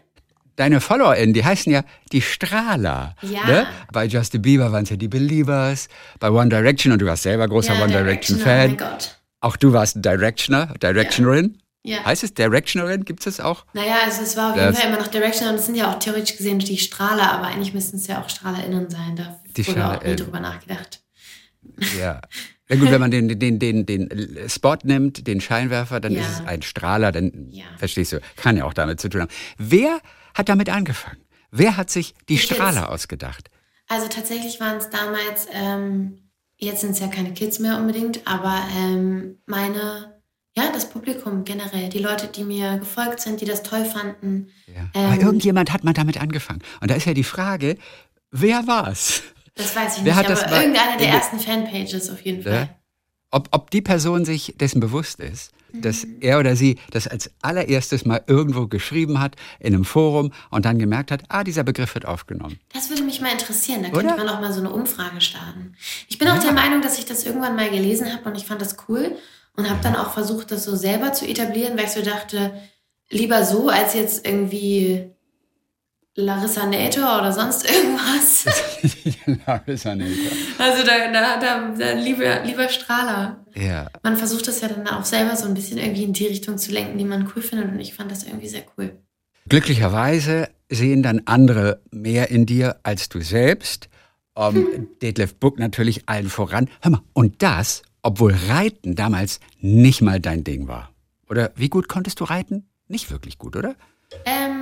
Deine 0.57 0.81
FollowerInnen, 0.81 1.33
die 1.33 1.45
heißen 1.45 1.71
ja 1.71 1.83
die 2.11 2.21
Strahler. 2.21 3.15
Ja. 3.21 3.45
Ne? 3.45 3.67
Bei 3.93 4.05
Justin 4.07 4.41
Bieber 4.41 4.73
waren 4.73 4.83
es 4.83 4.89
ja 4.89 4.97
die 4.97 5.07
Believers, 5.07 5.87
bei 6.19 6.29
One 6.29 6.49
Direction 6.49 6.91
und 6.91 6.99
du 7.01 7.05
warst 7.05 7.23
selber 7.23 7.47
großer 7.47 7.75
Ja, 7.75 7.83
One 7.83 7.93
Direction-Fan. 7.93 8.65
Oh 8.65 8.67
mein 8.67 8.77
Gott. 8.77 9.14
Auch 9.45 9.57
du 9.57 9.73
warst 9.73 10.03
Directioner, 10.03 10.73
Directionerin. 10.81 11.59
Ja. 11.83 12.03
Heißt 12.03 12.23
es 12.23 12.33
Directionerin? 12.33 13.05
Gibt 13.05 13.27
es 13.27 13.39
auch? 13.39 13.63
Naja, 13.73 13.97
also 14.05 14.23
es 14.23 14.35
war 14.35 14.49
auf 14.51 14.55
jeden 14.55 14.69
Das- 14.71 14.79
Fall 14.79 14.89
immer 14.89 14.97
noch 14.99 15.07
Direction 15.07 15.49
und 15.49 15.55
es 15.55 15.67
sind 15.67 15.75
ja 15.75 15.93
auch 15.93 15.99
theoretisch 15.99 16.35
gesehen 16.35 16.57
die 16.57 16.79
Strahler, 16.79 17.31
aber 17.31 17.45
eigentlich 17.45 17.73
müssten 17.75 17.97
es 17.97 18.07
ja 18.07 18.23
auch 18.23 18.27
StrahlerInnen 18.29 18.89
sein. 18.89 19.15
Da 19.15 19.39
Die 19.55 19.67
wurde 19.67 19.85
auch 19.99 20.03
nie 20.03 20.15
drüber 20.15 20.39
nachgedacht. 20.39 21.01
Ja. 21.99 22.21
Na 22.69 22.75
gut, 22.77 22.89
wenn 22.89 22.99
man 22.99 23.11
den, 23.15 23.37
den, 23.37 23.59
den, 23.59 23.85
den 23.85 24.49
Spot 24.49 24.77
nimmt, 24.81 25.27
den 25.27 25.41
Scheinwerfer, 25.41 25.99
dann 25.99 26.13
Ja. 26.13 26.21
ist 26.21 26.29
es 26.39 26.45
ein 26.47 26.63
Strahler, 26.63 27.11
dann 27.11 27.49
Ja. 27.51 27.65
verstehst 27.77 28.13
du, 28.13 28.21
kann 28.37 28.57
ja 28.57 28.65
auch 28.65 28.73
damit 28.73 28.99
zu 28.99 29.09
tun 29.09 29.21
haben. 29.21 29.31
Wer 29.59 29.99
hat 30.33 30.49
damit 30.49 30.69
angefangen? 30.69 31.21
Wer 31.51 31.77
hat 31.77 31.91
sich 31.91 32.15
die 32.29 32.37
Kids. 32.37 32.45
Strahler 32.55 32.89
ausgedacht? 32.89 33.51
Also 33.89 34.07
tatsächlich 34.07 34.59
waren 34.59 34.77
es 34.77 34.89
damals, 34.89 35.45
ähm, 35.53 36.17
jetzt 36.57 36.81
sind 36.81 36.91
es 36.91 36.99
ja 36.99 37.07
keine 37.07 37.33
Kids 37.33 37.59
mehr 37.59 37.77
unbedingt, 37.77 38.25
aber 38.25 38.61
ähm, 38.77 39.37
meine, 39.45 40.21
ja, 40.55 40.71
das 40.71 40.89
Publikum 40.89 41.43
generell, 41.43 41.89
die 41.89 41.99
Leute, 41.99 42.27
die 42.27 42.43
mir 42.43 42.77
gefolgt 42.77 43.19
sind, 43.19 43.41
die 43.41 43.45
das 43.45 43.63
toll 43.63 43.85
fanden. 43.85 44.47
Ja. 44.67 44.89
Ähm, 44.93 45.11
Aber 45.11 45.21
irgendjemand 45.21 45.73
hat 45.73 45.83
mal 45.83 45.93
damit 45.93 46.19
angefangen. 46.21 46.61
Und 46.81 46.89
da 46.89 46.95
ist 46.95 47.05
ja 47.05 47.13
die 47.13 47.23
Frage, 47.23 47.77
wer 48.31 48.65
war's? 48.67 49.23
Das 49.55 49.75
weiß 49.75 49.97
ich 49.97 50.05
Wer 50.05 50.15
nicht, 50.15 50.29
hat 50.29 50.43
aber 50.45 50.61
irgendeine 50.61 50.97
der 50.97 51.09
ersten 51.09 51.39
Fanpages 51.39 52.09
auf 52.09 52.21
jeden 52.21 52.43
Ja. 52.43 52.51
Fall. 52.51 52.75
Ob, 53.31 53.49
ob 53.51 53.71
die 53.71 53.81
Person 53.81 54.23
sich 54.23 54.53
dessen 54.57 54.79
bewusst 54.79 55.19
ist, 55.19 55.51
dass 55.81 56.05
er 56.19 56.39
oder 56.39 56.55
sie 56.55 56.77
das 56.91 57.07
als 57.07 57.31
allererstes 57.41 58.05
mal 58.05 58.23
irgendwo 58.27 58.67
geschrieben 58.67 59.19
hat, 59.19 59.35
in 59.59 59.73
einem 59.73 59.85
Forum 59.85 60.31
und 60.49 60.65
dann 60.65 60.79
gemerkt 60.79 61.11
hat, 61.11 61.23
ah, 61.29 61.43
dieser 61.43 61.63
Begriff 61.63 61.93
wird 61.95 62.05
aufgenommen. 62.05 62.59
Das 62.73 62.89
würde 62.89 63.03
mich 63.03 63.21
mal 63.21 63.31
interessieren. 63.31 63.83
Da 63.83 63.89
Oder? 63.89 64.01
könnte 64.01 64.17
man 64.17 64.29
auch 64.29 64.41
mal 64.41 64.53
so 64.53 64.59
eine 64.59 64.71
Umfrage 64.71 65.21
starten. 65.21 65.75
Ich 66.07 66.17
bin 66.17 66.27
auch 66.27 66.39
der 66.39 66.53
Meinung, 66.53 66.81
dass 66.81 66.99
ich 66.99 67.05
das 67.05 67.25
irgendwann 67.25 67.55
mal 67.55 67.69
gelesen 67.69 68.11
habe 68.11 68.29
und 68.29 68.37
ich 68.37 68.45
fand 68.45 68.61
das 68.61 68.77
cool. 68.87 69.15
und 69.55 69.69
habe 69.69 69.79
dann 69.81 69.95
auch 69.95 70.11
versucht, 70.11 70.51
das 70.51 70.65
so 70.65 70.75
selber 70.75 71.13
zu 71.13 71.25
etablieren, 71.25 71.77
weil 71.77 71.85
ich 71.85 71.91
so 71.91 72.01
dachte, 72.01 72.51
lieber 73.09 73.45
so 73.45 73.69
als 73.69 73.93
jetzt 73.93 74.27
irgendwie 74.27 75.14
Larissa 76.17 76.65
Nator 76.65 77.19
oder 77.19 77.33
sonst 77.33 77.69
irgendwas. 77.69 78.45
Larissa 79.45 79.95
Nator. 79.95 80.31
Also 80.57 80.85
da, 80.85 81.11
da, 81.11 81.39
da, 81.39 81.75
da 81.77 81.91
lieber, 81.91 82.43
lieber 82.43 82.69
Strahler. 82.69 83.43
Ja. 83.53 83.87
Man 84.01 84.15
versucht 84.15 84.47
das 84.47 84.61
ja 84.61 84.69
dann 84.69 84.87
auch 84.87 85.03
selber 85.03 85.35
so 85.35 85.45
ein 85.45 85.53
bisschen 85.53 85.77
irgendwie 85.77 86.05
in 86.05 86.13
die 86.13 86.27
Richtung 86.27 86.57
zu 86.57 86.71
lenken, 86.71 86.97
die 86.97 87.03
man 87.03 87.31
cool 87.35 87.41
findet 87.41 87.69
und 87.69 87.79
ich 87.79 87.93
fand 87.93 88.11
das 88.11 88.23
irgendwie 88.23 88.47
sehr 88.47 88.63
cool. 88.77 88.97
Glücklicherweise 89.49 90.49
sehen 90.69 91.03
dann 91.03 91.21
andere 91.25 91.81
mehr 91.91 92.31
in 92.31 92.45
dir 92.45 92.77
als 92.83 93.09
du 93.09 93.21
selbst. 93.21 93.89
Um, 94.35 94.55
hm. 94.55 94.87
Detlef 95.01 95.35
Buck 95.35 95.59
natürlich 95.59 96.07
allen 96.07 96.29
voran. 96.29 96.69
Hör 96.81 96.91
mal, 96.91 97.01
und 97.13 97.41
das, 97.41 97.83
obwohl 98.01 98.33
Reiten 98.47 98.95
damals 98.95 99.39
nicht 99.59 100.01
mal 100.01 100.19
dein 100.19 100.43
Ding 100.43 100.67
war. 100.67 100.91
Oder 101.29 101.51
wie 101.55 101.69
gut 101.69 101.87
konntest 101.87 102.19
du 102.19 102.23
reiten? 102.23 102.67
Nicht 102.87 103.11
wirklich 103.11 103.37
gut, 103.37 103.55
oder? 103.55 103.75
Ähm, 104.25 104.54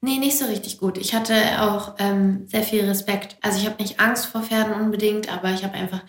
nee, 0.00 0.18
nicht 0.18 0.38
so 0.38 0.46
richtig 0.46 0.78
gut. 0.78 0.98
Ich 0.98 1.14
hatte 1.14 1.34
auch 1.62 1.94
ähm, 1.98 2.46
sehr 2.46 2.62
viel 2.62 2.84
Respekt. 2.84 3.36
Also 3.42 3.58
ich 3.58 3.66
habe 3.66 3.82
nicht 3.82 4.00
Angst 4.00 4.26
vor 4.26 4.42
Pferden 4.42 4.74
unbedingt, 4.74 5.32
aber 5.32 5.50
ich 5.50 5.64
habe 5.64 5.74
einfach 5.74 6.02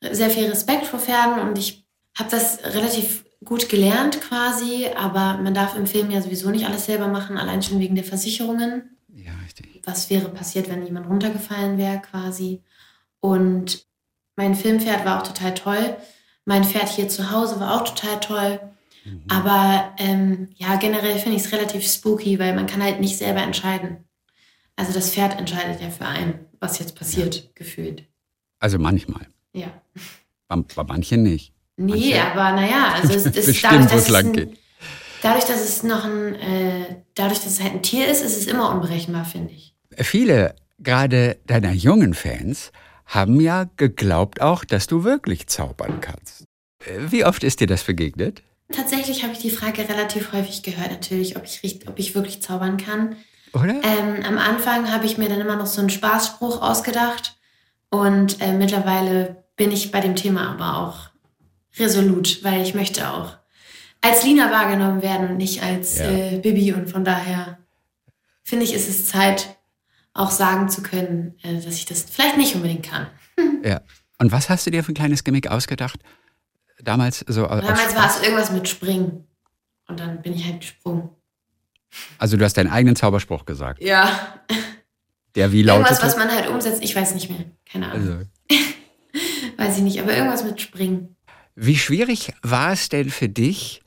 sehr 0.00 0.30
viel 0.30 0.46
Respekt 0.46 0.86
vor 0.86 0.98
Pferden 0.98 1.40
und 1.40 1.58
ich 1.58 1.86
habe 2.16 2.30
das 2.30 2.64
relativ 2.64 3.24
gut 3.44 3.68
gelernt 3.68 4.20
quasi, 4.20 4.88
aber 4.96 5.38
man 5.38 5.54
darf 5.54 5.76
im 5.76 5.86
Film 5.86 6.10
ja 6.10 6.22
sowieso 6.22 6.50
nicht 6.50 6.66
alles 6.66 6.86
selber 6.86 7.08
machen, 7.08 7.36
allein 7.36 7.62
schon 7.62 7.78
wegen 7.80 7.94
der 7.94 8.04
Versicherungen. 8.04 8.96
Ja, 9.14 9.32
richtig. 9.44 9.82
Was 9.84 10.10
wäre 10.10 10.28
passiert, 10.28 10.68
wenn 10.68 10.84
jemand 10.84 11.08
runtergefallen 11.08 11.78
wäre 11.78 12.00
quasi? 12.00 12.62
Und 13.20 13.86
mein 14.36 14.54
Filmpferd 14.54 15.04
war 15.04 15.20
auch 15.20 15.26
total 15.26 15.54
toll. 15.54 15.96
Mein 16.44 16.64
Pferd 16.64 16.88
hier 16.88 17.08
zu 17.08 17.30
Hause 17.30 17.60
war 17.60 17.74
auch 17.74 17.84
total 17.84 18.20
toll. 18.20 18.60
Mhm. 19.04 19.24
Aber 19.28 19.94
ähm, 19.98 20.48
ja, 20.56 20.76
generell 20.76 21.18
finde 21.18 21.36
ich 21.36 21.44
es 21.44 21.52
relativ 21.52 21.86
spooky, 21.86 22.38
weil 22.38 22.54
man 22.54 22.66
kann 22.66 22.82
halt 22.82 23.00
nicht 23.00 23.16
selber 23.16 23.42
entscheiden. 23.42 24.04
Also 24.76 24.92
das 24.92 25.12
Pferd 25.12 25.38
entscheidet 25.38 25.80
ja 25.80 25.90
für 25.90 26.06
einen, 26.06 26.46
was 26.58 26.78
jetzt 26.78 26.96
passiert, 26.96 27.36
ja. 27.36 27.42
gefühlt. 27.54 28.04
Also 28.58 28.78
manchmal. 28.78 29.26
Ja. 29.52 29.68
Bei, 30.48 30.56
bei 30.56 30.84
manchen 30.84 31.22
nicht. 31.22 31.52
Nee, 31.76 31.92
Manche 31.92 32.24
aber 32.24 32.52
naja, 32.56 32.94
also 32.94 33.14
es 33.14 33.26
ist 33.48 33.64
dadurch, 33.64 33.86
dass 33.86 34.08
es 34.08 34.14
ein, 34.14 34.56
dadurch, 35.22 35.44
dass 35.44 35.60
es 35.60 35.82
noch 35.82 36.04
ein, 36.04 36.34
äh, 36.36 36.96
dadurch, 37.14 37.40
dass 37.40 37.54
es 37.54 37.62
halt 37.62 37.74
ein 37.74 37.82
Tier 37.82 38.08
ist, 38.08 38.22
ist 38.22 38.36
es 38.36 38.46
immer 38.46 38.70
unberechenbar, 38.70 39.24
finde 39.24 39.52
ich. 39.52 39.74
Viele, 39.98 40.54
gerade 40.78 41.38
deiner 41.46 41.72
jungen 41.72 42.14
Fans, 42.14 42.72
haben 43.06 43.40
ja 43.40 43.68
geglaubt 43.76 44.40
auch, 44.40 44.64
dass 44.64 44.86
du 44.86 45.04
wirklich 45.04 45.46
zaubern 45.46 46.00
kannst. 46.00 46.44
Wie 46.98 47.24
oft 47.24 47.44
ist 47.44 47.60
dir 47.60 47.66
das 47.66 47.84
begegnet? 47.84 48.42
Tatsächlich 48.74 49.22
habe 49.22 49.32
ich 49.32 49.38
die 49.38 49.50
Frage 49.50 49.88
relativ 49.88 50.32
häufig 50.32 50.62
gehört, 50.62 50.90
natürlich, 50.90 51.36
ob 51.36 51.44
ich, 51.44 51.88
ob 51.88 51.98
ich 51.98 52.14
wirklich 52.14 52.42
zaubern 52.42 52.76
kann. 52.76 53.16
Ähm, 53.54 54.24
am 54.26 54.36
Anfang 54.38 54.90
habe 54.90 55.06
ich 55.06 55.16
mir 55.16 55.28
dann 55.28 55.40
immer 55.40 55.54
noch 55.54 55.66
so 55.66 55.80
einen 55.80 55.90
Spaßspruch 55.90 56.60
ausgedacht 56.60 57.36
und 57.88 58.40
äh, 58.40 58.52
mittlerweile 58.52 59.44
bin 59.56 59.70
ich 59.70 59.92
bei 59.92 60.00
dem 60.00 60.16
Thema 60.16 60.50
aber 60.50 60.78
auch 60.78 61.10
resolut, 61.78 62.42
weil 62.42 62.62
ich 62.62 62.74
möchte 62.74 63.08
auch 63.08 63.36
als 64.00 64.24
Lina 64.24 64.50
wahrgenommen 64.50 65.02
werden 65.02 65.28
und 65.28 65.36
nicht 65.36 65.62
als 65.62 65.98
ja. 65.98 66.10
äh, 66.10 66.38
Bibi 66.38 66.72
und 66.72 66.90
von 66.90 67.04
daher 67.04 67.58
finde 68.42 68.64
ich, 68.64 68.74
ist 68.74 68.88
es 68.88 69.06
Zeit, 69.06 69.56
auch 70.12 70.30
sagen 70.30 70.68
zu 70.68 70.82
können, 70.82 71.36
äh, 71.42 71.54
dass 71.54 71.76
ich 71.76 71.86
das 71.86 72.02
vielleicht 72.02 72.36
nicht 72.36 72.54
unbedingt 72.54 72.84
kann. 72.84 73.06
Ja. 73.64 73.80
Und 74.18 74.30
was 74.30 74.50
hast 74.50 74.66
du 74.66 74.70
dir 74.70 74.84
für 74.84 74.92
ein 74.92 74.94
kleines 74.94 75.24
Gimmick 75.24 75.50
ausgedacht? 75.50 75.98
Damals 76.80 77.24
so. 77.26 77.46
Damals 77.46 77.94
war 77.94 78.06
es 78.06 78.22
irgendwas 78.22 78.50
mit 78.50 78.68
Springen. 78.68 79.26
Und 79.86 80.00
dann 80.00 80.22
bin 80.22 80.34
ich 80.34 80.44
halt 80.44 80.60
gesprungen. 80.60 81.10
Also 82.18 82.36
du 82.36 82.44
hast 82.44 82.56
deinen 82.56 82.70
eigenen 82.70 82.96
Zauberspruch 82.96 83.44
gesagt. 83.44 83.82
Ja. 83.82 84.40
Der 85.34 85.52
wie 85.52 85.62
lautet? 85.62 85.90
Irgendwas, 85.90 86.06
was 86.06 86.16
man 86.16 86.30
halt 86.34 86.48
umsetzt, 86.48 86.82
ich 86.82 86.94
weiß 86.96 87.14
nicht 87.14 87.30
mehr. 87.30 87.44
Keine 87.70 87.90
Ahnung. 87.90 88.08
Also. 88.08 88.58
weiß 89.56 89.76
ich 89.78 89.82
nicht, 89.82 90.00
aber 90.00 90.16
irgendwas 90.16 90.44
mit 90.44 90.60
Springen. 90.60 91.16
Wie 91.54 91.76
schwierig 91.76 92.32
war 92.42 92.72
es 92.72 92.88
denn 92.88 93.10
für 93.10 93.28
dich, 93.28 93.84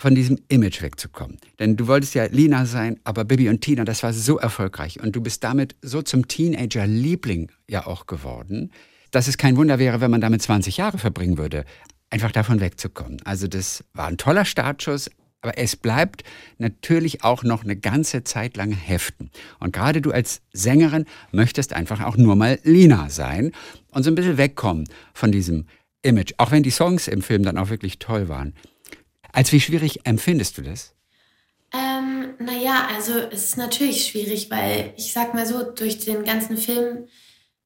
von 0.00 0.14
diesem 0.14 0.38
Image 0.48 0.80
wegzukommen. 0.80 1.36
Denn 1.58 1.76
du 1.76 1.86
wolltest 1.86 2.14
ja 2.14 2.24
Lina 2.24 2.64
sein, 2.64 2.98
aber 3.04 3.24
Bibi 3.24 3.50
und 3.50 3.60
Tina, 3.60 3.84
das 3.84 4.02
war 4.02 4.14
so 4.14 4.38
erfolgreich 4.38 4.98
und 4.98 5.14
du 5.14 5.20
bist 5.20 5.44
damit 5.44 5.76
so 5.82 6.00
zum 6.00 6.26
Teenager-Liebling 6.26 7.52
ja 7.68 7.86
auch 7.86 8.06
geworden, 8.06 8.72
dass 9.10 9.28
es 9.28 9.36
kein 9.36 9.58
Wunder 9.58 9.78
wäre, 9.78 10.00
wenn 10.00 10.10
man 10.10 10.22
damit 10.22 10.40
20 10.40 10.78
Jahre 10.78 10.96
verbringen 10.96 11.36
würde, 11.36 11.66
einfach 12.10 12.32
davon 12.32 12.60
wegzukommen. 12.60 13.20
Also 13.24 13.46
das 13.46 13.84
war 13.94 14.06
ein 14.06 14.18
toller 14.18 14.44
Startschuss, 14.44 15.10
aber 15.42 15.56
es 15.56 15.76
bleibt 15.76 16.22
natürlich 16.58 17.24
auch 17.24 17.42
noch 17.42 17.64
eine 17.64 17.76
ganze 17.76 18.24
Zeit 18.24 18.56
lang 18.56 18.72
heften. 18.72 19.30
Und 19.58 19.72
gerade 19.72 20.02
du 20.02 20.10
als 20.10 20.42
Sängerin 20.52 21.06
möchtest 21.32 21.72
einfach 21.72 22.02
auch 22.02 22.16
nur 22.16 22.36
mal 22.36 22.58
Lina 22.62 23.08
sein 23.08 23.52
und 23.90 24.02
so 24.02 24.10
ein 24.10 24.14
bisschen 24.14 24.36
wegkommen 24.36 24.88
von 25.14 25.32
diesem 25.32 25.66
Image, 26.02 26.34
auch 26.38 26.50
wenn 26.50 26.62
die 26.62 26.70
Songs 26.70 27.08
im 27.08 27.22
Film 27.22 27.42
dann 27.42 27.58
auch 27.58 27.70
wirklich 27.70 27.98
toll 27.98 28.28
waren. 28.28 28.54
Als 29.32 29.52
wie 29.52 29.60
schwierig 29.60 30.00
empfindest 30.04 30.58
du 30.58 30.62
das? 30.62 30.94
Ähm, 31.72 32.34
naja, 32.40 32.88
also 32.94 33.12
es 33.30 33.44
ist 33.44 33.56
natürlich 33.56 34.06
schwierig, 34.06 34.50
weil 34.50 34.92
ich 34.96 35.12
sag 35.12 35.34
mal 35.34 35.46
so, 35.46 35.62
durch 35.70 35.98
den 36.00 36.24
ganzen 36.24 36.56
Film, 36.56 37.06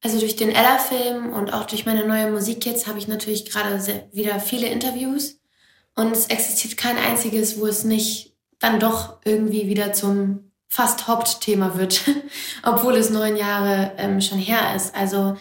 also 0.04 0.20
durch 0.20 0.36
den 0.36 0.50
Ella-Film 0.50 1.32
und 1.32 1.52
auch 1.52 1.64
durch 1.64 1.86
meine 1.86 2.06
neue 2.06 2.30
Musik 2.30 2.66
jetzt, 2.66 2.86
habe 2.86 2.98
ich 2.98 3.08
natürlich 3.08 3.50
gerade 3.50 3.80
wieder 4.12 4.38
viele 4.38 4.66
Interviews. 4.66 5.40
Und 5.96 6.12
es 6.12 6.26
existiert 6.26 6.76
kein 6.76 6.98
einziges, 6.98 7.58
wo 7.58 7.66
es 7.66 7.84
nicht 7.84 8.36
dann 8.58 8.78
doch 8.78 9.18
irgendwie 9.24 9.66
wieder 9.66 9.92
zum 9.92 10.50
fast 10.68 11.08
Hauptthema 11.08 11.76
wird, 11.76 12.02
obwohl 12.62 12.96
es 12.96 13.10
neun 13.10 13.36
Jahre 13.36 13.92
ähm, 13.96 14.20
schon 14.20 14.38
her 14.38 14.74
ist. 14.76 14.94
Also, 14.94 15.36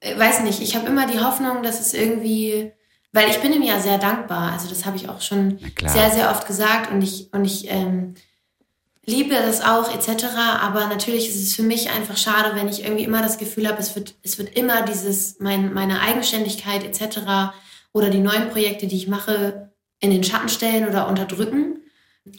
äh, 0.00 0.18
weiß 0.18 0.42
nicht, 0.42 0.60
ich 0.60 0.74
habe 0.76 0.88
immer 0.88 1.06
die 1.06 1.20
Hoffnung, 1.20 1.62
dass 1.62 1.80
es 1.80 1.94
irgendwie 1.94 2.72
weil 3.12 3.28
ich 3.28 3.40
bin 3.40 3.52
ihm 3.52 3.62
ja 3.62 3.78
sehr 3.78 3.98
dankbar. 3.98 4.52
Also 4.52 4.68
das 4.68 4.86
habe 4.86 4.96
ich 4.96 5.08
auch 5.08 5.20
schon 5.20 5.58
sehr, 5.84 6.10
sehr 6.10 6.30
oft 6.30 6.46
gesagt 6.46 6.90
und 6.90 7.02
ich, 7.02 7.28
und 7.32 7.44
ich 7.44 7.70
ähm, 7.70 8.14
liebe 9.04 9.34
das 9.34 9.60
auch 9.60 9.94
etc. 9.94 10.24
Aber 10.60 10.86
natürlich 10.86 11.28
ist 11.28 11.42
es 11.42 11.54
für 11.54 11.62
mich 11.62 11.90
einfach 11.90 12.16
schade, 12.16 12.54
wenn 12.54 12.68
ich 12.68 12.84
irgendwie 12.84 13.04
immer 13.04 13.22
das 13.22 13.38
Gefühl 13.38 13.68
habe, 13.68 13.80
es 13.80 13.94
wird, 13.94 14.14
es 14.22 14.38
wird 14.38 14.56
immer 14.56 14.82
dieses, 14.82 15.40
mein, 15.40 15.72
meine 15.72 16.00
Eigenständigkeit 16.00 16.84
etc. 16.84 17.52
oder 17.92 18.10
die 18.10 18.18
neuen 18.18 18.50
Projekte, 18.50 18.86
die 18.86 18.96
ich 18.96 19.08
mache, 19.08 19.72
in 20.00 20.10
den 20.10 20.24
Schatten 20.24 20.48
stellen 20.48 20.88
oder 20.88 21.08
unterdrücken. 21.08 21.80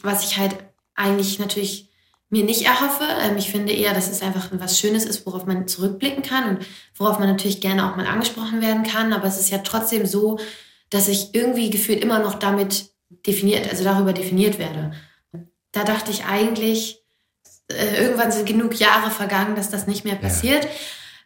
Was 0.02 0.24
ich 0.24 0.38
halt 0.38 0.56
eigentlich 0.94 1.38
natürlich 1.38 1.90
mir 2.30 2.44
nicht 2.44 2.66
erhoffe. 2.66 3.04
Ähm, 3.22 3.36
ich 3.36 3.50
finde 3.50 3.72
eher, 3.72 3.94
dass 3.94 4.10
es 4.10 4.22
einfach 4.22 4.48
was 4.52 4.78
Schönes 4.78 5.04
ist, 5.04 5.24
worauf 5.26 5.46
man 5.46 5.68
zurückblicken 5.68 6.22
kann 6.22 6.56
und 6.56 6.66
worauf 6.96 7.18
man 7.18 7.28
natürlich 7.28 7.60
gerne 7.60 7.90
auch 7.90 7.96
mal 7.96 8.06
angesprochen 8.06 8.60
werden 8.60 8.82
kann. 8.82 9.12
Aber 9.12 9.26
es 9.26 9.38
ist 9.38 9.50
ja 9.50 9.58
trotzdem 9.58 10.06
so, 10.06 10.38
dass 10.90 11.08
ich 11.08 11.34
irgendwie 11.34 11.70
gefühlt 11.70 12.02
immer 12.02 12.18
noch 12.18 12.34
damit 12.34 12.90
definiert, 13.26 13.70
also 13.70 13.84
darüber 13.84 14.12
definiert 14.12 14.58
werde. 14.58 14.92
Da 15.74 15.84
dachte 15.84 16.10
ich 16.10 16.24
eigentlich, 16.24 17.02
äh, 17.68 18.02
irgendwann 18.02 18.32
sind 18.32 18.46
genug 18.46 18.78
Jahre 18.78 19.10
vergangen, 19.10 19.56
dass 19.56 19.70
das 19.70 19.86
nicht 19.86 20.04
mehr 20.04 20.16
passiert. 20.16 20.64
Ja. 20.64 20.70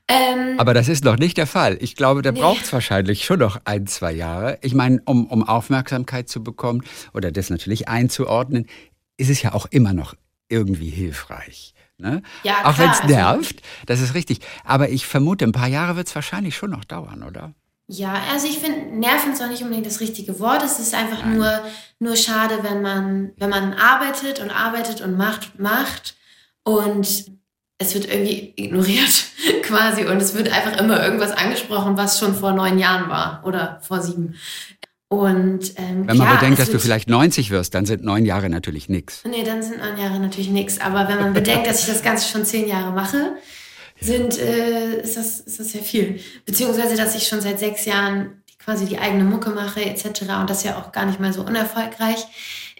Ähm, 0.09 0.59
Aber 0.59 0.73
das 0.73 0.89
ist 0.89 1.05
noch 1.05 1.19
nicht 1.19 1.37
der 1.37 1.47
Fall. 1.47 1.77
Ich 1.81 1.95
glaube, 1.95 2.23
da 2.23 2.33
nee. 2.33 2.41
braucht 2.41 2.65
es 2.65 2.73
wahrscheinlich 2.73 3.25
schon 3.25 3.41
noch 3.41 3.61
ein, 3.65 3.87
zwei 3.87 4.13
Jahre. 4.13 4.59
Ich 4.63 4.75
meine, 4.75 5.03
um, 5.05 5.27
um 5.27 5.47
Aufmerksamkeit 5.47 6.29
zu 6.31 6.43
bekommen 6.43 6.83
oder 7.13 7.31
das 7.31 7.51
natürlich 7.51 7.89
einzuordnen, 7.89 8.67
ist 9.19 9.29
es 9.29 9.43
ja 9.43 9.53
auch 9.53 9.67
immer 9.67 9.93
noch 9.93 10.15
irgendwie 10.49 10.89
hilfreich. 10.89 11.75
Ne? 11.99 12.23
Ja, 12.43 12.65
auch 12.65 12.79
wenn 12.79 12.91
es 12.91 13.01
also 13.01 13.15
nervt, 13.15 13.61
das 13.87 14.01
ist 14.01 14.15
richtig. 14.15 14.41
Aber 14.65 14.89
ich 14.89 15.07
vermute, 15.07 15.45
ein 15.45 15.53
paar 15.53 15.69
Jahre 15.69 15.97
wird 15.97 16.07
es 16.07 16.15
wahrscheinlich 16.15 16.57
schon 16.57 16.71
noch 16.71 16.85
dauern, 16.85 17.23
oder? 17.23 17.53
Ja, 17.90 18.22
also 18.31 18.46
ich 18.46 18.59
finde, 18.59 18.98
nerven 18.98 19.33
ist 19.33 19.42
auch 19.42 19.48
nicht 19.48 19.62
unbedingt 19.62 19.87
das 19.87 20.01
richtige 20.01 20.38
Wort. 20.40 20.62
Es 20.62 20.79
ist 20.79 20.94
einfach 20.94 21.24
nur, 21.24 21.62
nur 21.98 22.16
schade, 22.16 22.59
wenn 22.62 22.83
man, 22.83 23.33
wenn 23.38 23.48
man 23.48 23.72
arbeitet 23.72 24.40
und 24.40 24.51
arbeitet 24.51 25.01
und 25.01 25.16
macht, 25.16 25.59
macht 25.59 26.14
und 26.64 27.24
es 27.79 27.94
wird 27.94 28.07
irgendwie 28.07 28.53
ignoriert 28.57 29.24
quasi 29.62 30.05
und 30.05 30.20
es 30.20 30.35
wird 30.35 30.53
einfach 30.53 30.79
immer 30.79 31.03
irgendwas 31.03 31.33
angesprochen, 31.33 31.96
was 31.96 32.18
schon 32.18 32.35
vor 32.35 32.53
neun 32.53 32.79
Jahren 32.79 33.09
war 33.09 33.42
oder 33.46 33.81
vor 33.81 34.03
sieben. 34.03 34.35
Und 35.11 35.72
ähm, 35.77 36.07
wenn 36.07 36.18
man 36.18 36.27
klar, 36.27 36.37
bedenkt, 36.38 36.59
dass 36.59 36.70
du 36.70 36.79
vielleicht 36.79 37.09
90 37.09 37.51
wirst, 37.51 37.74
dann 37.74 37.87
sind 37.87 38.05
neun 38.05 38.27
Jahre 38.27 38.51
natürlich 38.51 38.90
nichts. 38.90 39.22
Nee, 39.24 39.42
dann 39.42 39.62
sind 39.62 39.79
neun 39.79 39.96
Jahre 39.96 40.20
natürlich 40.20 40.51
nichts. 40.51 40.79
Aber 40.79 41.09
wenn 41.09 41.18
man 41.18 41.33
bedenkt, 41.35 41.66
dass 41.66 41.81
ich 41.81 41.87
das 41.87 42.03
Ganze 42.03 42.29
schon 42.29 42.44
zehn 42.44 42.68
Jahre 42.68 42.92
mache, 42.92 43.37
sind, 44.01 44.39
äh, 44.39 45.03
ist, 45.03 45.17
das, 45.17 45.41
ist 45.41 45.59
das 45.61 45.73
sehr 45.73 45.83
viel. 45.83 46.21
Beziehungsweise, 46.45 46.97
dass 46.97 47.15
ich 47.15 47.27
schon 47.27 47.41
seit 47.41 47.59
sechs 47.59 47.85
Jahren 47.85 48.43
quasi 48.59 48.87
die 48.87 48.99
eigene 48.99 49.25
Mucke 49.25 49.51
mache 49.51 49.85
etc. 49.85 50.23
und 50.41 50.51
das 50.51 50.63
ja 50.63 50.79
auch 50.79 50.93
gar 50.93 51.07
nicht 51.07 51.21
mal 51.21 51.33
so 51.33 51.43
unerfolgreich, 51.43 52.27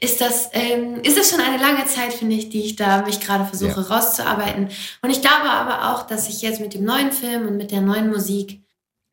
ist 0.01 0.21
das, 0.21 0.51
ähm, 0.53 1.01
ist 1.03 1.17
das 1.17 1.31
schon 1.31 1.41
eine 1.41 1.61
lange 1.61 1.87
Zeit, 1.87 2.13
finde 2.13 2.37
ich, 2.37 2.51
die 2.51 2.63
ich 2.63 2.77
da 2.77 3.03
mich 3.03 3.21
gerade 3.21 3.45
versuche 3.45 3.81
ja. 3.81 3.87
rauszuarbeiten. 3.87 4.69
Und 5.03 5.11
ich 5.11 5.23
glaube 5.23 5.51
aber 5.51 5.93
auch, 5.93 6.07
dass 6.07 6.29
ich 6.29 6.43
jetzt 6.43 6.61
mit 6.61 6.75
dem 6.75 6.85
neuen 6.85 7.11
Film 7.11 7.49
und 7.49 7.57
mit 7.57 7.71
der 7.71 7.81
neuen 7.81 8.11
Musik 8.11 8.61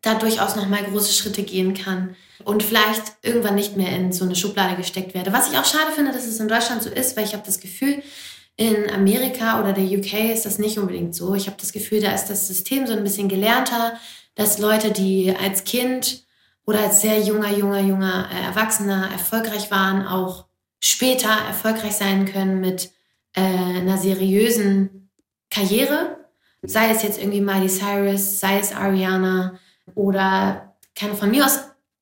da 0.02 0.14
durchaus 0.14 0.56
nochmal 0.56 0.84
große 0.84 1.14
Schritte 1.14 1.44
gehen 1.44 1.74
kann 1.74 2.16
und 2.44 2.62
vielleicht 2.62 3.04
irgendwann 3.24 3.56
nicht 3.56 3.76
mehr 3.76 3.90
in 3.96 4.12
so 4.12 4.26
eine 4.26 4.36
Schublade 4.36 4.76
gesteckt 4.76 5.16
werde. 5.16 5.34
Was 5.34 5.52
ich 5.52 5.58
auch 5.58 5.66
schade 5.66 5.92
finde, 5.96 6.12
dass 6.12 6.28
es 6.28 6.40
in 6.40 6.48
Deutschland 6.48 6.84
so 6.84 6.90
ist, 6.90 7.18
weil 7.18 7.26
ich 7.26 7.34
habe 7.34 7.44
das 7.46 7.60
Gefühl, 7.60 8.04
in 8.58 8.90
Amerika 8.90 9.60
oder 9.60 9.74
der 9.74 9.84
UK 9.84 10.32
ist 10.34 10.46
das 10.46 10.60
nicht 10.60 10.80
unbedingt 10.80 11.14
so. 11.14 11.36
Ich 11.36 11.48
habe 11.48 11.58
das 11.60 11.74
Gefühl, 11.74 12.02
da 12.02 12.14
ist 12.14 12.28
das 12.28 12.48
System 12.48 12.88
so 12.88 12.94
ein 12.94 13.04
bisschen 13.04 13.28
gelernter, 13.28 13.94
dass 14.36 14.60
Leute, 14.60 14.92
die 14.92 15.36
als 15.36 15.64
Kind 15.64 16.26
oder 16.66 16.80
als 16.80 17.02
sehr 17.02 17.20
junger, 17.22 17.52
junger, 17.52 17.82
junger 17.82 18.30
äh, 18.32 18.46
Erwachsener 18.46 19.10
erfolgreich 19.12 19.72
waren, 19.72 20.08
auch 20.08 20.46
später 20.82 21.30
erfolgreich 21.30 21.94
sein 21.94 22.26
können 22.26 22.60
mit 22.62 22.92
äh, 23.34 23.42
einer 23.42 23.98
seriösen 23.98 25.10
Karriere. 25.50 26.18
Sei 26.62 26.90
es 26.90 27.04
jetzt 27.04 27.20
irgendwie 27.20 27.42
Miley 27.42 27.70
Cyrus, 27.70 28.40
sei 28.40 28.60
es 28.60 28.74
Ariana 28.74 29.60
oder 29.94 30.76
keine 30.96 31.16
von 31.16 31.30
mir 31.30 31.46
aus 31.46 31.60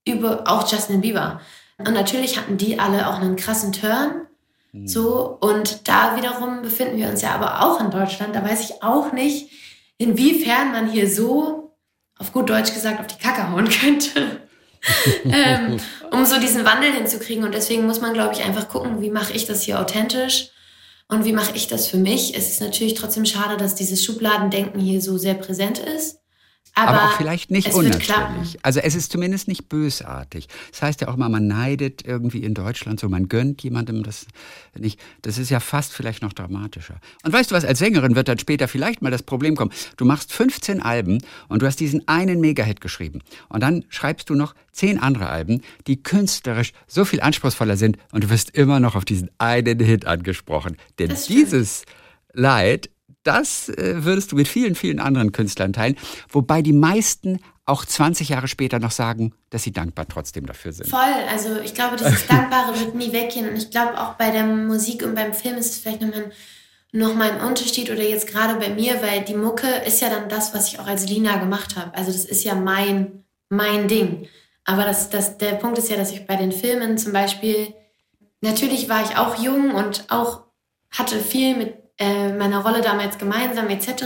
über 0.07 0.43
auch 0.45 0.69
Justin 0.71 1.01
Bieber. 1.01 1.41
Und 1.77 1.93
natürlich 1.93 2.37
hatten 2.37 2.57
die 2.57 2.79
alle 2.79 3.07
auch 3.07 3.19
einen 3.19 3.35
krassen 3.35 3.73
Turn. 3.73 4.27
Mhm. 4.73 4.87
So, 4.87 5.37
und 5.39 5.87
da 5.87 6.17
wiederum 6.17 6.61
befinden 6.61 6.97
wir 6.97 7.07
uns 7.07 7.21
ja 7.21 7.33
aber 7.33 7.63
auch 7.63 7.79
in 7.79 7.91
Deutschland. 7.91 8.35
Da 8.35 8.43
weiß 8.43 8.69
ich 8.69 8.83
auch 8.83 9.13
nicht, 9.13 9.49
inwiefern 9.97 10.71
man 10.71 10.91
hier 10.91 11.09
so, 11.09 11.77
auf 12.19 12.33
gut 12.33 12.49
Deutsch 12.49 12.73
gesagt, 12.73 12.99
auf 12.99 13.07
die 13.07 13.21
Kacke 13.21 13.49
hauen 13.51 13.69
könnte. 13.69 14.41
ähm, 15.25 15.77
um 16.11 16.25
so 16.25 16.39
diesen 16.39 16.65
Wandel 16.65 16.91
hinzukriegen. 16.91 17.45
Und 17.45 17.53
deswegen 17.53 17.85
muss 17.85 18.01
man, 18.01 18.13
glaube 18.13 18.33
ich, 18.33 18.43
einfach 18.43 18.67
gucken, 18.67 19.01
wie 19.01 19.09
mache 19.09 19.33
ich 19.33 19.45
das 19.45 19.61
hier 19.61 19.79
authentisch 19.79 20.49
und 21.07 21.23
wie 21.23 21.33
mache 21.33 21.55
ich 21.55 21.67
das 21.67 21.87
für 21.87 21.97
mich. 21.97 22.35
Es 22.35 22.49
ist 22.49 22.59
natürlich 22.59 22.95
trotzdem 22.95 23.25
schade, 23.25 23.55
dass 23.55 23.75
dieses 23.75 24.03
Schubladendenken 24.03 24.81
hier 24.81 25.01
so 25.01 25.17
sehr 25.17 25.35
präsent 25.35 25.79
ist. 25.79 26.19
Aber, 26.75 26.89
aber, 26.89 27.09
auch 27.09 27.17
vielleicht 27.17 27.51
nicht 27.51 27.71
unnatürlich. 27.73 28.57
Also 28.63 28.79
es 28.79 28.95
ist 28.95 29.11
zumindest 29.11 29.47
nicht 29.47 29.69
bösartig. 29.69 30.47
Das 30.71 30.81
heißt 30.81 31.01
ja 31.01 31.07
auch 31.07 31.17
mal, 31.17 31.29
man 31.29 31.45
neidet 31.45 32.03
irgendwie 32.03 32.43
in 32.43 32.55
Deutschland 32.55 32.99
so, 32.99 33.09
man 33.09 33.29
gönnt 33.29 33.61
jemandem 33.61 34.01
das 34.01 34.25
nicht. 34.77 34.99
Das 35.21 35.37
ist 35.37 35.51
ja 35.51 35.59
fast 35.59 35.93
vielleicht 35.93 36.23
noch 36.23 36.33
dramatischer. 36.33 36.95
Und 37.23 37.31
weißt 37.31 37.51
du 37.51 37.55
was, 37.55 37.63
als 37.63 37.77
Sängerin 37.77 38.15
wird 38.15 38.27
dann 38.27 38.39
später 38.39 38.67
vielleicht 38.67 39.03
mal 39.03 39.11
das 39.11 39.21
Problem 39.21 39.55
kommen. 39.55 39.71
Du 39.97 40.05
machst 40.05 40.33
15 40.33 40.81
Alben 40.81 41.19
und 41.47 41.61
du 41.61 41.67
hast 41.67 41.79
diesen 41.79 42.07
einen 42.07 42.41
Megahit 42.41 42.81
geschrieben. 42.81 43.21
Und 43.49 43.61
dann 43.61 43.85
schreibst 43.89 44.31
du 44.31 44.35
noch 44.35 44.55
10 44.71 44.97
andere 44.97 45.29
Alben, 45.29 45.61
die 45.85 46.01
künstlerisch 46.01 46.73
so 46.87 47.05
viel 47.05 47.21
anspruchsvoller 47.21 47.77
sind 47.77 47.97
und 48.11 48.23
du 48.23 48.29
wirst 48.31 48.49
immer 48.49 48.79
noch 48.79 48.95
auf 48.95 49.05
diesen 49.05 49.29
einen 49.37 49.79
Hit 49.79 50.07
angesprochen. 50.07 50.77
Denn 50.97 51.15
dieses 51.27 51.85
Leid 52.33 52.89
das 53.23 53.69
äh, 53.69 54.03
würdest 54.03 54.31
du 54.31 54.35
mit 54.35 54.47
vielen, 54.47 54.75
vielen 54.75 54.99
anderen 54.99 55.31
Künstlern 55.31 55.73
teilen. 55.73 55.97
Wobei 56.29 56.61
die 56.61 56.73
meisten 56.73 57.39
auch 57.65 57.85
20 57.85 58.29
Jahre 58.29 58.47
später 58.47 58.79
noch 58.79 58.91
sagen, 58.91 59.33
dass 59.49 59.63
sie 59.63 59.71
dankbar 59.71 60.05
trotzdem 60.07 60.45
dafür 60.45 60.73
sind. 60.73 60.89
Voll, 60.89 60.99
also 61.31 61.59
ich 61.63 61.73
glaube, 61.73 61.95
dieses 61.95 62.27
Dankbare 62.27 62.77
wird 62.77 62.95
nie 62.95 63.13
weggehen. 63.13 63.49
Und 63.49 63.55
ich 63.55 63.71
glaube 63.71 63.99
auch 63.99 64.15
bei 64.15 64.31
der 64.31 64.45
Musik 64.45 65.03
und 65.03 65.15
beim 65.15 65.33
Film 65.33 65.57
ist 65.57 65.71
es 65.71 65.77
vielleicht 65.79 66.01
nochmal 66.01 66.31
noch 66.95 67.15
mal 67.15 67.31
ein 67.31 67.41
Unterschied 67.41 67.89
oder 67.89 68.03
jetzt 68.03 68.27
gerade 68.27 68.59
bei 68.59 68.69
mir, 68.69 69.01
weil 69.01 69.23
die 69.23 69.33
Mucke 69.33 69.67
ist 69.67 69.99
ja 70.01 70.09
dann 70.09 70.29
das, 70.29 70.53
was 70.53 70.67
ich 70.67 70.79
auch 70.79 70.85
als 70.85 71.09
Lina 71.09 71.37
gemacht 71.37 71.75
habe. 71.75 71.95
Also 71.97 72.11
das 72.11 72.23
ist 72.23 72.43
ja 72.43 72.53
mein, 72.53 73.23
mein 73.49 73.87
Ding. 73.87 74.27
Aber 74.63 74.85
das, 74.85 75.09
das, 75.09 75.39
der 75.39 75.53
Punkt 75.53 75.79
ist 75.79 75.89
ja, 75.89 75.97
dass 75.97 76.11
ich 76.11 76.27
bei 76.27 76.35
den 76.35 76.51
Filmen 76.51 76.99
zum 76.99 77.11
Beispiel, 77.11 77.73
natürlich 78.41 78.89
war 78.89 79.03
ich 79.03 79.17
auch 79.17 79.41
jung 79.41 79.71
und 79.71 80.05
auch 80.09 80.43
hatte 80.91 81.19
viel 81.19 81.57
mit 81.57 81.82
äh, 81.97 82.33
meiner 82.33 82.63
Rolle 82.63 82.81
damals 82.81 83.17
gemeinsam 83.17 83.69
etc. 83.69 84.03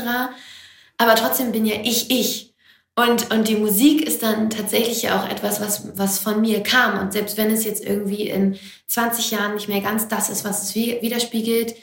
Aber 0.97 1.15
trotzdem 1.15 1.51
bin 1.51 1.65
ja 1.65 1.75
ich 1.83 2.11
ich. 2.11 2.53
Und, 2.95 3.31
und 3.31 3.47
die 3.47 3.55
Musik 3.55 4.07
ist 4.07 4.23
dann 4.23 4.49
tatsächlich 4.49 5.03
ja 5.03 5.19
auch 5.19 5.29
etwas, 5.29 5.61
was, 5.61 5.95
was 5.97 6.17
von 6.17 6.41
mir 6.41 6.63
kam. 6.63 6.99
Und 6.99 7.13
selbst 7.13 7.37
wenn 7.37 7.51
es 7.51 7.63
jetzt 7.63 7.85
irgendwie 7.85 8.27
in 8.27 8.57
20 8.87 9.29
Jahren 9.29 9.53
nicht 9.53 9.67
mehr 9.67 9.81
ganz 9.81 10.07
das 10.07 10.29
ist, 10.29 10.43
was 10.43 10.63
es 10.63 10.73
widerspiegelt, 10.73 11.75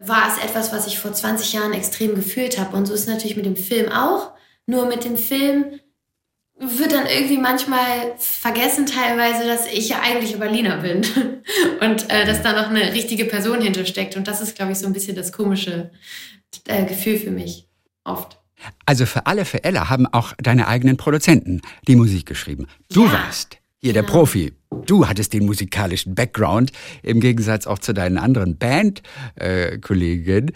war 0.00 0.28
es 0.28 0.42
etwas, 0.42 0.72
was 0.72 0.86
ich 0.86 1.00
vor 1.00 1.12
20 1.12 1.52
Jahren 1.52 1.72
extrem 1.72 2.14
gefühlt 2.14 2.60
habe. 2.60 2.76
Und 2.76 2.86
so 2.86 2.94
ist 2.94 3.00
es 3.00 3.06
natürlich 3.08 3.36
mit 3.36 3.44
dem 3.44 3.56
Film 3.56 3.90
auch. 3.90 4.32
Nur 4.66 4.86
mit 4.86 5.04
dem 5.04 5.16
Film 5.16 5.80
wird 6.62 6.92
dann 6.92 7.06
irgendwie 7.06 7.38
manchmal 7.38 8.14
vergessen 8.18 8.86
teilweise, 8.86 9.46
dass 9.46 9.66
ich 9.66 9.88
ja 9.88 10.00
eigentlich 10.00 10.38
Berliner 10.38 10.78
bin 10.78 11.02
und 11.80 12.08
äh, 12.10 12.24
dass 12.24 12.42
da 12.42 12.52
noch 12.52 12.70
eine 12.70 12.92
richtige 12.92 13.24
Person 13.24 13.60
hintersteckt. 13.60 14.16
Und 14.16 14.28
das 14.28 14.40
ist, 14.40 14.54
glaube 14.54 14.72
ich, 14.72 14.78
so 14.78 14.86
ein 14.86 14.92
bisschen 14.92 15.16
das 15.16 15.32
komische 15.32 15.90
äh, 16.66 16.84
Gefühl 16.84 17.18
für 17.18 17.30
mich 17.30 17.66
oft. 18.04 18.38
Also 18.86 19.06
für 19.06 19.26
alle 19.26 19.44
für 19.44 19.64
Ella 19.64 19.90
haben 19.90 20.06
auch 20.06 20.34
deine 20.38 20.68
eigenen 20.68 20.96
Produzenten 20.96 21.62
die 21.88 21.96
Musik 21.96 22.26
geschrieben. 22.26 22.68
Du 22.90 23.06
ja. 23.06 23.12
warst 23.12 23.58
hier 23.80 23.92
der 23.92 24.04
Profi. 24.04 24.52
Du 24.86 25.08
hattest 25.08 25.32
den 25.32 25.44
musikalischen 25.44 26.14
Background 26.14 26.70
im 27.02 27.18
Gegensatz 27.20 27.66
auch 27.66 27.80
zu 27.80 27.92
deinen 27.92 28.18
anderen 28.18 28.56
Bandkollegen. 28.56 30.48
Äh, 30.48 30.52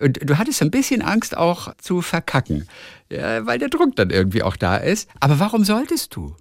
und 0.00 0.18
du 0.28 0.38
hattest 0.38 0.60
ein 0.60 0.72
bisschen 0.72 1.02
Angst 1.02 1.36
auch 1.36 1.72
zu 1.76 2.02
verkacken, 2.02 2.66
ja, 3.10 3.46
weil 3.46 3.58
der 3.58 3.68
Druck 3.68 3.96
dann 3.96 4.10
irgendwie 4.10 4.42
auch 4.42 4.56
da 4.56 4.76
ist. 4.76 5.08
Aber 5.20 5.38
warum 5.38 5.64
solltest 5.64 6.14
du? 6.16 6.36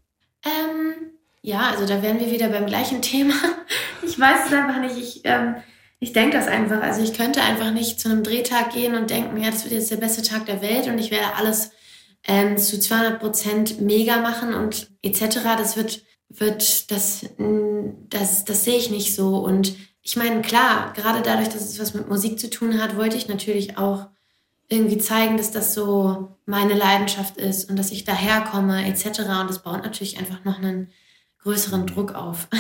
Ähm, 0.46 1.12
ja, 1.42 1.70
also 1.72 1.86
da 1.86 2.02
wären 2.02 2.20
wir 2.20 2.32
wieder 2.32 2.50
beim 2.50 2.66
gleichen 2.66 3.02
Thema. 3.02 3.34
Ich 4.06 4.20
weiß 4.20 4.48
es 4.48 4.54
einfach 4.54 4.82
nicht. 4.82 4.98
Ich, 4.98 5.22
ähm, 5.24 5.56
ich 6.00 6.12
denke 6.12 6.36
das 6.36 6.48
einfach. 6.48 6.82
Also 6.82 7.02
ich 7.02 7.14
könnte 7.14 7.42
einfach 7.42 7.72
nicht 7.72 8.02
zu 8.02 8.10
einem 8.10 8.22
Drehtag 8.22 8.74
gehen 8.74 8.96
und 8.96 9.10
denken, 9.10 9.42
ja, 9.42 9.50
das 9.50 9.64
wird 9.64 9.74
jetzt 9.74 9.92
der 9.92 9.96
beste 9.96 10.22
Tag 10.22 10.46
der 10.46 10.62
Welt 10.62 10.88
und 10.88 11.00
ich 11.00 11.10
werde 11.10 11.36
alles 11.38 11.72
ähm, 12.28 12.58
zu 12.58 12.78
200 12.78 13.20
Prozent 13.20 13.80
mega 13.80 14.18
machen 14.18 14.54
und 14.54 14.92
etc. 15.02 15.40
Das 15.58 15.78
wird, 15.78 16.04
wird, 16.28 16.92
das, 16.92 17.26
das, 18.10 18.44
das 18.44 18.64
sehe 18.66 18.78
ich 18.78 18.90
nicht 18.90 19.16
so. 19.16 19.38
Und 19.38 19.76
ich 20.02 20.18
meine, 20.18 20.42
klar, 20.42 20.92
gerade 20.96 21.22
dadurch, 21.22 21.48
dass 21.48 21.62
es 21.62 21.80
was 21.80 21.94
mit 21.94 22.10
Musik 22.10 22.40
zu 22.40 22.50
tun 22.50 22.82
hat, 22.82 22.98
wollte 22.98 23.16
ich 23.16 23.30
natürlich 23.30 23.78
auch 23.78 24.08
irgendwie 24.70 24.98
zeigen, 24.98 25.38
dass 25.38 25.52
das 25.52 25.74
so 25.74 26.38
meine 26.46 26.74
Leidenschaft 26.74 27.38
ist 27.38 27.70
und 27.70 27.78
dass 27.78 27.92
ich 27.92 28.04
daherkomme 28.04 28.86
etc. 28.88 29.20
Und 29.42 29.50
das 29.50 29.64
baut 29.64 29.84
natürlich 29.84 30.18
einfach 30.18 30.44
noch 30.44 30.58
einen 30.58 30.90
größeren 31.40 31.86
Druck 31.88 32.14
auf. 32.16 32.48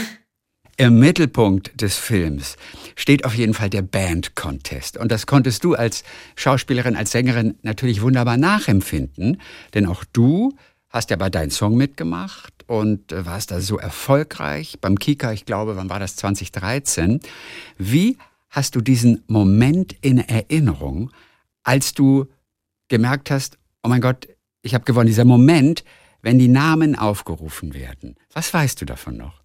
Im 0.77 0.97
Mittelpunkt 0.99 1.79
des 1.81 1.97
Films 1.97 2.55
steht 2.95 3.25
auf 3.25 3.35
jeden 3.35 3.53
Fall 3.53 3.69
der 3.69 3.83
Band 3.83 4.35
Contest. 4.35 4.97
Und 4.97 5.11
das 5.11 5.27
konntest 5.27 5.63
du 5.63 5.75
als 5.75 6.03
Schauspielerin, 6.35 6.95
als 6.95 7.11
Sängerin 7.11 7.55
natürlich 7.61 8.01
wunderbar 8.01 8.37
nachempfinden. 8.37 9.39
Denn 9.75 9.85
auch 9.85 10.03
du 10.13 10.53
hast 10.89 11.11
ja 11.11 11.15
bei 11.15 11.29
deinem 11.29 11.51
Song 11.51 11.77
mitgemacht 11.77 12.53
und 12.65 13.11
warst 13.11 13.51
da 13.51 13.61
so 13.61 13.77
erfolgreich 13.77 14.79
beim 14.81 14.97
Kika, 14.97 15.31
ich 15.31 15.45
glaube, 15.45 15.75
wann 15.75 15.91
war 15.91 15.99
das 15.99 16.15
2013? 16.15 17.19
Wie 17.77 18.17
hast 18.49 18.75
du 18.75 18.81
diesen 18.81 19.23
Moment 19.27 19.95
in 20.01 20.17
Erinnerung, 20.17 21.11
als 21.63 21.93
du 21.93 22.25
gemerkt 22.87 23.31
hast, 23.31 23.57
oh 23.83 23.89
mein 23.89 24.01
Gott, 24.01 24.27
ich 24.61 24.73
habe 24.73 24.85
gewonnen, 24.85 25.07
dieser 25.07 25.25
Moment, 25.25 25.83
wenn 26.21 26.39
die 26.39 26.47
Namen 26.47 26.95
aufgerufen 26.95 27.73
werden. 27.73 28.15
Was 28.31 28.53
weißt 28.53 28.79
du 28.81 28.85
davon 28.85 29.17
noch? 29.17 29.41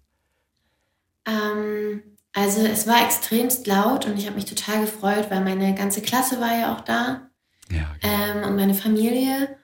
Ähm, 1.25 2.01
also 2.33 2.61
es 2.61 2.87
war 2.87 3.03
extremst 3.03 3.67
laut 3.67 4.05
und 4.05 4.17
ich 4.17 4.25
habe 4.25 4.35
mich 4.35 4.45
total 4.45 4.81
gefreut, 4.81 5.29
weil 5.29 5.43
meine 5.43 5.75
ganze 5.75 6.01
Klasse 6.01 6.39
war 6.39 6.57
ja 6.57 6.75
auch 6.75 6.81
da 6.81 7.29
ja, 7.71 7.95
genau. 8.01 8.13
ähm, 8.13 8.49
und 8.49 8.55
meine 8.55 8.73
Familie. 8.73 9.55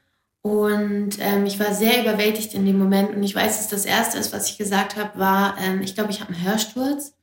Und 0.41 1.17
ähm, 1.19 1.45
ich 1.45 1.59
war 1.59 1.73
sehr 1.73 2.01
überwältigt 2.03 2.53
in 2.53 2.65
dem 2.65 2.77
Moment. 2.77 3.15
Und 3.15 3.23
ich 3.23 3.33
weiß, 3.33 3.57
dass 3.57 3.67
das 3.67 3.85
Erste 3.85 4.19
ist, 4.19 4.31
was 4.31 4.49
ich 4.49 4.57
gesagt 4.57 4.95
habe, 4.95 5.17
war, 5.17 5.57
ähm, 5.59 5.81
ich 5.81 5.95
glaube, 5.95 6.11
ich 6.11 6.21
habe 6.21 6.33
einen 6.33 6.43
Hörsturz, 6.43 7.13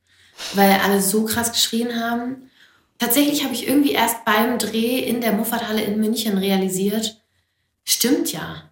weil 0.55 0.71
alle 0.83 1.01
so 1.01 1.23
krass 1.23 1.53
geschrien 1.53 2.01
haben. 2.01 2.49
Tatsächlich 3.03 3.43
habe 3.43 3.53
ich 3.53 3.67
irgendwie 3.67 3.91
erst 3.91 4.23
beim 4.25 4.57
Dreh 4.57 4.99
in 4.99 5.21
der 5.21 5.33
Muffathalle 5.33 5.81
in 5.81 5.99
München 5.99 6.37
realisiert, 6.37 7.21
stimmt 7.83 8.31
ja. 8.31 8.71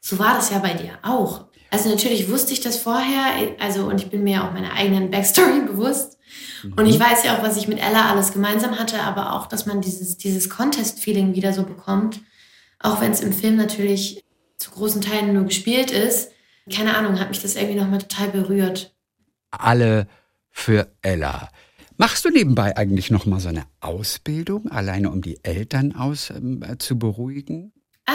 So 0.00 0.18
war 0.18 0.34
das 0.34 0.50
ja 0.50 0.58
bei 0.58 0.74
dir 0.74 0.98
auch. 1.02 1.46
Also 1.70 1.88
natürlich 1.90 2.30
wusste 2.30 2.52
ich 2.52 2.60
das 2.60 2.78
vorher, 2.78 3.54
also 3.58 3.84
und 3.84 4.00
ich 4.00 4.10
bin 4.10 4.24
mir 4.24 4.44
auch 4.44 4.52
meiner 4.52 4.72
eigenen 4.72 5.10
Backstory 5.10 5.60
bewusst. 5.66 6.18
Und 6.76 6.86
ich 6.86 6.98
mhm. 6.98 7.02
weiß 7.02 7.24
ja 7.24 7.36
auch, 7.36 7.42
was 7.42 7.56
ich 7.56 7.68
mit 7.68 7.78
Ella 7.78 8.10
alles 8.10 8.32
gemeinsam 8.32 8.78
hatte, 8.78 9.00
aber 9.02 9.34
auch, 9.34 9.46
dass 9.46 9.66
man 9.66 9.80
dieses, 9.80 10.18
dieses 10.18 10.50
Contest-Feeling 10.50 11.34
wieder 11.34 11.52
so 11.52 11.62
bekommt 11.62 12.20
auch 12.80 13.00
wenn 13.00 13.12
es 13.12 13.20
im 13.20 13.32
Film 13.32 13.56
natürlich 13.56 14.24
zu 14.56 14.70
großen 14.70 15.00
Teilen 15.00 15.32
nur 15.32 15.44
gespielt 15.44 15.90
ist. 15.90 16.32
Keine 16.72 16.96
Ahnung, 16.96 17.18
hat 17.18 17.28
mich 17.28 17.40
das 17.40 17.56
irgendwie 17.56 17.78
nochmal 17.78 18.00
total 18.00 18.28
berührt. 18.28 18.94
Alle 19.50 20.06
für 20.50 20.92
Ella. 21.02 21.50
Machst 22.00 22.24
du 22.24 22.30
nebenbei 22.30 22.76
eigentlich 22.76 23.10
noch 23.10 23.26
mal 23.26 23.40
so 23.40 23.48
eine 23.48 23.64
Ausbildung, 23.80 24.70
alleine 24.70 25.10
um 25.10 25.20
die 25.20 25.42
Eltern 25.42 25.96
aus 25.96 26.30
ähm, 26.30 26.64
zu 26.78 26.96
beruhigen? 26.96 27.72
Äh, 28.06 28.12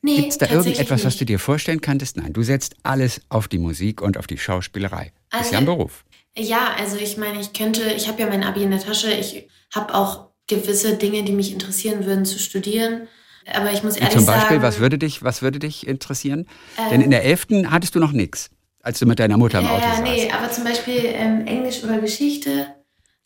nee, 0.00 0.16
Gibt 0.16 0.28
es 0.30 0.38
da 0.38 0.46
irgendetwas, 0.48 1.00
nicht. 1.00 1.04
was 1.04 1.16
du 1.18 1.26
dir 1.26 1.38
vorstellen 1.38 1.82
kanntest? 1.82 2.16
Nein, 2.16 2.32
du 2.32 2.42
setzt 2.42 2.74
alles 2.84 3.20
auf 3.28 3.48
die 3.48 3.58
Musik 3.58 4.00
und 4.00 4.16
auf 4.16 4.26
die 4.26 4.38
Schauspielerei. 4.38 5.12
Also, 5.28 5.44
ist 5.44 5.52
ja 5.52 5.58
ein 5.58 5.66
Beruf. 5.66 6.06
Ja, 6.34 6.74
also 6.78 6.96
ich 6.96 7.18
meine, 7.18 7.38
ich 7.38 7.52
könnte, 7.52 7.82
ich 7.94 8.08
habe 8.08 8.18
ja 8.18 8.28
mein 8.28 8.42
Abi 8.42 8.62
in 8.62 8.70
der 8.70 8.80
Tasche, 8.80 9.12
ich 9.12 9.46
habe 9.74 9.94
auch 9.94 10.28
gewisse 10.46 10.96
Dinge, 10.96 11.22
die 11.22 11.32
mich 11.32 11.52
interessieren 11.52 12.06
würden, 12.06 12.24
zu 12.24 12.38
studieren. 12.38 13.08
Aber 13.52 13.74
ich 13.74 13.82
muss 13.82 13.96
ehrlich 13.96 14.14
Zum 14.14 14.24
Beispiel, 14.24 14.56
sagen, 14.56 14.62
was 14.62 14.78
würde 14.78 14.96
dich, 14.96 15.22
was 15.22 15.42
würde 15.42 15.58
dich 15.58 15.86
interessieren? 15.86 16.46
Denn 16.90 17.02
in 17.02 17.10
der 17.10 17.24
11. 17.24 17.66
hattest 17.66 17.94
du 17.94 18.00
noch 18.00 18.12
nichts, 18.12 18.48
als 18.80 19.00
du 19.00 19.04
mit 19.04 19.18
deiner 19.18 19.36
Mutter 19.36 19.58
im 19.58 19.66
Auto 19.66 19.82
ja, 19.82 19.96
saßt. 19.96 20.02
nee, 20.02 20.30
aber 20.30 20.50
zum 20.50 20.64
Beispiel 20.64 21.02
ähm, 21.04 21.46
Englisch 21.46 21.84
oder 21.84 21.98
Geschichte 21.98 22.68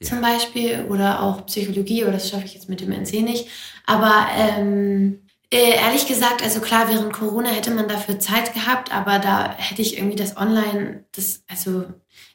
zum 0.03 0.21
Beispiel 0.21 0.87
oder 0.89 1.23
auch 1.23 1.47
Psychologie, 1.47 2.05
oder 2.05 2.13
das 2.13 2.29
schaffe 2.29 2.45
ich 2.45 2.55
jetzt 2.55 2.69
mit 2.69 2.81
dem 2.81 2.93
NC 2.93 3.23
nicht. 3.23 3.49
Aber 3.87 4.27
ähm, 4.37 5.21
äh, 5.51 5.77
ehrlich 5.77 6.07
gesagt, 6.07 6.43
also 6.43 6.61
klar, 6.61 6.89
während 6.89 7.13
Corona 7.13 7.49
hätte 7.49 7.71
man 7.71 7.89
dafür 7.89 8.19
Zeit 8.19 8.53
gehabt, 8.53 8.93
aber 8.93 9.19
da 9.19 9.55
hätte 9.57 9.83
ich 9.83 9.97
irgendwie 9.97 10.17
das 10.17 10.37
Online, 10.37 11.05
das, 11.13 11.45
also 11.49 11.85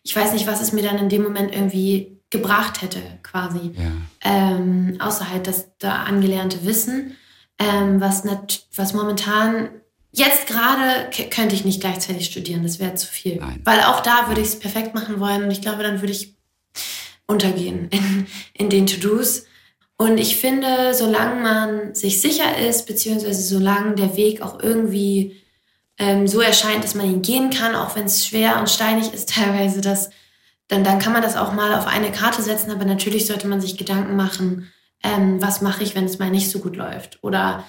ich 0.04 0.16
weiß 0.16 0.34
nicht, 0.34 0.48
was 0.48 0.62
es 0.62 0.72
mir 0.72 0.84
dann 0.84 0.98
in 0.98 1.10
dem 1.10 1.24
Moment 1.24 1.54
irgendwie 1.54 2.20
gebracht 2.30 2.82
hätte, 2.82 3.02
quasi. 3.22 3.74
Ja. 3.76 3.92
Ähm, 4.24 4.98
außer 5.00 5.30
halt 5.30 5.48
das 5.48 5.70
da 5.78 6.04
angelernte 6.04 6.66
Wissen, 6.66 7.18
ähm, 7.60 8.00
was, 8.00 8.24
nat 8.24 8.66
was 8.76 8.94
momentan, 8.94 9.70
jetzt 10.12 10.48
gerade 10.48 11.10
könnte 11.30 11.56
ich 11.56 11.66
nicht 11.66 11.82
gleichzeitig 11.82 12.26
studieren, 12.26 12.64
das 12.64 12.80
wäre 12.80 12.96
zu 12.96 13.08
viel. 13.08 13.36
Nein. 13.36 13.62
Weil 13.66 13.82
auch 13.82 14.00
da 14.00 14.30
würde 14.30 14.42
ich 14.42 14.48
es 14.48 14.60
perfekt 14.60 14.96
machen 14.96 15.20
wollen 15.20 15.44
und 15.44 15.52
ich 15.52 15.62
glaube, 15.62 15.84
dann 15.84 16.02
würde 16.02 16.14
ich 16.14 16.38
untergehen 17.32 17.88
in, 17.90 18.28
in 18.54 18.70
den 18.70 18.88
To-Dos. 18.88 19.46
Und 19.98 20.18
ich 20.18 20.38
finde, 20.38 20.94
solange 20.94 21.42
man 21.42 21.96
sich 21.96 22.22
sicher 22.22 22.58
ist, 22.58 22.88
beziehungsweise 22.88 23.42
solange 23.42 23.96
der 23.96 24.18
Weg 24.18 24.42
auch 24.42 24.60
irgendwie 24.60 25.42
ähm, 25.98 26.28
so 26.28 26.42
erscheint, 26.42 26.84
dass 26.84 26.96
man 26.96 27.06
ihn 27.06 27.22
gehen 27.22 27.52
kann, 27.52 27.76
auch 27.76 27.96
wenn 27.96 28.06
es 28.06 28.26
schwer 28.26 28.60
und 28.60 28.70
steinig 28.70 29.14
ist 29.14 29.30
teilweise, 29.30 29.82
dass, 29.82 30.10
dann, 30.68 30.84
dann 30.84 31.00
kann 31.00 31.14
man 31.14 31.22
das 31.22 31.38
auch 31.38 31.54
mal 31.54 31.78
auf 31.78 31.86
eine 31.86 32.12
Karte 32.12 32.42
setzen, 32.42 32.72
aber 32.72 32.86
natürlich 32.86 33.28
sollte 33.28 33.48
man 33.48 33.62
sich 33.62 33.78
Gedanken 33.78 34.16
machen, 34.16 34.72
ähm, 35.04 35.42
was 35.42 35.62
mache 35.62 35.84
ich, 35.84 35.96
wenn 35.96 36.06
es 36.06 36.20
mal 36.20 36.32
nicht 36.32 36.50
so 36.50 36.60
gut 36.60 36.76
läuft? 36.76 37.20
Oder 37.22 37.64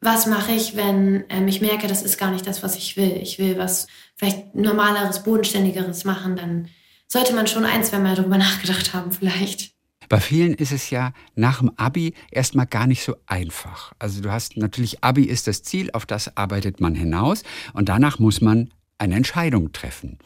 was 0.00 0.26
mache 0.26 0.52
ich, 0.52 0.76
wenn 0.76 1.24
ähm, 1.28 1.46
ich 1.48 1.60
merke, 1.60 1.86
das 1.86 2.02
ist 2.02 2.18
gar 2.18 2.30
nicht 2.30 2.46
das, 2.46 2.62
was 2.62 2.76
ich 2.76 2.96
will. 2.96 3.18
Ich 3.22 3.38
will 3.38 3.58
was 3.58 3.86
vielleicht 4.16 4.54
normaleres, 4.54 5.22
bodenständigeres 5.22 6.04
machen, 6.04 6.36
dann 6.36 6.68
sollte 7.10 7.34
man 7.34 7.46
schon 7.46 7.64
ein, 7.64 7.84
zwei 7.84 7.98
Mal 7.98 8.14
darüber 8.14 8.38
nachgedacht 8.38 8.94
haben, 8.94 9.12
vielleicht. 9.12 9.72
Bei 10.08 10.20
vielen 10.20 10.54
ist 10.54 10.72
es 10.72 10.90
ja 10.90 11.12
nach 11.34 11.60
dem 11.60 11.70
Abi 11.76 12.14
erstmal 12.30 12.66
gar 12.66 12.86
nicht 12.86 13.02
so 13.02 13.16
einfach. 13.26 13.92
Also 13.98 14.22
du 14.22 14.32
hast 14.32 14.56
natürlich, 14.56 15.04
Abi 15.04 15.24
ist 15.24 15.46
das 15.46 15.62
Ziel, 15.62 15.90
auf 15.92 16.06
das 16.06 16.36
arbeitet 16.36 16.80
man 16.80 16.94
hinaus 16.94 17.42
und 17.74 17.88
danach 17.88 18.18
muss 18.18 18.40
man 18.40 18.70
eine 18.98 19.14
Entscheidung 19.14 19.72
treffen. 19.72 20.18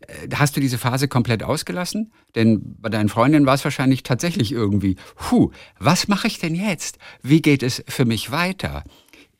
Äh, 0.00 0.28
Hast 0.34 0.56
du 0.56 0.60
diese 0.60 0.78
Phase 0.78 1.08
komplett 1.08 1.42
ausgelassen? 1.42 2.12
Denn 2.34 2.76
bei 2.78 2.88
deinen 2.88 3.08
Freundinnen 3.08 3.46
war 3.46 3.54
es 3.54 3.64
wahrscheinlich 3.64 4.02
tatsächlich 4.02 4.52
irgendwie, 4.52 4.96
hu, 5.30 5.50
was 5.78 6.08
mache 6.08 6.26
ich 6.26 6.38
denn 6.38 6.54
jetzt? 6.54 6.98
Wie 7.22 7.40
geht 7.40 7.62
es 7.62 7.82
für 7.88 8.04
mich 8.04 8.30
weiter? 8.30 8.84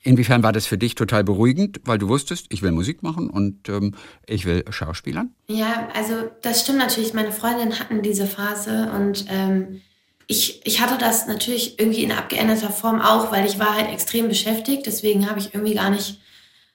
Inwiefern 0.06 0.44
war 0.44 0.52
das 0.52 0.66
für 0.66 0.78
dich 0.78 0.94
total 0.94 1.24
beruhigend, 1.24 1.80
weil 1.84 1.98
du 1.98 2.06
wusstest, 2.06 2.46
ich 2.50 2.62
will 2.62 2.70
Musik 2.70 3.02
machen 3.02 3.28
und 3.28 3.68
ähm, 3.68 3.96
ich 4.24 4.44
will 4.44 4.64
Schauspielern? 4.70 5.34
Ja, 5.48 5.88
also 5.96 6.30
das 6.42 6.60
stimmt 6.60 6.78
natürlich. 6.78 7.12
Meine 7.12 7.32
Freundinnen 7.32 7.80
hatten 7.80 8.02
diese 8.02 8.28
Phase 8.28 8.88
und 8.94 9.24
ähm, 9.28 9.80
ich, 10.28 10.64
ich 10.64 10.80
hatte 10.80 10.96
das 10.96 11.26
natürlich 11.26 11.80
irgendwie 11.80 12.04
in 12.04 12.12
abgeänderter 12.12 12.70
Form 12.70 13.00
auch, 13.00 13.32
weil 13.32 13.46
ich 13.46 13.58
war 13.58 13.74
halt 13.74 13.90
extrem 13.90 14.28
beschäftigt. 14.28 14.86
Deswegen 14.86 15.28
habe 15.28 15.40
ich 15.40 15.54
irgendwie 15.54 15.74
gar 15.74 15.90
nicht 15.90 16.20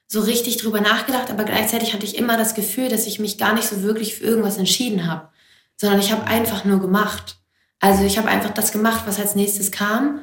so 0.06 0.20
richtig 0.20 0.58
drüber 0.58 0.82
nachgedacht. 0.82 1.30
Aber 1.30 1.44
gleichzeitig 1.44 1.94
hatte 1.94 2.04
ich 2.04 2.18
immer 2.18 2.36
das 2.36 2.54
Gefühl, 2.54 2.90
dass 2.90 3.06
ich 3.06 3.18
mich 3.18 3.38
gar 3.38 3.54
nicht 3.54 3.66
so 3.66 3.82
wirklich 3.82 4.16
für 4.16 4.24
irgendwas 4.24 4.58
entschieden 4.58 5.10
habe, 5.10 5.30
sondern 5.78 6.00
ich 6.00 6.12
habe 6.12 6.26
einfach 6.26 6.66
nur 6.66 6.80
gemacht. 6.80 7.38
Also 7.80 8.04
ich 8.04 8.18
habe 8.18 8.28
einfach 8.28 8.50
das 8.50 8.72
gemacht, 8.72 9.04
was 9.06 9.18
als 9.18 9.36
nächstes 9.36 9.72
kam 9.72 10.20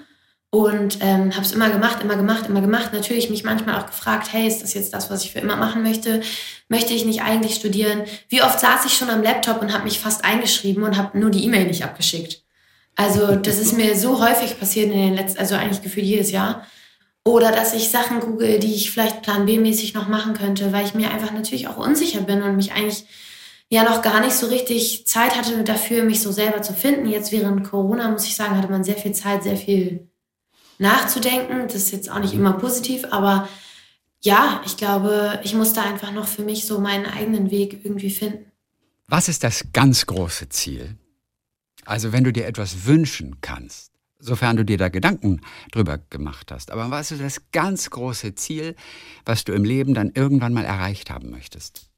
und 0.51 0.97
ähm, 1.01 1.35
habe 1.35 1.45
es 1.45 1.51
immer 1.51 1.69
gemacht, 1.69 2.01
immer 2.01 2.15
gemacht, 2.15 2.47
immer 2.47 2.61
gemacht. 2.61 2.91
Natürlich 2.91 3.29
mich 3.29 3.43
manchmal 3.43 3.79
auch 3.79 3.85
gefragt, 3.85 4.33
hey, 4.33 4.47
ist 4.47 4.63
das 4.63 4.73
jetzt 4.73 4.93
das, 4.93 5.11
was 5.11 5.23
ich 5.23 5.31
für 5.31 5.39
immer 5.39 5.55
machen 5.55 5.83
möchte? 5.83 6.21
Möchte 6.69 6.93
ich 6.93 7.05
nicht 7.05 7.21
eigentlich 7.21 7.55
studieren? 7.55 8.03
Wie 8.29 8.41
oft 8.41 8.59
saß 8.59 8.85
ich 8.85 8.93
schon 8.93 9.11
am 9.11 9.21
Laptop 9.21 9.61
und 9.61 9.73
habe 9.73 9.83
mich 9.83 9.99
fast 9.99 10.25
eingeschrieben 10.25 10.83
und 10.83 10.97
habe 10.97 11.19
nur 11.19 11.29
die 11.29 11.43
E-Mail 11.45 11.67
nicht 11.67 11.83
abgeschickt? 11.83 12.43
Also 12.95 13.35
das 13.35 13.59
ist 13.59 13.77
mir 13.77 13.95
so 13.95 14.21
häufig 14.21 14.59
passiert 14.59 14.91
in 14.91 14.99
den 14.99 15.15
letzten, 15.15 15.39
also 15.39 15.55
eigentlich 15.55 15.83
gefühlt 15.83 16.05
jedes 16.05 16.31
Jahr. 16.31 16.65
Oder 17.23 17.51
dass 17.51 17.75
ich 17.75 17.89
Sachen 17.89 18.19
google, 18.19 18.59
die 18.59 18.73
ich 18.73 18.89
vielleicht 18.89 19.21
Plan 19.21 19.45
B-mäßig 19.45 19.93
noch 19.93 20.07
machen 20.07 20.33
könnte, 20.33 20.73
weil 20.73 20.85
ich 20.85 20.95
mir 20.95 21.11
einfach 21.11 21.31
natürlich 21.31 21.67
auch 21.67 21.77
unsicher 21.77 22.21
bin 22.21 22.41
und 22.41 22.55
mich 22.55 22.71
eigentlich 22.71 23.05
ja 23.69 23.83
noch 23.83 24.01
gar 24.01 24.19
nicht 24.19 24.33
so 24.33 24.47
richtig 24.47 25.05
Zeit 25.05 25.37
hatte 25.37 25.63
dafür, 25.63 26.03
mich 26.03 26.21
so 26.21 26.31
selber 26.31 26.63
zu 26.63 26.73
finden. 26.73 27.07
Jetzt 27.07 27.31
während 27.31 27.69
Corona, 27.69 28.09
muss 28.09 28.25
ich 28.25 28.35
sagen, 28.35 28.57
hatte 28.57 28.71
man 28.71 28.83
sehr 28.83 28.95
viel 28.95 29.11
Zeit, 29.11 29.43
sehr 29.43 29.57
viel 29.57 30.08
nachzudenken. 30.79 31.67
Das 31.67 31.75
ist 31.75 31.91
jetzt 31.91 32.11
auch 32.11 32.19
nicht 32.19 32.33
immer 32.33 32.53
positiv, 32.53 33.05
aber 33.11 33.47
ja, 34.21 34.61
ich 34.65 34.75
glaube, 34.75 35.39
ich 35.43 35.53
muss 35.53 35.73
da 35.73 35.83
einfach 35.83 36.11
noch 36.11 36.27
für 36.27 36.43
mich 36.43 36.65
so 36.65 36.79
meinen 36.79 37.05
eigenen 37.05 37.51
Weg 37.51 37.85
irgendwie 37.85 38.09
finden. 38.09 38.51
Was 39.07 39.29
ist 39.29 39.43
das 39.43 39.65
ganz 39.71 40.05
große 40.05 40.49
Ziel? 40.49 40.97
Also 41.85 42.11
wenn 42.11 42.23
du 42.23 42.33
dir 42.33 42.45
etwas 42.45 42.85
wünschen 42.85 43.37
kannst, 43.41 43.91
sofern 44.19 44.57
du 44.57 44.65
dir 44.65 44.77
da 44.77 44.89
Gedanken 44.89 45.41
drüber 45.71 45.97
gemacht 46.09 46.51
hast, 46.51 46.71
aber 46.71 46.91
was 46.91 47.11
ist 47.11 47.21
das 47.21 47.51
ganz 47.51 47.89
große 47.89 48.35
Ziel, 48.35 48.75
was 49.25 49.45
du 49.45 49.53
im 49.53 49.63
Leben 49.63 49.93
dann 49.93 50.11
irgendwann 50.13 50.53
mal 50.53 50.65
erreicht 50.65 51.09
haben 51.09 51.29
möchtest? 51.29 51.89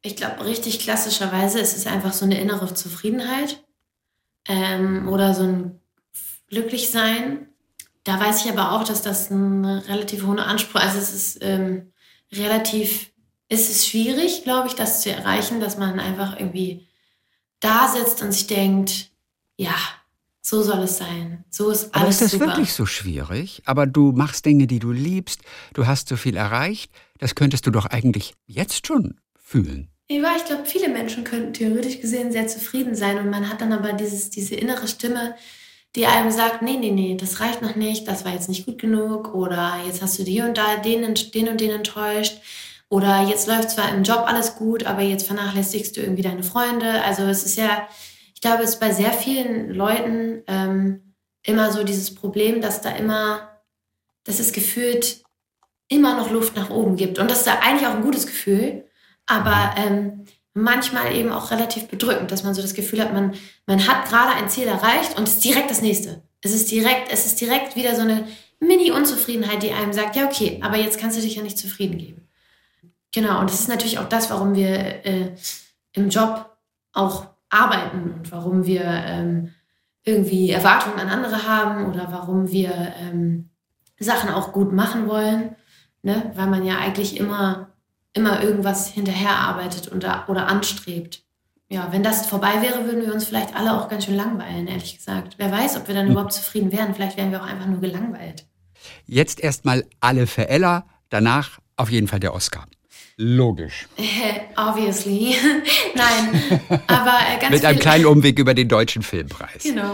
Ich 0.00 0.14
glaube, 0.14 0.44
richtig 0.44 0.78
klassischerweise 0.78 1.58
ist 1.58 1.76
es 1.76 1.86
einfach 1.86 2.12
so 2.12 2.24
eine 2.24 2.40
innere 2.40 2.72
Zufriedenheit 2.72 3.64
ähm, 4.46 5.08
oder 5.08 5.34
so 5.34 5.42
ein 5.42 5.80
Glücklichsein. 6.48 7.48
Da 8.08 8.18
weiß 8.18 8.42
ich 8.42 8.50
aber 8.50 8.72
auch, 8.72 8.84
dass 8.84 9.02
das 9.02 9.28
ein 9.28 9.66
relativ 9.66 10.24
hoher 10.24 10.46
Anspruch 10.46 10.80
Also 10.80 10.96
es 10.96 11.12
ist 11.12 11.38
ähm, 11.42 11.92
relativ, 12.32 13.10
es 13.50 13.68
ist 13.68 13.86
schwierig, 13.86 14.44
glaube 14.44 14.66
ich, 14.66 14.72
das 14.72 15.02
zu 15.02 15.10
erreichen, 15.10 15.60
dass 15.60 15.76
man 15.76 16.00
einfach 16.00 16.40
irgendwie 16.40 16.88
da 17.60 17.86
sitzt 17.86 18.22
und 18.22 18.32
sich 18.32 18.46
denkt, 18.46 19.10
ja, 19.58 19.74
so 20.40 20.62
soll 20.62 20.84
es 20.84 20.96
sein. 20.96 21.44
So 21.50 21.68
ist 21.68 21.94
Aber 21.94 22.04
alles 22.04 22.14
ist 22.14 22.22
das 22.22 22.30
super. 22.30 22.46
wirklich 22.46 22.72
so 22.72 22.86
schwierig? 22.86 23.60
Aber 23.66 23.86
du 23.86 24.12
machst 24.12 24.46
Dinge, 24.46 24.66
die 24.66 24.78
du 24.78 24.90
liebst, 24.90 25.42
du 25.74 25.86
hast 25.86 26.08
so 26.08 26.16
viel 26.16 26.38
erreicht, 26.38 26.90
das 27.18 27.34
könntest 27.34 27.66
du 27.66 27.70
doch 27.70 27.84
eigentlich 27.84 28.32
jetzt 28.46 28.86
schon 28.86 29.20
fühlen. 29.38 29.90
Ja, 30.08 30.34
ich 30.34 30.46
glaube, 30.46 30.64
viele 30.64 30.88
Menschen 30.88 31.24
könnten 31.24 31.52
theoretisch 31.52 32.00
gesehen 32.00 32.32
sehr 32.32 32.48
zufrieden 32.48 32.94
sein 32.94 33.18
und 33.18 33.28
man 33.28 33.50
hat 33.50 33.60
dann 33.60 33.74
aber 33.74 33.92
dieses, 33.92 34.30
diese 34.30 34.54
innere 34.54 34.88
Stimme, 34.88 35.34
die 35.98 36.06
einem 36.06 36.30
sagt, 36.30 36.62
nee, 36.62 36.76
nee, 36.76 36.92
nee, 36.92 37.16
das 37.16 37.40
reicht 37.40 37.60
noch 37.60 37.74
nicht, 37.74 38.06
das 38.06 38.24
war 38.24 38.32
jetzt 38.32 38.48
nicht 38.48 38.64
gut 38.64 38.78
genug 38.78 39.34
oder 39.34 39.74
jetzt 39.84 40.00
hast 40.00 40.16
du 40.18 40.22
die 40.22 40.40
und 40.40 40.56
da 40.56 40.76
den, 40.76 41.14
den 41.34 41.48
und 41.48 41.60
den 41.60 41.70
enttäuscht 41.70 42.40
oder 42.88 43.22
jetzt 43.22 43.48
läuft 43.48 43.70
zwar 43.70 43.92
im 43.92 44.04
Job 44.04 44.22
alles 44.26 44.54
gut, 44.54 44.84
aber 44.86 45.02
jetzt 45.02 45.26
vernachlässigst 45.26 45.96
du 45.96 46.00
irgendwie 46.00 46.22
deine 46.22 46.44
Freunde. 46.44 47.02
Also 47.02 47.24
es 47.24 47.44
ist 47.44 47.58
ja, 47.58 47.86
ich 48.32 48.40
glaube, 48.40 48.62
es 48.62 48.70
ist 48.70 48.80
bei 48.80 48.92
sehr 48.92 49.12
vielen 49.12 49.74
Leuten 49.74 50.44
ähm, 50.46 51.14
immer 51.42 51.72
so 51.72 51.82
dieses 51.82 52.14
Problem, 52.14 52.60
dass 52.60 52.80
da 52.80 52.90
immer, 52.90 53.60
dass 54.22 54.38
es 54.38 54.52
gefühlt 54.52 55.24
immer 55.88 56.16
noch 56.16 56.30
Luft 56.30 56.54
nach 56.54 56.70
oben 56.70 56.94
gibt 56.94 57.18
und 57.18 57.28
das 57.28 57.40
ist 57.40 57.46
ja 57.48 57.58
eigentlich 57.60 57.88
auch 57.88 57.94
ein 57.94 58.02
gutes 58.02 58.26
Gefühl, 58.26 58.84
aber 59.26 59.74
ähm, 59.76 60.26
manchmal 60.62 61.14
eben 61.14 61.32
auch 61.32 61.50
relativ 61.50 61.88
bedrückend, 61.88 62.30
dass 62.30 62.44
man 62.44 62.54
so 62.54 62.62
das 62.62 62.74
Gefühl 62.74 63.00
hat, 63.00 63.12
man, 63.12 63.34
man 63.66 63.86
hat 63.86 64.08
gerade 64.08 64.32
ein 64.32 64.48
Ziel 64.48 64.66
erreicht 64.66 65.18
und 65.18 65.28
ist 65.28 65.44
direkt 65.44 65.70
das 65.70 65.82
nächste. 65.82 66.22
Es 66.40 66.54
ist 66.54 66.70
direkt, 66.70 67.12
es 67.12 67.26
ist 67.26 67.40
direkt 67.40 67.76
wieder 67.76 67.94
so 67.94 68.02
eine 68.02 68.26
Mini-Unzufriedenheit, 68.60 69.62
die 69.62 69.72
einem 69.72 69.92
sagt, 69.92 70.16
ja, 70.16 70.26
okay, 70.26 70.60
aber 70.62 70.76
jetzt 70.76 70.98
kannst 70.98 71.16
du 71.16 71.22
dich 71.22 71.36
ja 71.36 71.42
nicht 71.42 71.58
zufrieden 71.58 71.98
geben. 71.98 72.28
Genau, 73.12 73.40
und 73.40 73.50
das 73.50 73.60
ist 73.60 73.68
natürlich 73.68 73.98
auch 73.98 74.08
das, 74.08 74.30
warum 74.30 74.54
wir 74.54 75.04
äh, 75.06 75.34
im 75.92 76.10
Job 76.10 76.56
auch 76.92 77.26
arbeiten 77.48 78.14
und 78.18 78.30
warum 78.30 78.66
wir 78.66 78.84
ähm, 78.84 79.54
irgendwie 80.04 80.50
Erwartungen 80.50 80.98
an 80.98 81.08
andere 81.08 81.46
haben 81.46 81.86
oder 81.86 82.08
warum 82.10 82.50
wir 82.50 82.94
ähm, 83.00 83.50
Sachen 83.98 84.30
auch 84.30 84.52
gut 84.52 84.72
machen 84.72 85.08
wollen, 85.08 85.56
ne? 86.02 86.32
weil 86.34 86.46
man 86.46 86.64
ja 86.64 86.78
eigentlich 86.78 87.16
immer, 87.16 87.70
immer 88.14 88.42
irgendwas 88.42 88.88
hinterher 88.88 89.36
arbeitet 89.36 89.92
oder, 89.92 90.24
oder 90.28 90.46
anstrebt. 90.46 91.22
Ja, 91.70 91.88
wenn 91.90 92.02
das 92.02 92.26
vorbei 92.26 92.62
wäre, 92.62 92.86
würden 92.86 93.04
wir 93.04 93.12
uns 93.12 93.26
vielleicht 93.26 93.54
alle 93.54 93.74
auch 93.74 93.88
ganz 93.88 94.06
schön 94.06 94.16
langweilen, 94.16 94.66
ehrlich 94.68 94.96
gesagt. 94.96 95.34
Wer 95.36 95.52
weiß, 95.52 95.76
ob 95.76 95.86
wir 95.86 95.94
dann 95.94 96.10
überhaupt 96.10 96.32
zufrieden 96.32 96.72
wären. 96.72 96.94
Vielleicht 96.94 97.18
wären 97.18 97.30
wir 97.30 97.42
auch 97.42 97.46
einfach 97.46 97.66
nur 97.66 97.80
gelangweilt. 97.80 98.46
Jetzt 99.06 99.40
erstmal 99.40 99.84
alle 100.00 100.26
für 100.26 100.48
Ella, 100.48 100.86
danach 101.10 101.58
auf 101.76 101.90
jeden 101.90 102.08
Fall 102.08 102.20
der 102.20 102.34
Oscar. 102.34 102.66
Logisch. 103.16 103.86
Obviously. 104.56 105.34
Nein, 105.94 106.60
aber 106.86 107.18
äh, 107.34 107.40
ganz 107.40 107.50
Mit 107.50 107.64
einem 107.64 107.78
kleinen 107.80 108.06
Umweg 108.06 108.38
über 108.38 108.54
den 108.54 108.68
Deutschen 108.68 109.02
Filmpreis. 109.02 109.64
Genau. 109.64 109.92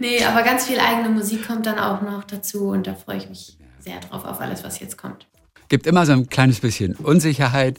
Nee, 0.00 0.22
aber 0.24 0.42
ganz 0.42 0.66
viel 0.66 0.78
eigene 0.78 1.08
Musik 1.08 1.46
kommt 1.46 1.64
dann 1.64 1.78
auch 1.78 2.02
noch 2.02 2.24
dazu 2.24 2.68
und 2.68 2.86
da 2.86 2.94
freue 2.94 3.18
ich 3.18 3.28
mich 3.28 3.56
sehr 3.78 4.00
drauf, 4.00 4.24
auf 4.24 4.40
alles, 4.40 4.64
was 4.64 4.80
jetzt 4.80 4.98
kommt. 4.98 5.26
Gibt 5.68 5.86
immer 5.86 6.06
so 6.06 6.12
ein 6.12 6.28
kleines 6.28 6.60
bisschen 6.60 6.94
Unsicherheit, 6.94 7.78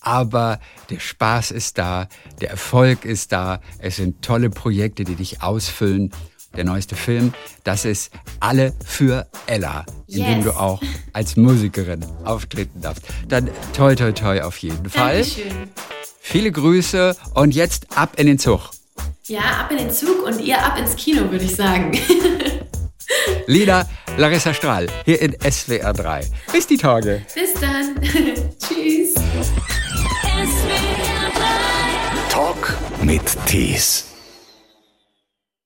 aber 0.00 0.60
der 0.90 1.00
Spaß 1.00 1.50
ist 1.50 1.78
da, 1.78 2.08
der 2.40 2.50
Erfolg 2.50 3.04
ist 3.04 3.32
da, 3.32 3.60
es 3.78 3.96
sind 3.96 4.22
tolle 4.22 4.50
Projekte, 4.50 5.04
die 5.04 5.14
dich 5.16 5.42
ausfüllen. 5.42 6.10
der 6.56 6.64
neueste 6.64 6.94
Film, 6.94 7.34
das 7.64 7.84
ist 7.84 8.12
Alle 8.38 8.74
für 8.86 9.26
Ella, 9.48 9.84
in 10.06 10.18
Yes. 10.18 10.26
dem 10.28 10.44
du 10.44 10.52
auch 10.52 10.80
als 11.12 11.34
Musikerin 11.36 12.04
auftreten 12.24 12.80
darfst. 12.80 13.02
Dann 13.26 13.50
toi 13.76 13.96
toi 13.96 14.12
toi 14.12 14.40
auf 14.42 14.58
jeden 14.58 14.88
Fall. 14.88 15.22
Dankeschön. 15.22 15.52
Viele 16.20 16.52
Grüße 16.52 17.16
und 17.34 17.56
jetzt 17.56 17.98
ab 17.98 18.12
in 18.20 18.28
den 18.28 18.38
Zug. 18.38 18.70
Ja, 19.26 19.40
ab 19.62 19.72
in 19.72 19.78
den 19.78 19.90
Zug 19.90 20.22
und 20.24 20.40
ihr 20.40 20.62
ab 20.64 20.78
ins 20.78 20.94
Kino, 20.94 21.28
würde 21.30 21.44
ich 21.44 21.56
sagen. 21.56 21.98
Lina 23.46 23.88
Larissa 24.16 24.54
Strahl 24.54 24.86
hier 25.04 25.20
in 25.20 25.36
SWR 25.40 25.92
3. 25.92 26.22
Bis 26.52 26.66
die 26.66 26.76
Tage. 26.76 27.22
Bis 27.34 27.54
dann. 27.54 28.00
Tschüss. 28.58 29.14
Talk 32.30 32.76
mit 33.02 33.22
Tees. 33.46 34.13